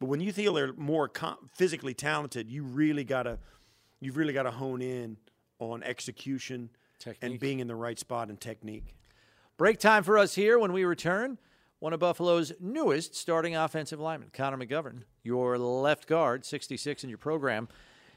[0.00, 3.38] but when you feel they're more com- physically talented, you really gotta
[4.00, 5.18] you've really got to hone in
[5.58, 6.70] on execution
[7.20, 8.94] and being in the right spot and technique.
[9.60, 11.36] Break time for us here when we return.
[11.80, 17.18] One of Buffalo's newest starting offensive linemen, Connor McGovern, your left guard, 66 in your
[17.18, 17.68] program.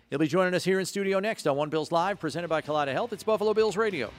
[0.10, 2.94] He'll be joining us here in studio next on One Bills Live, presented by Collider
[2.94, 3.12] Health.
[3.12, 4.10] It's Buffalo Bills Radio.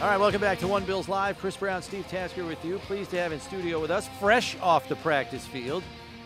[0.00, 1.38] All right, welcome back to One Bills Live.
[1.38, 2.78] Chris Brown, Steve Tasker with you.
[2.78, 5.84] Pleased to have in studio with us, fresh off the practice field,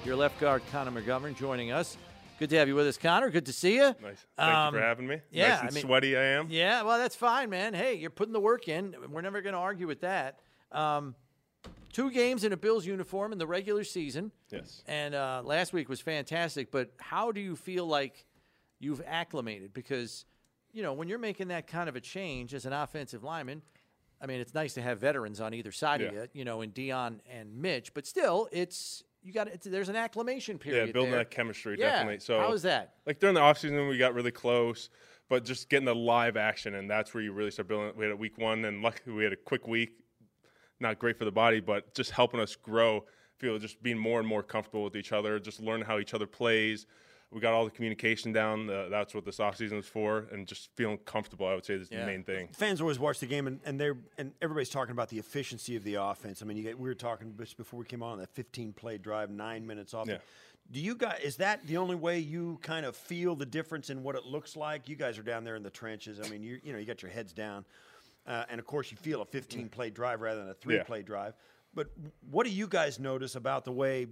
[0.08, 1.98] your left guard, Connor McGovern, joining us.
[2.38, 3.28] Good to have you with us, Connor.
[3.28, 3.94] Good to see you.
[4.00, 4.24] Nice.
[4.38, 5.20] Thank Um, you for having me.
[5.30, 6.46] yeah, Nice and I mean- sweaty I am.
[6.48, 7.74] Yeah, well, that's fine, man.
[7.74, 8.96] Hey, you're putting the work in.
[9.10, 10.38] We're never going to argue with that.
[10.72, 11.14] Um,
[11.92, 14.32] two games in a Bills uniform in the regular season.
[14.50, 14.82] Yes.
[14.86, 16.70] And uh, last week was fantastic.
[16.70, 18.24] But how do you feel like
[18.78, 19.74] you've acclimated?
[19.74, 20.24] Because,
[20.72, 23.60] you know, when you're making that kind of a change as an offensive lineman,
[24.22, 26.20] I mean, it's nice to have veterans on either side of Yeah.
[26.22, 27.92] you, you know, in Dion and Mitch.
[27.92, 30.86] But still, it's you got it's, there's an acclimation period.
[30.86, 31.20] Yeah, building there.
[31.20, 31.90] that chemistry Yeah.
[31.90, 32.20] definitely.
[32.20, 32.94] So how is that?
[33.06, 34.90] Like during the offseason, we got really close,
[35.28, 37.92] but just getting the live action, and that's where you really start building.
[37.96, 39.90] We had a week one, and luckily we had a quick week.
[40.80, 43.04] Not great for the body, but just helping us grow.
[43.38, 46.26] Feel just being more and more comfortable with each other, just learning how each other
[46.26, 46.86] plays.
[47.30, 48.70] We got all the communication down.
[48.70, 51.46] Uh, that's what this offseason was for, and just feeling comfortable.
[51.46, 52.00] I would say is Yeah.
[52.00, 52.48] the main thing.
[52.54, 55.84] Fans always watch the game, and, and they're and everybody's talking about the efficiency of
[55.84, 56.40] the offense.
[56.40, 58.96] I mean, you get, we were talking just before we came on that 15 play
[58.96, 60.08] drive, nine minutes off.
[60.08, 60.18] Yeah.
[60.70, 61.20] Do you guys?
[61.22, 64.56] Is that the only way you kind of feel the difference in what it looks
[64.56, 64.88] like?
[64.88, 66.20] You guys are down there in the trenches.
[66.24, 67.66] I mean, you you know you got your heads down,
[68.26, 71.02] uh, and of course you feel a 15 play drive rather than a three play
[71.02, 71.34] drive.
[71.74, 71.88] But
[72.30, 74.06] what do you guys notice about the way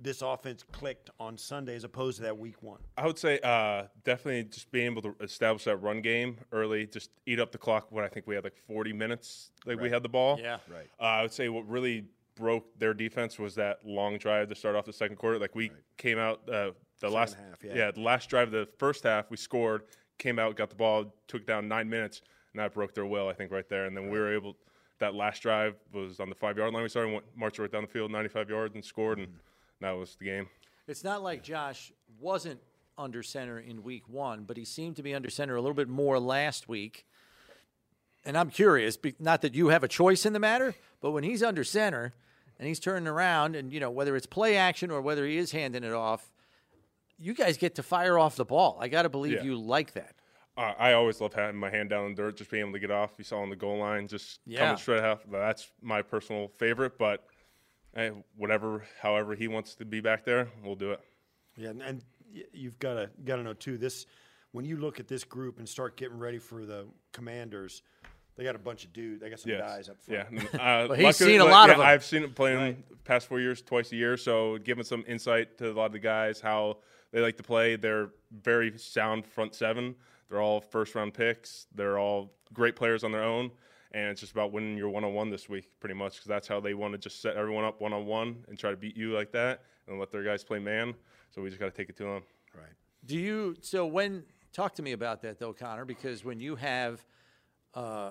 [0.00, 2.80] this offense clicked on Sunday as opposed to that week one?
[2.96, 7.10] I would say uh, definitely just being able to establish that run game early, just
[7.26, 7.90] eat up the clock.
[7.90, 10.38] When I think we had like 40 minutes, like we had the ball.
[10.40, 10.58] Yeah.
[10.68, 10.88] Right.
[11.00, 12.04] Uh, I would say what really
[12.36, 15.38] broke their defense was that long drive to start off the second quarter.
[15.38, 17.90] Like we came out uh, the last half, yeah.
[17.90, 19.82] the last drive of the first half, we scored,
[20.18, 22.22] came out, got the ball, took down nine minutes,
[22.52, 23.28] and that broke their will.
[23.28, 24.56] I think right there, and then we were able.
[25.00, 26.82] That last drive was on the five yard line.
[26.82, 29.28] We started went, marched right down the field, 95 yards, and scored, and
[29.80, 30.48] that was the game.
[30.86, 32.60] It's not like Josh wasn't
[32.96, 35.88] under center in week one, but he seemed to be under center a little bit
[35.88, 37.06] more last week.
[38.24, 41.42] And I'm curious, not that you have a choice in the matter, but when he's
[41.42, 42.14] under center
[42.58, 45.52] and he's turning around, and you know whether it's play action or whether he is
[45.52, 46.30] handing it off,
[47.18, 48.78] you guys get to fire off the ball.
[48.80, 49.42] I got to believe Yeah.
[49.42, 50.14] you like that.
[50.56, 52.78] Uh, I always love having my hand down in the dirt, just being able to
[52.78, 53.10] get off.
[53.18, 54.60] You saw on the goal line, just Yeah.
[54.60, 55.20] coming straight off.
[55.30, 56.96] That's my personal favorite.
[56.96, 57.26] But
[57.94, 61.00] hey, whatever, however he wants to be back there, we'll do it.
[61.56, 62.04] Yeah, and, and
[62.52, 63.78] you've got to got to know too.
[63.78, 64.06] This
[64.52, 67.82] when you look at this group and start getting ready for the Commanders,
[68.36, 69.20] They got a bunch of dudes.
[69.20, 69.60] They got some Yes.
[69.60, 70.26] guys up front.
[70.32, 70.42] Yeah.
[70.84, 71.86] Uh, But he's luckily- seen a lot yeah, of 'em.
[71.86, 74.16] I've seen him playing the past four years, twice a year.
[74.16, 76.78] So giving some insight to a lot of the guys how
[77.12, 77.76] they like to play.
[77.76, 79.94] They're very sound front seven.
[80.28, 81.66] They're all first round picks.
[81.76, 83.52] They're all great players on their own.
[83.94, 86.48] And it's just about winning your one on one this week, pretty much, because that's
[86.48, 88.96] how they want to just set everyone up one on one and try to beat
[88.96, 90.94] you like that and let their guys play man.
[91.30, 92.22] So we just got to take it to them.
[92.54, 92.72] Right.
[93.06, 95.84] Do you so when talk to me about that though, Connor?
[95.84, 97.04] Because when you have
[97.74, 98.10] uh,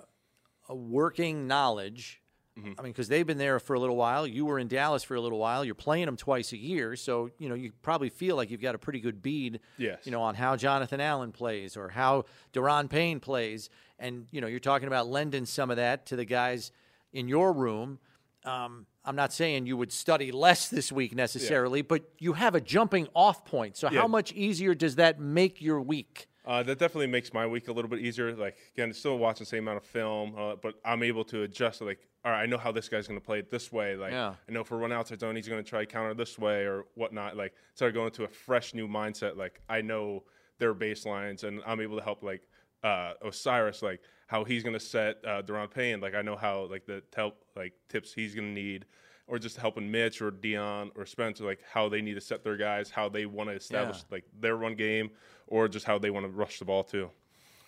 [0.69, 2.21] a working knowledge,
[2.57, 2.73] Mm-hmm.
[2.77, 4.27] I mean, because they've been there for a little while.
[4.27, 5.65] You were in Dallas for a little while.
[5.65, 8.75] You're playing them twice a year, so you know you probably feel like you've got
[8.75, 9.59] a pretty good bead.
[9.79, 9.99] Yes.
[10.05, 14.45] You know on how Jonathan Allen plays or how Daron Payne plays, and you know
[14.47, 16.71] you're talking about lending some of that to the guys
[17.11, 17.97] in your room.
[18.45, 22.61] Um, I'm not saying you would study less this week necessarily, but you have a
[22.61, 23.77] jumping off point.
[23.77, 24.01] So Yeah.
[24.01, 26.27] how much easier does that make your week?
[26.45, 28.35] Uh, that definitely makes my week a little bit easier.
[28.35, 31.81] Like again, still watching the same amount of film, uh, but I'm able to adjust.
[31.81, 33.95] Like, all right, I know how this guy's going to play it this way.
[33.95, 34.35] Like, Yeah.
[34.47, 37.37] I know for run outside zone, he's going to try counter this way or whatnot.
[37.37, 39.37] Like, start going to a fresh new mindset.
[39.37, 40.23] Like, I know
[40.59, 42.41] their baselines, and I'm able to help like
[42.83, 46.01] uh, O'Cyrus, like how he's going to set uh, Daron Payne.
[46.01, 48.85] Like, I know how like the help like tips he's going to need.
[49.25, 52.57] Or just helping Mitch or Dion or Spencer, like how they need to set their
[52.57, 54.03] guys, how they want to establish Yeah.
[54.11, 55.11] like their run game,
[55.47, 57.09] or just how they want to rush the ball too.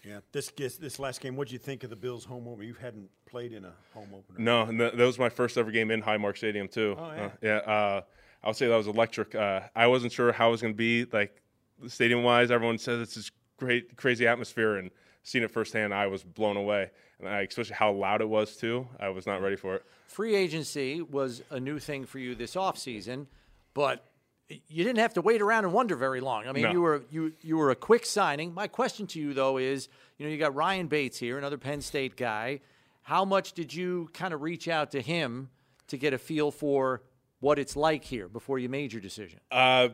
[0.04, 0.20] Yeah.
[0.32, 2.64] This this, this last game, what would you think of the Bills home opener?
[2.64, 4.38] You hadn't played in a home opener.
[4.38, 6.96] No, and that was my first ever game in Highmark Stadium too.
[6.98, 7.26] Oh, yeah.
[7.26, 7.58] Uh, yeah.
[7.58, 8.02] Uh,
[8.44, 9.34] I would say that was electric.
[9.34, 11.42] Uh, I wasn't sure how it was going to be, like
[11.88, 12.52] stadium wise.
[12.52, 14.92] Everyone says it's this great, crazy atmosphere, and
[15.24, 16.92] seeing it firsthand, I was blown away.
[17.20, 18.88] And I, especially how loud it was too.
[19.00, 19.84] I was not ready for it.
[20.08, 23.26] Free agency was a new thing for you this offseason,
[23.74, 24.06] but
[24.50, 26.48] you didn't have to wait around and wonder very long.
[26.48, 26.72] I mean, No.
[26.72, 28.54] you were you you were a quick signing.
[28.54, 31.82] My question to you though is, you know, you got Ryan Bates here, another Penn
[31.82, 32.62] State guy.
[33.02, 35.50] How much did you kind of reach out to him
[35.88, 37.04] to get a feel for
[37.40, 39.40] what it's like here before you made your decision?
[39.52, 39.90] Uh,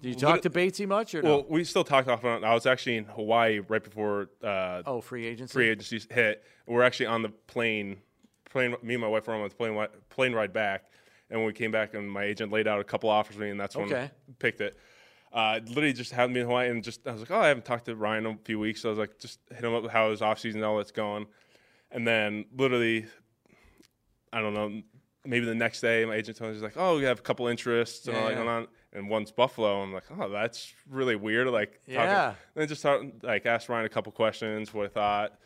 [0.00, 1.28] Did you talk to Batesy much or no?
[1.28, 2.44] well, we still talked off and on.
[2.44, 5.52] I was actually in Hawaii right before uh, oh, free agency.
[5.52, 6.44] free agency hit.
[6.66, 7.98] We're actually on the plane.
[8.50, 8.76] Plane.
[8.82, 10.84] Me and my wife were on the plane plane ride back,
[11.30, 13.50] and when we came back, and my agent laid out a couple offers for me,
[13.50, 14.04] and that's when Okay.
[14.04, 14.76] I picked it.
[15.32, 17.64] Uh, literally just had me in Hawaii, and just I was like, oh, I haven't
[17.64, 19.82] talked to Ryan in a few weeks, so I was like, just hit him up
[19.82, 21.26] with how his off season all that's going,
[21.90, 23.06] and then literally,
[24.32, 24.82] I don't know,
[25.24, 27.46] maybe the next day, my agent told me he's like, oh, we have a couple
[27.48, 28.44] interests and Yeah, all that yeah.
[28.44, 29.80] going on, and one's Buffalo.
[29.82, 31.48] I'm like, oh, that's really weird.
[31.48, 32.28] Like, talking- Yeah.
[32.28, 35.38] and then just talk, like asked Ryan a couple questions, what I thought.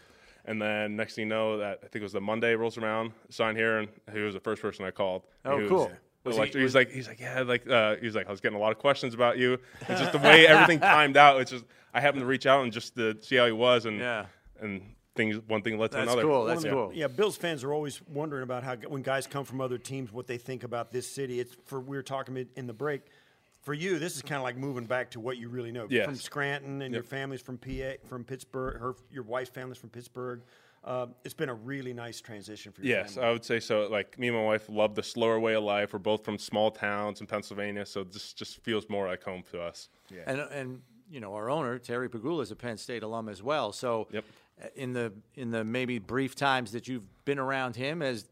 [0.49, 3.13] And then next thing you know, that I think it was the Monday rolls around,
[3.29, 5.25] sign here, and he was the first person I called.
[5.45, 5.91] Oh, He was- cool.
[6.25, 8.57] was he- like, he's like, he's like, yeah, like, uh, he's like, I was getting
[8.57, 9.59] a lot of questions about you.
[9.89, 11.41] It's just the way everything timed out.
[11.43, 13.99] It's just I happened to reach out and just to see how he was, and
[14.01, 14.27] Yeah.
[14.61, 14.81] and
[15.15, 16.23] things, one thing led to That's another.
[16.23, 16.45] cool.
[16.45, 16.93] That's of the- cool.
[16.95, 20.27] Yeah, Bills fans are always wondering about how when guys come from other teams, what
[20.29, 21.41] they think about this city.
[21.41, 23.03] It's for we were talking in the break.
[23.63, 25.87] For you, this is kind of like moving back to what you really know.
[25.91, 26.07] Yes.
[26.07, 28.79] From Scranton, and your family's from PA, from Pittsburgh.
[28.81, 30.43] Her, your wife's family's from Pittsburgh.
[30.85, 32.91] Uh, it's been a really nice transition for you.
[32.91, 33.29] Yes, family.
[33.29, 33.89] I would say so.
[33.91, 35.93] Like me and my wife love the slower way of life.
[35.93, 39.61] We're both from small towns in Pennsylvania, so this just feels more like home to
[39.61, 39.89] us.
[40.27, 40.81] And and
[41.11, 43.73] you know our owner Terry Pegula is a Penn State alum as well.
[43.73, 44.25] So Yep.
[44.63, 48.27] uh, in the in the maybe brief times that you've been around him, as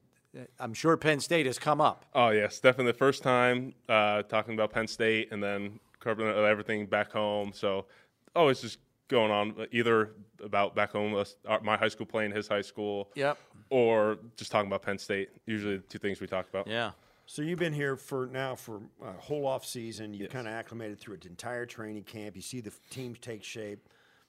[0.58, 2.04] I'm sure Penn State has come up.
[2.14, 6.86] Oh yes, definitely the first time uh, talking about Penn State and then covering everything
[6.86, 7.52] back home.
[7.54, 7.86] So
[8.34, 10.10] always just going on either
[10.42, 11.24] about back home,
[11.62, 13.38] my high school playing his high school, Yep.
[13.70, 15.30] or just talking about Penn State.
[15.46, 16.66] Usually the two things we talk about.
[16.66, 16.90] Yeah.
[17.28, 20.14] So you've been here for now for a whole off season.
[20.14, 22.36] You kind of acclimated through an entire training camp.
[22.36, 23.88] You see the f- teams take shape.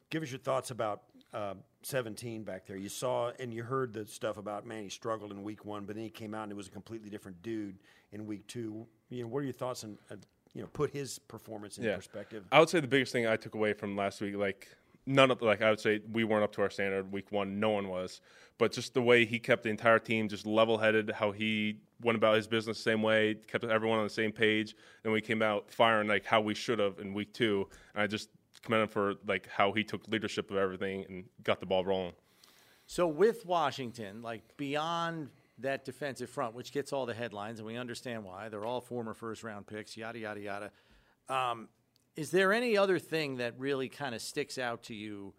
[0.09, 1.03] Give us your thoughts about
[1.33, 1.53] uh,
[1.87, 2.77] 17 back there.
[2.77, 4.83] You saw and you heard the stuff about man.
[4.83, 7.09] He struggled in week one, but then he came out and it was a completely
[7.09, 7.79] different dude
[8.11, 8.85] in week two.
[9.09, 10.15] You know, what are your thoughts on uh,
[10.53, 12.45] you know put his performance in perspective?
[12.51, 14.67] I would say the biggest thing I took away from last week, like
[15.05, 17.59] none of like I would say we weren't up to our standard week one.
[17.59, 18.19] No one was,
[18.57, 22.17] but just the way he kept the entire team just level headed, how he went
[22.17, 25.41] about his business the same way, kept everyone on the same page, and we came
[25.41, 27.67] out firing like how we should have in week two.
[27.95, 28.29] And I just
[28.61, 32.13] commend him for like how he took leadership of everything and got the ball rolling.
[32.85, 35.29] So with Washington, like beyond
[35.59, 39.13] that defensive front, which gets all the headlines, and we understand why they're all former
[39.13, 40.71] first round picks, yada yada yada.
[41.29, 41.67] Um,
[42.15, 45.33] is there any other thing that really kind of sticks out to you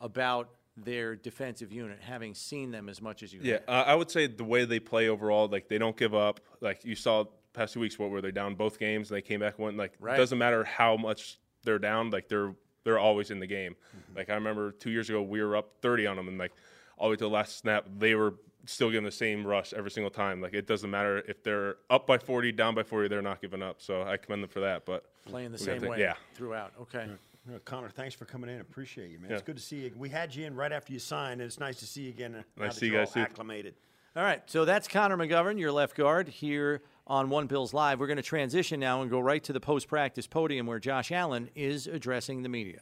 [0.00, 3.40] about their defensive unit, having seen them as much as you?
[3.42, 3.68] Yeah, have?
[3.68, 6.40] uh, I would say the way they play overall, like they don't give up.
[6.60, 9.40] Like you saw past two weeks, what were they down both games and they came
[9.40, 9.76] back and won.
[9.76, 10.14] Like Right.
[10.14, 12.54] it doesn't matter how much they're down, like they're
[12.84, 13.76] they're always in the game.
[14.16, 16.52] Like I remember two years ago, we were up thirty on them, and like
[16.96, 18.34] all the way to the last snap, they were
[18.66, 20.40] still getting the same rush every single time.
[20.40, 23.62] Like it doesn't matter if they're up by 40, down by 40, they're not giving
[23.62, 23.80] up.
[23.80, 24.84] So I commend them for that.
[24.84, 26.14] But Playing the same to- way yeah.
[26.34, 26.72] throughout.
[26.82, 27.06] Okay.
[27.48, 28.60] Uh, Connor, thanks for coming in.
[28.60, 29.30] Appreciate you, man.
[29.30, 29.36] Yeah.
[29.36, 29.92] It's good to see you.
[29.96, 32.44] We had you in right after you signed, and it's nice to see you again.
[32.58, 33.74] Nice to see you guys, all acclimated.
[34.16, 37.98] All right, so that's Connor McGovern, your left guard, here on One Bills Live.
[37.98, 41.10] We're going to transition now and go right to the post practice podium where Josh
[41.10, 42.80] Allen is addressing the media.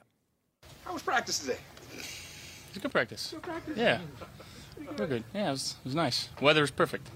[0.84, 1.58] How was practice today?
[1.94, 3.34] It's a good practice.
[3.74, 4.00] Yeah.
[4.98, 5.24] We're good.
[5.32, 6.28] Yeah, it was, it was nice.
[6.40, 7.08] Weather was perfect.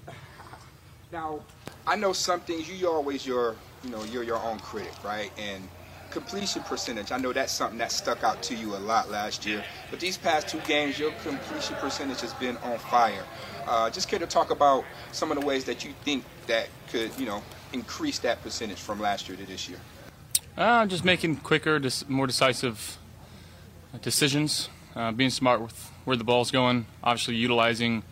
[1.12, 1.40] Now,
[1.86, 5.30] I know some things you always your, you know, you're your own critic, right?
[5.36, 5.68] And
[6.10, 9.64] completion percentage, I know that's something that stuck out to you a lot last year.
[9.90, 13.24] But these past two games, your completion percentage has been on fire.
[13.66, 17.10] Uh, just care to talk about some of the ways that you think that could,
[17.18, 17.42] you know,
[17.72, 19.78] increase that percentage from last year to this year.
[20.56, 22.98] Uh, just making quicker, dis- more decisive
[24.02, 28.02] decisions, uh, being smart with where the ball's going, obviously utilizing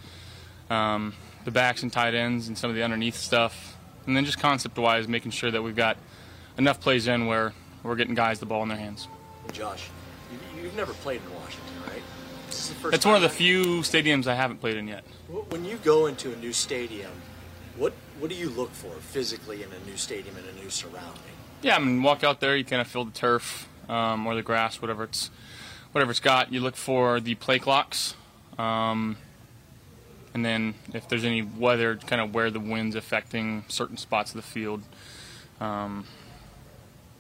[0.70, 1.14] um,
[1.44, 3.76] the backs and tight ends and some of the underneath stuff,
[4.06, 5.96] and then just concept-wise, making sure that we've got
[6.56, 7.52] enough plays in where
[7.82, 9.08] we're getting guys the ball in their hands.
[9.52, 9.88] Josh,
[10.32, 11.67] you, you've never played in Washington, right?
[12.58, 15.04] This is the first It's one of the few stadiums I haven't played in yet.
[15.50, 17.12] When you go into a new stadium,
[17.76, 21.22] what what do you look for physically in a new stadium in a new surrounding?
[21.62, 24.42] Yeah, I mean, walk out there, you kind of feel the turf um, or the
[24.42, 25.30] grass, whatever it's,
[25.92, 26.52] whatever it's got.
[26.52, 28.16] You look for the play clocks,
[28.58, 29.18] um,
[30.34, 34.36] and then if there's any weather, kind of where the wind's affecting certain spots of
[34.36, 34.82] the field.
[35.60, 36.06] Um,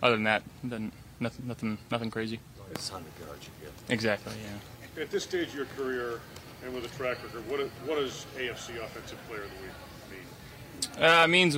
[0.02, 0.90] other than that, then
[1.20, 2.40] nothing, nothing, nothing crazy.
[2.72, 3.48] It's 100 yards.
[3.88, 4.32] Exactly.
[4.42, 4.58] Yeah.
[5.00, 6.20] At this stage of your career
[6.64, 11.04] and with a track record, what, what does AFC Offensive Player of the Week mean?
[11.04, 11.56] Uh, it means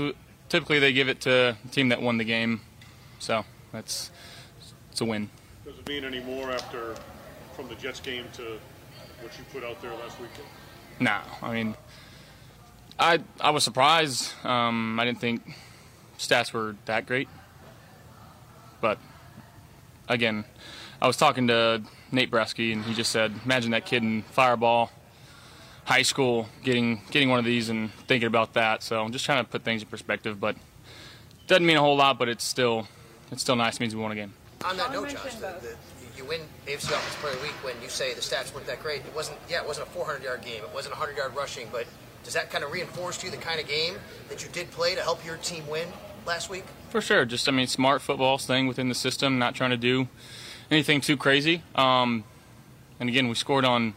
[0.51, 2.61] typically they give it to the team that won the game,
[3.19, 4.11] so that's
[4.91, 5.31] it's a win.
[5.65, 6.95] Does it mean any more after
[7.55, 8.59] from the Jets game to
[9.23, 10.47] what you put out there last weekend?
[10.99, 11.75] No, I mean,
[12.99, 14.35] I I was surprised.
[14.45, 15.57] Um, I didn't think
[16.19, 17.29] stats were that great,
[18.83, 18.99] but
[20.09, 20.45] again,
[21.01, 24.91] I was talking to Nate Bresky, and he just said, "Imagine that kid in Firebaugh,
[25.85, 29.45] high school, getting getting one of these and thinking about that." So I'm just trying
[29.45, 30.57] to put things in perspective, but
[31.47, 32.89] doesn't mean a whole lot, but it's still
[33.31, 33.77] it's still nice.
[33.77, 34.32] It means we won a game.
[34.65, 35.77] On that note, Josh, the, the,
[36.16, 38.82] you win AFC Offensive Player of the Week when you say the stats weren't that
[38.82, 39.01] great.
[39.01, 40.62] It wasn't, yeah, it wasn't a 400-yard game.
[40.62, 41.87] It wasn't 100-yard rushing, but
[42.24, 43.95] does that kind of reinforce to you the kind of game
[44.28, 45.89] that you did play to help your team win
[46.27, 46.65] last week?
[46.91, 47.24] For sure.
[47.24, 50.09] Just, I mean, smart football, staying within the system, not trying to do
[50.70, 51.62] anything too crazy.
[51.74, 52.24] Um,
[52.98, 53.94] and again, we scored on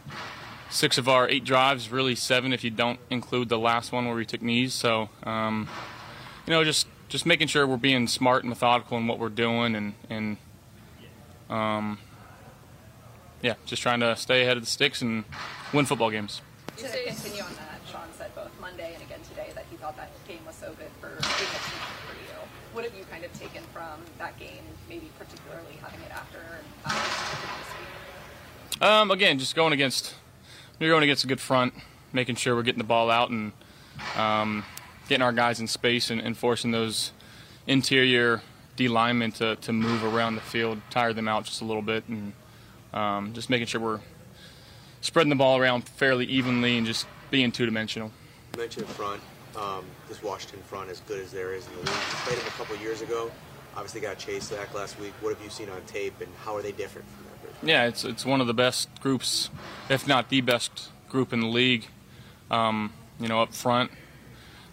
[0.70, 4.16] six of our eight drives, really seven if you don't include the last one where
[4.16, 4.74] we took knees.
[4.74, 5.68] So, um,
[6.46, 9.76] you know, just just making sure we're being smart and methodical in what we're doing,
[9.76, 10.36] and and
[11.48, 11.98] um,
[13.42, 15.24] yeah, just trying to stay ahead of the sticks and
[15.72, 16.40] win football games.
[22.74, 26.66] What have you kind of taken from that game, maybe particularly having it after and
[26.84, 28.82] after week?
[28.82, 30.12] Um, again, just going against
[30.80, 31.72] we're going against a good front,
[32.12, 33.52] making sure we're getting the ball out and
[34.16, 34.64] um,
[35.08, 37.12] getting our guys in space and, and forcing those
[37.68, 38.42] interior
[38.74, 42.02] D linemen to, to move around the field, tire them out just a little bit,
[42.08, 42.32] and
[42.92, 44.00] um, just making sure we're
[45.00, 48.10] spreading the ball around fairly evenly and just being two dimensional.
[48.54, 49.20] You mentioned front,
[49.56, 52.00] um, this Washington front as good as there is in the league.
[52.24, 53.30] Played them a couple years ago.
[53.76, 55.12] Obviously got Chase back last week.
[55.20, 57.54] What have you seen on tape, and how are they different from that group?
[57.62, 59.50] Yeah, it's it's one of the best groups,
[59.88, 61.86] if not the best group in the league.
[62.50, 63.90] Um, you know, up front,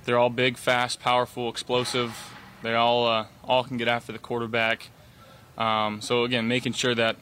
[0.06, 2.16] they're all big, fast, powerful, explosive.
[2.62, 4.90] They all uh, all can get after the quarterback.
[5.58, 7.18] Um, so again, making sure that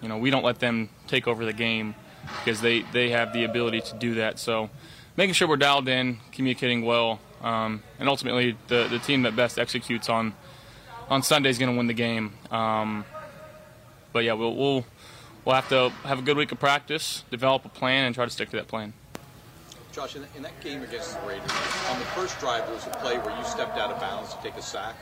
[0.00, 1.94] you know we don't let them take over the game
[2.38, 4.38] because they they have the ability to do that.
[4.38, 4.70] So
[5.20, 9.58] making sure we're dialed in, communicating well, um, and ultimately the the team that best
[9.58, 10.32] executes on
[11.10, 12.32] on Sunday is going to win the game.
[12.50, 13.04] Um,
[14.14, 14.86] but yeah, we'll, we'll
[15.44, 18.30] we'll have to have a good week of practice, develop a plan, and try to
[18.30, 18.94] stick to that plan.
[19.92, 21.50] Josh, in, in that game against the Raiders,
[21.90, 24.42] on the first drive, there was a play where you stepped out of bounds to
[24.42, 24.94] take a sack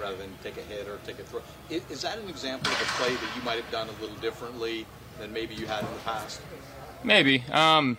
[0.00, 1.40] rather than take a hit or take a throw.
[1.70, 4.16] Is, is that an example of a play that you might have done a little
[4.18, 4.86] differently
[5.18, 6.40] than maybe you had in the past?
[7.02, 7.96] Maybe, um,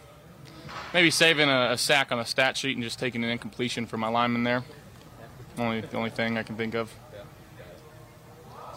[0.93, 3.97] maybe saving a, a sack on the stat sheet and just taking an incompletion for
[3.97, 4.63] my lineman there.
[5.57, 6.93] Only the only thing I can think of.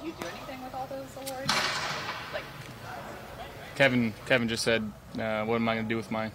[0.00, 1.52] Do you do anything with all those awards?
[2.32, 2.42] Like,
[3.76, 6.30] Kevin Kevin just said, uh, "What am I going to do with my,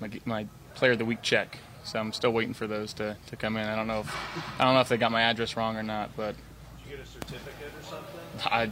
[0.00, 3.36] my my player of the week check?" So I'm still waiting for those to, to
[3.36, 3.66] come in.
[3.66, 4.16] I don't know if
[4.58, 7.04] I don't know if they got my address wrong or not, but Did you get
[7.04, 8.20] a certificate or something?
[8.46, 8.62] I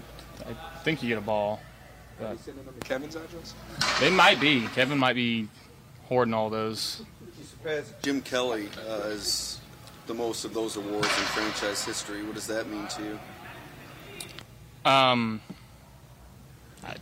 [0.46, 1.60] I think you get a ball.
[2.20, 3.54] Are they sending them to Kevin's address?
[4.00, 4.66] They might be.
[4.74, 5.48] Kevin might be
[6.08, 7.02] hoarding all those.
[8.02, 9.60] Jim Kelly uh, is
[10.06, 12.22] the most of those awards in franchise history.
[12.22, 13.18] What does that mean to you?
[14.90, 15.40] Um,
[16.82, 16.94] I,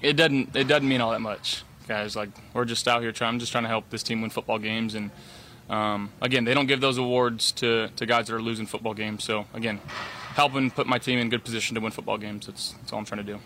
[0.00, 0.56] it doesn't.
[0.56, 2.16] It doesn't mean all that much, guys.
[2.16, 3.34] Like we're just out here trying.
[3.34, 5.10] I'm just trying to help this team win football games, and
[5.70, 9.24] um, again, they don't give those awards to, to guys that are losing football games.
[9.24, 9.80] So again,
[10.34, 12.46] helping put my team in good position to win football games.
[12.46, 13.38] That's that's all I'm trying to do.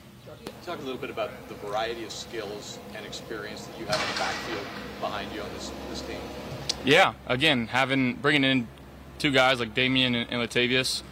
[0.66, 4.12] Talk a little bit about the variety of skills and experience that you have in
[4.12, 4.66] the backfield
[5.00, 6.18] behind you on this this team.
[6.84, 8.66] Yeah, again, having bringing in
[9.20, 11.04] two guys like Damien and, and Latavius.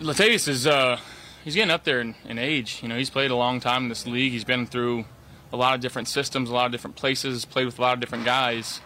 [0.00, 1.00] Latavius is uh,
[1.42, 2.78] he's getting up there in, in age.
[2.84, 4.30] You know, he's played a long time in this league.
[4.30, 5.06] He's been through
[5.52, 8.00] a lot of different systems, a lot of different places, played with a lot of
[8.00, 8.80] different guys.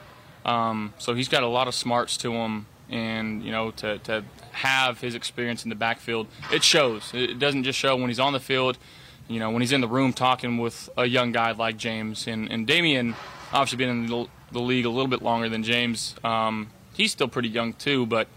[0.46, 4.24] Um, so he's got a lot of smarts to him, and you know, to, to
[4.52, 7.10] have his experience in the backfield, it shows.
[7.12, 8.78] It doesn't just show when he's on the field.
[9.28, 12.50] You know, when he's in the room talking with a young guy like James and,
[12.50, 13.14] and Damien,
[13.52, 16.14] obviously been in the, the league a little bit longer than James.
[16.24, 18.28] Um, he's still pretty young too, but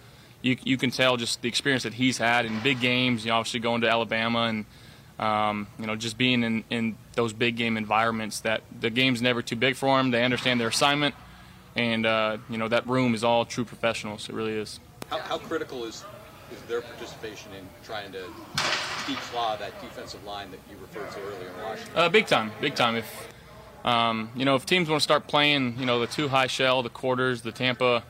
[0.41, 3.25] you you can tell just the experience that he's had in big games.
[3.25, 4.65] You know, obviously going to Alabama and
[5.19, 9.41] um, you know just being in, in those big game environments that the game's never
[9.41, 10.11] too big for them.
[10.11, 11.15] They understand their assignment,
[11.75, 14.29] and uh, you know that room is all true professionals.
[14.29, 14.79] It really is.
[15.09, 16.03] How, how critical is
[16.51, 18.23] is their participation in trying to
[19.33, 21.93] law that defensive line that you referred to earlier in Washington?
[21.95, 22.95] Uh, big time, big time.
[22.95, 23.29] If
[23.83, 26.83] um, you know, if teams want to start playing, you know, the two high shell,
[26.83, 28.03] the quarters, the Tampa,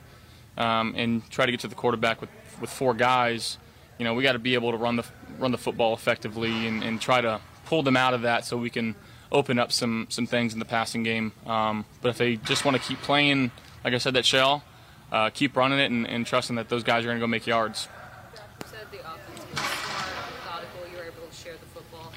[0.57, 3.57] um, and try to get to the quarterback with, with four guys,
[3.97, 5.05] you know, we got to be able to run the
[5.39, 8.69] run the football effectively and, and try to pull them out of that so we
[8.69, 8.95] can
[9.31, 11.31] open up some some things in the passing game.
[11.45, 13.51] Um, but if they just want to keep playing,
[13.84, 14.63] like I said, that shell,
[15.11, 17.47] uh, keep running it and, and trusting that those guys are going to go make
[17.47, 17.88] yards.
[18.34, 20.91] You said the offense was smart, methodical.
[20.91, 22.11] You were able to share the football.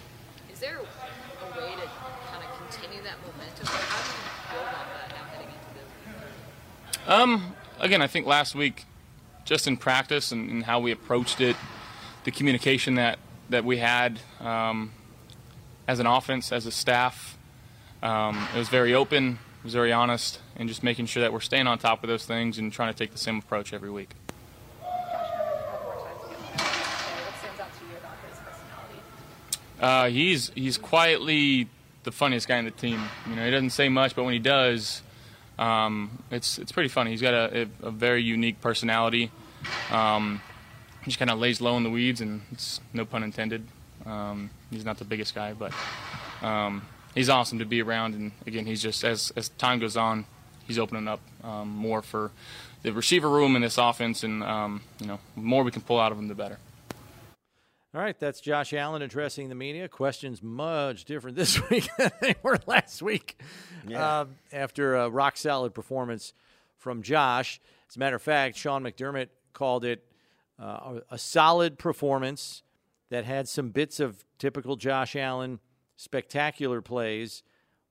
[0.53, 1.87] Is there a way to
[2.31, 3.67] kind of continue that momentum?
[3.67, 4.23] Or how do you
[4.55, 5.91] build off that now heading into this?
[7.07, 8.87] Um, again, I think last week,
[9.45, 11.55] just in practice and, and how we approached it,
[12.25, 13.19] the communication that
[13.51, 14.93] that we had um,
[15.87, 17.37] as an offense, as a staff,
[18.03, 21.41] um, it was very open, it was very honest, and just making sure that we're
[21.41, 24.11] staying on top of those things and trying to take the same approach every week.
[29.79, 31.69] Uh, he's he's quietly
[32.05, 33.03] the funniest guy in the team.
[33.29, 35.03] You know, he doesn't say much, but when he does,
[35.59, 37.11] um, it's it's pretty funny.
[37.11, 39.31] He's got a, a, very unique personality.
[39.91, 40.41] Um,
[41.05, 43.67] he just kind of lays low in the weeds, and it's no pun intended.
[44.05, 45.73] Um, he's not the biggest guy, but
[46.43, 46.83] um,
[47.15, 48.15] he's awesome to be around.
[48.15, 50.25] And again, he's just as as time goes on,
[50.67, 52.33] he's opening up um, more for
[52.83, 56.11] the receiver room in this offense, and um, you know, more we can pull out
[56.11, 56.59] of him, the better.
[57.95, 59.89] All right, that's Josh Allen addressing the media.
[59.89, 63.39] Questions much different this week than they were last week.
[63.87, 64.05] Yeah.
[64.05, 66.33] Uh, after a rock solid performance
[66.77, 67.61] from Josh.
[67.89, 70.05] As a matter of fact, Sean McDermott called it
[70.61, 72.65] uh, a, a solid performance
[73.11, 75.61] that had some bits of typical Josh Allen
[75.95, 77.45] spectacular plays,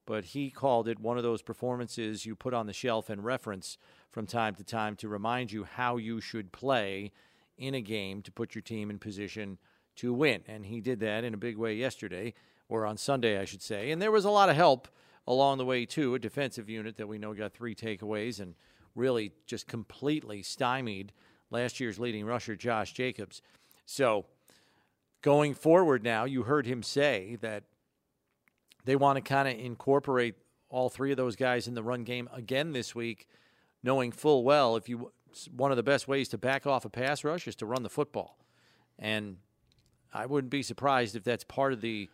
[0.05, 3.77] but he called it one of those performances you put on the shelf and reference
[4.11, 7.13] from time to time to remind you how you should play
[7.57, 9.57] in a game to put your team in position
[9.97, 10.41] to win.
[10.47, 12.33] And he did that in a big way yesterday,
[12.69, 13.91] or on Sunday, I should say.
[13.91, 14.87] And there was a lot of help
[15.27, 16.15] along the way, too.
[16.15, 18.55] A defensive unit that we know got three takeaways and
[18.95, 21.11] really just completely stymied
[21.49, 23.41] last year's leading rusher, Josh Jacobs.
[23.85, 24.25] So
[25.21, 27.63] going forward now, you heard him say that
[28.85, 30.35] they want to kind of incorporate
[30.69, 33.27] all three of those guys in the run game again this week,
[33.83, 35.11] knowing full well if you
[35.51, 37.89] one of the best ways to back off a pass rush is to run the
[37.89, 38.37] football.
[38.99, 39.37] And
[40.13, 42.09] I wouldn't be surprised if that's part of the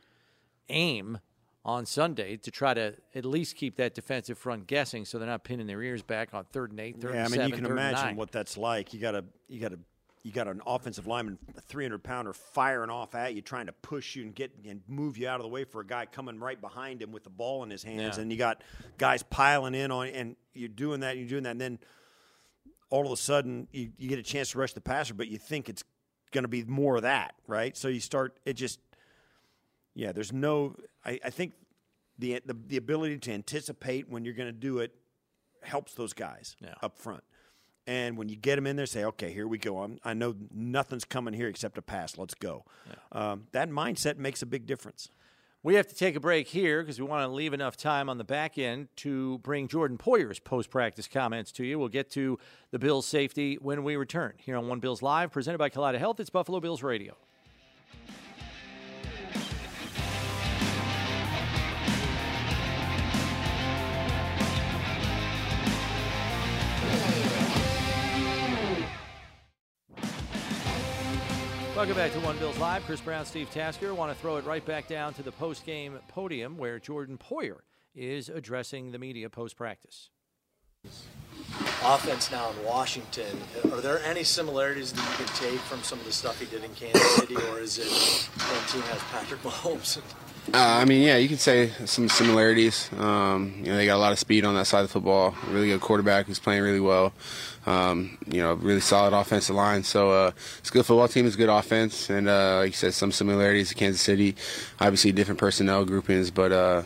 [0.69, 1.19] aim
[1.65, 5.43] on Sunday to try to at least keep that defensive front guessing so they're not
[5.43, 7.65] pinning their ears back on third and eight, third yeah, I mean, seven, you can
[7.65, 8.93] imagine what that's like.
[8.93, 9.79] You got a you got a
[10.23, 14.15] you got an offensive lineman, a 300 pounder, firing off at you, trying to push
[14.17, 16.59] you and get and move you out of the way for a guy coming right
[16.59, 18.21] behind him with the ball in his hands, Yeah.
[18.23, 18.61] and you got
[18.97, 21.79] guys piling in on, and you're doing that, and you're doing that, and then
[22.89, 25.37] all of a sudden you, you get a chance to rush the passer, but you
[25.37, 25.83] think it's
[26.31, 27.75] going to be more of that, right?
[27.75, 28.79] So you start it just,
[29.95, 30.11] yeah.
[30.11, 30.75] There's no,
[31.05, 31.53] I, I think
[32.17, 34.93] the, the the ability to anticipate when you're going to do it
[35.61, 37.23] helps those guys up front.
[37.87, 39.81] And when you get them in there, say, okay, here we go.
[39.81, 42.17] I'm, I know nothing's coming here except a pass.
[42.19, 42.63] Let's go.
[43.11, 45.09] Um, that mindset makes a big difference.
[45.61, 48.17] We have to take a break here because we want to leave enough time on
[48.17, 51.77] the back end to bring Jordan Poyer's post practice comments to you.
[51.77, 52.39] We'll get to
[52.71, 56.21] the Bills' safety when we return here on One Bills Live, presented by Collider Health.
[56.21, 57.17] It's Buffalo Bills Radio.
[71.79, 72.83] Welcome back to One Bills Live.
[72.85, 73.93] Chris Brown, Steve Tasker.
[73.93, 77.59] Want to throw it right back down to the post-game podium where Jordan Poyer
[77.95, 80.09] is addressing the media post-practice.
[81.81, 83.39] Offense now in Washington.
[83.71, 86.65] Are there any similarities that you can take from some of the stuff he did
[86.65, 90.01] in Kansas City, or is it one team has Patrick Mahomes?
[90.53, 92.89] Uh, I mean, yeah, you could say some similarities.
[92.97, 95.33] Um, you know, they got a lot of speed on that side of the football.
[95.47, 97.13] A really good quarterback who's playing really well.
[97.69, 99.83] Um, you know, really solid offensive line.
[99.83, 101.27] So uh, it's a good football team.
[101.27, 104.35] It's good offense, and uh, like you said, some similarities to Kansas City.
[104.79, 106.81] Obviously, different personnel groupings, but uh,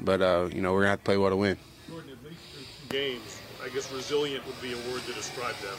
[0.00, 1.56] but uh, you know, we're gonna have to play well to win.
[1.88, 5.76] Jordan, at least two games, I guess resilient would be a word to describe them.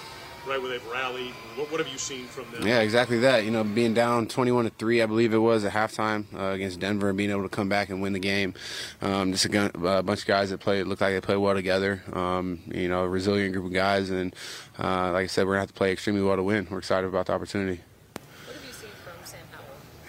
[0.48, 1.32] Right where they've rallied.
[1.56, 2.66] What, what have you seen from them?
[2.66, 3.44] Yeah, exactly that.
[3.46, 6.80] You know, being down 21 to three, I believe it was at halftime uh, against
[6.80, 8.54] Denver, and being able to come back and win the game.
[9.02, 11.54] Um, just a, gun, a bunch of guys that played looked like they played well
[11.54, 12.02] together.
[12.14, 14.36] Um, you know, a resilient group of guys, and
[14.78, 16.68] uh, like I said, we're gonna have to play extremely well to win.
[16.70, 17.82] We're excited about the opportunity.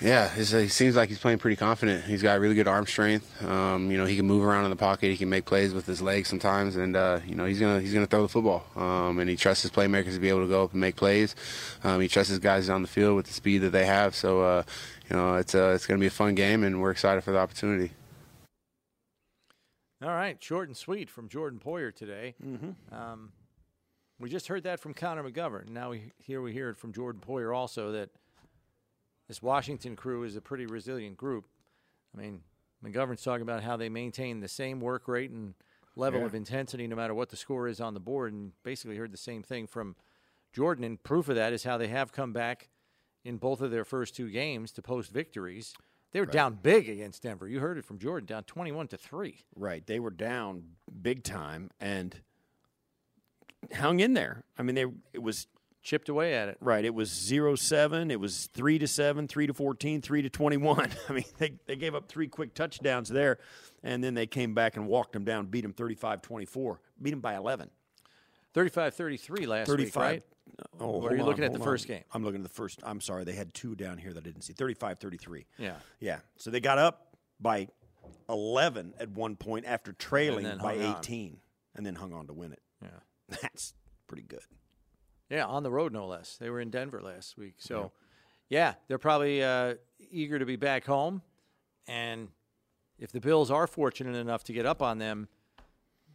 [0.00, 2.04] Yeah, he's, he seems like he's playing pretty confident.
[2.04, 3.44] He's got really good arm strength.
[3.44, 5.10] Um, you know, he can move around in the pocket.
[5.10, 7.92] He can make plays with his legs sometimes, and uh, you know, he's gonna he's
[7.92, 8.64] gonna throw the football.
[8.76, 11.36] Um, and he trusts his playmakers to be able to go up and make plays.
[11.84, 14.14] Um, he trusts his guys on the field with the speed that they have.
[14.14, 14.62] So, uh,
[15.10, 17.38] you know, it's uh, it's gonna be a fun game, and we're excited for the
[17.38, 17.92] opportunity.
[20.02, 22.34] All right, short and sweet from Jordan Poyer today.
[22.42, 22.94] Mm-hmm.
[22.94, 23.32] Um,
[24.18, 25.68] we just heard that from Connor McGovern.
[25.68, 28.08] Now we here we hear it from Jordan Poyer also that
[29.30, 31.46] this Washington crew is a pretty resilient group.
[32.12, 32.40] I mean,
[32.84, 35.54] McGovern's talking about how they maintain the same work rate and
[35.94, 36.26] level Yeah.
[36.26, 39.16] of intensity no matter what the score is on the board, and basically heard the
[39.16, 39.94] same thing from
[40.52, 40.82] Jordan.
[40.82, 42.70] And proof of that is how they have come back
[43.22, 45.74] in both of their first two games to post victories.
[46.10, 46.32] They were Right.
[46.32, 47.46] down big against Denver.
[47.46, 49.44] You heard it from Jordan, down twenty-one to three.
[49.54, 49.86] Right.
[49.86, 52.20] They were down big time and
[53.74, 54.42] hung in there.
[54.58, 55.46] I mean, they it was
[55.82, 56.58] chipped away at it.
[56.60, 56.84] Right.
[56.84, 58.10] It was 0-7.
[58.10, 60.90] It was three to seven, three to 14, three to 21.
[61.08, 63.38] I mean, they, they gave up three quick touchdowns there,
[63.82, 67.34] and then they came back and walked them down, beat them 35-24, beat them by
[67.36, 67.70] 11.
[68.54, 69.78] 35-33 last 35.
[69.78, 70.22] week, right?
[70.80, 72.02] Oh, Or are you on, looking at the hold first game?
[72.12, 72.80] I'm looking at the first.
[72.82, 73.24] I'm sorry.
[73.24, 74.52] They had two down here that I didn't see.
[74.52, 75.44] 35-33.
[75.58, 75.74] Yeah.
[76.00, 76.18] Yeah.
[76.36, 77.68] So they got up by
[78.28, 80.98] 11 at one point after trailing by hung on.
[80.98, 81.36] 18
[81.76, 82.60] and then hung on to win it.
[82.82, 82.88] Yeah.
[83.42, 83.74] That's
[84.06, 84.40] pretty good.
[85.30, 86.36] Yeah, on the road, no less.
[86.36, 87.54] They were in Denver last week.
[87.58, 87.92] So,
[88.48, 89.74] yeah, they're probably uh,
[90.10, 91.22] eager to be back home.
[91.86, 92.28] And
[92.98, 95.28] if the Bills are fortunate enough to get up on them,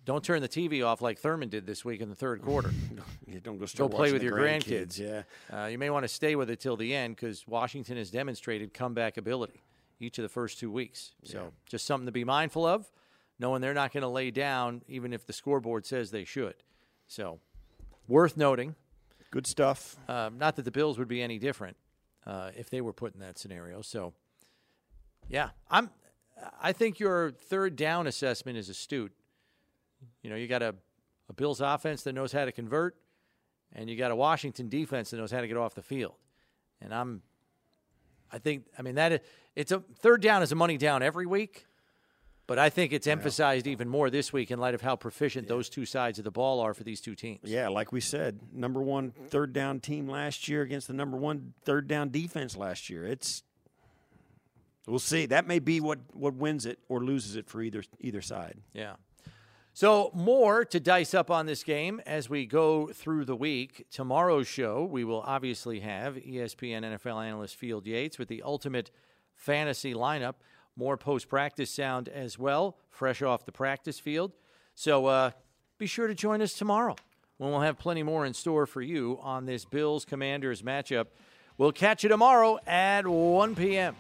[0.04, 2.72] don't turn the TV off like Thurman did this week in the third quarter.
[3.28, 5.00] Yeah, don't go Go play with your grandkids.
[5.00, 5.64] grandkids, yeah.
[5.64, 8.72] Uh, you may want to stay with it till the end because Washington has demonstrated
[8.72, 9.64] comeback ability
[10.00, 11.14] each of the first two weeks.
[11.24, 11.50] So Yeah.
[11.68, 12.92] just something to be mindful of,
[13.40, 16.54] knowing they're not going to lay down even if the scoreboard says they should.
[17.08, 17.40] So
[18.08, 18.76] worth noting.
[19.36, 19.98] Good stuff.
[20.08, 21.76] Um, not that the Bills would be any different
[22.26, 23.82] uh, if they were put in that scenario.
[23.82, 24.14] So
[25.28, 25.90] yeah, I'm.
[26.62, 29.12] I think your third down assessment is astute.
[30.24, 30.74] You know, you got a,
[31.28, 32.96] a Bills offense that knows how to convert,
[33.74, 36.16] and you got a Washington defense that knows how to get off the field.
[36.80, 37.22] And I'm,
[38.32, 39.20] I think, I mean that is,
[39.54, 41.66] it's a third down is a money down every week,
[42.48, 45.70] but I think it's emphasized even more this week in light of how proficient those
[45.70, 47.50] two sides of the ball are for these two teams.
[47.50, 51.54] Yeah, like we said, number one third down team last year against the number one
[51.64, 53.06] third down defense last year.
[53.06, 53.44] It's
[54.88, 55.26] we'll see.
[55.26, 58.58] That may be what what wins it or loses it for either either side.
[58.74, 58.96] Yeah.
[59.78, 63.86] So, more to dice up on this game as we go through the week.
[63.92, 68.90] Tomorrow's show, we will obviously have ESPN NFL analyst Field Yates with the ultimate
[69.36, 70.36] fantasy lineup.
[70.78, 74.34] More post practice sound as well, fresh off the practice field.
[74.74, 75.32] So, uh,
[75.78, 76.96] be sure to join us tomorrow
[77.38, 81.08] when we'll have plenty more in store for you on this Bills Commanders matchup.
[81.58, 83.96] We'll catch you tomorrow at 1 p.m.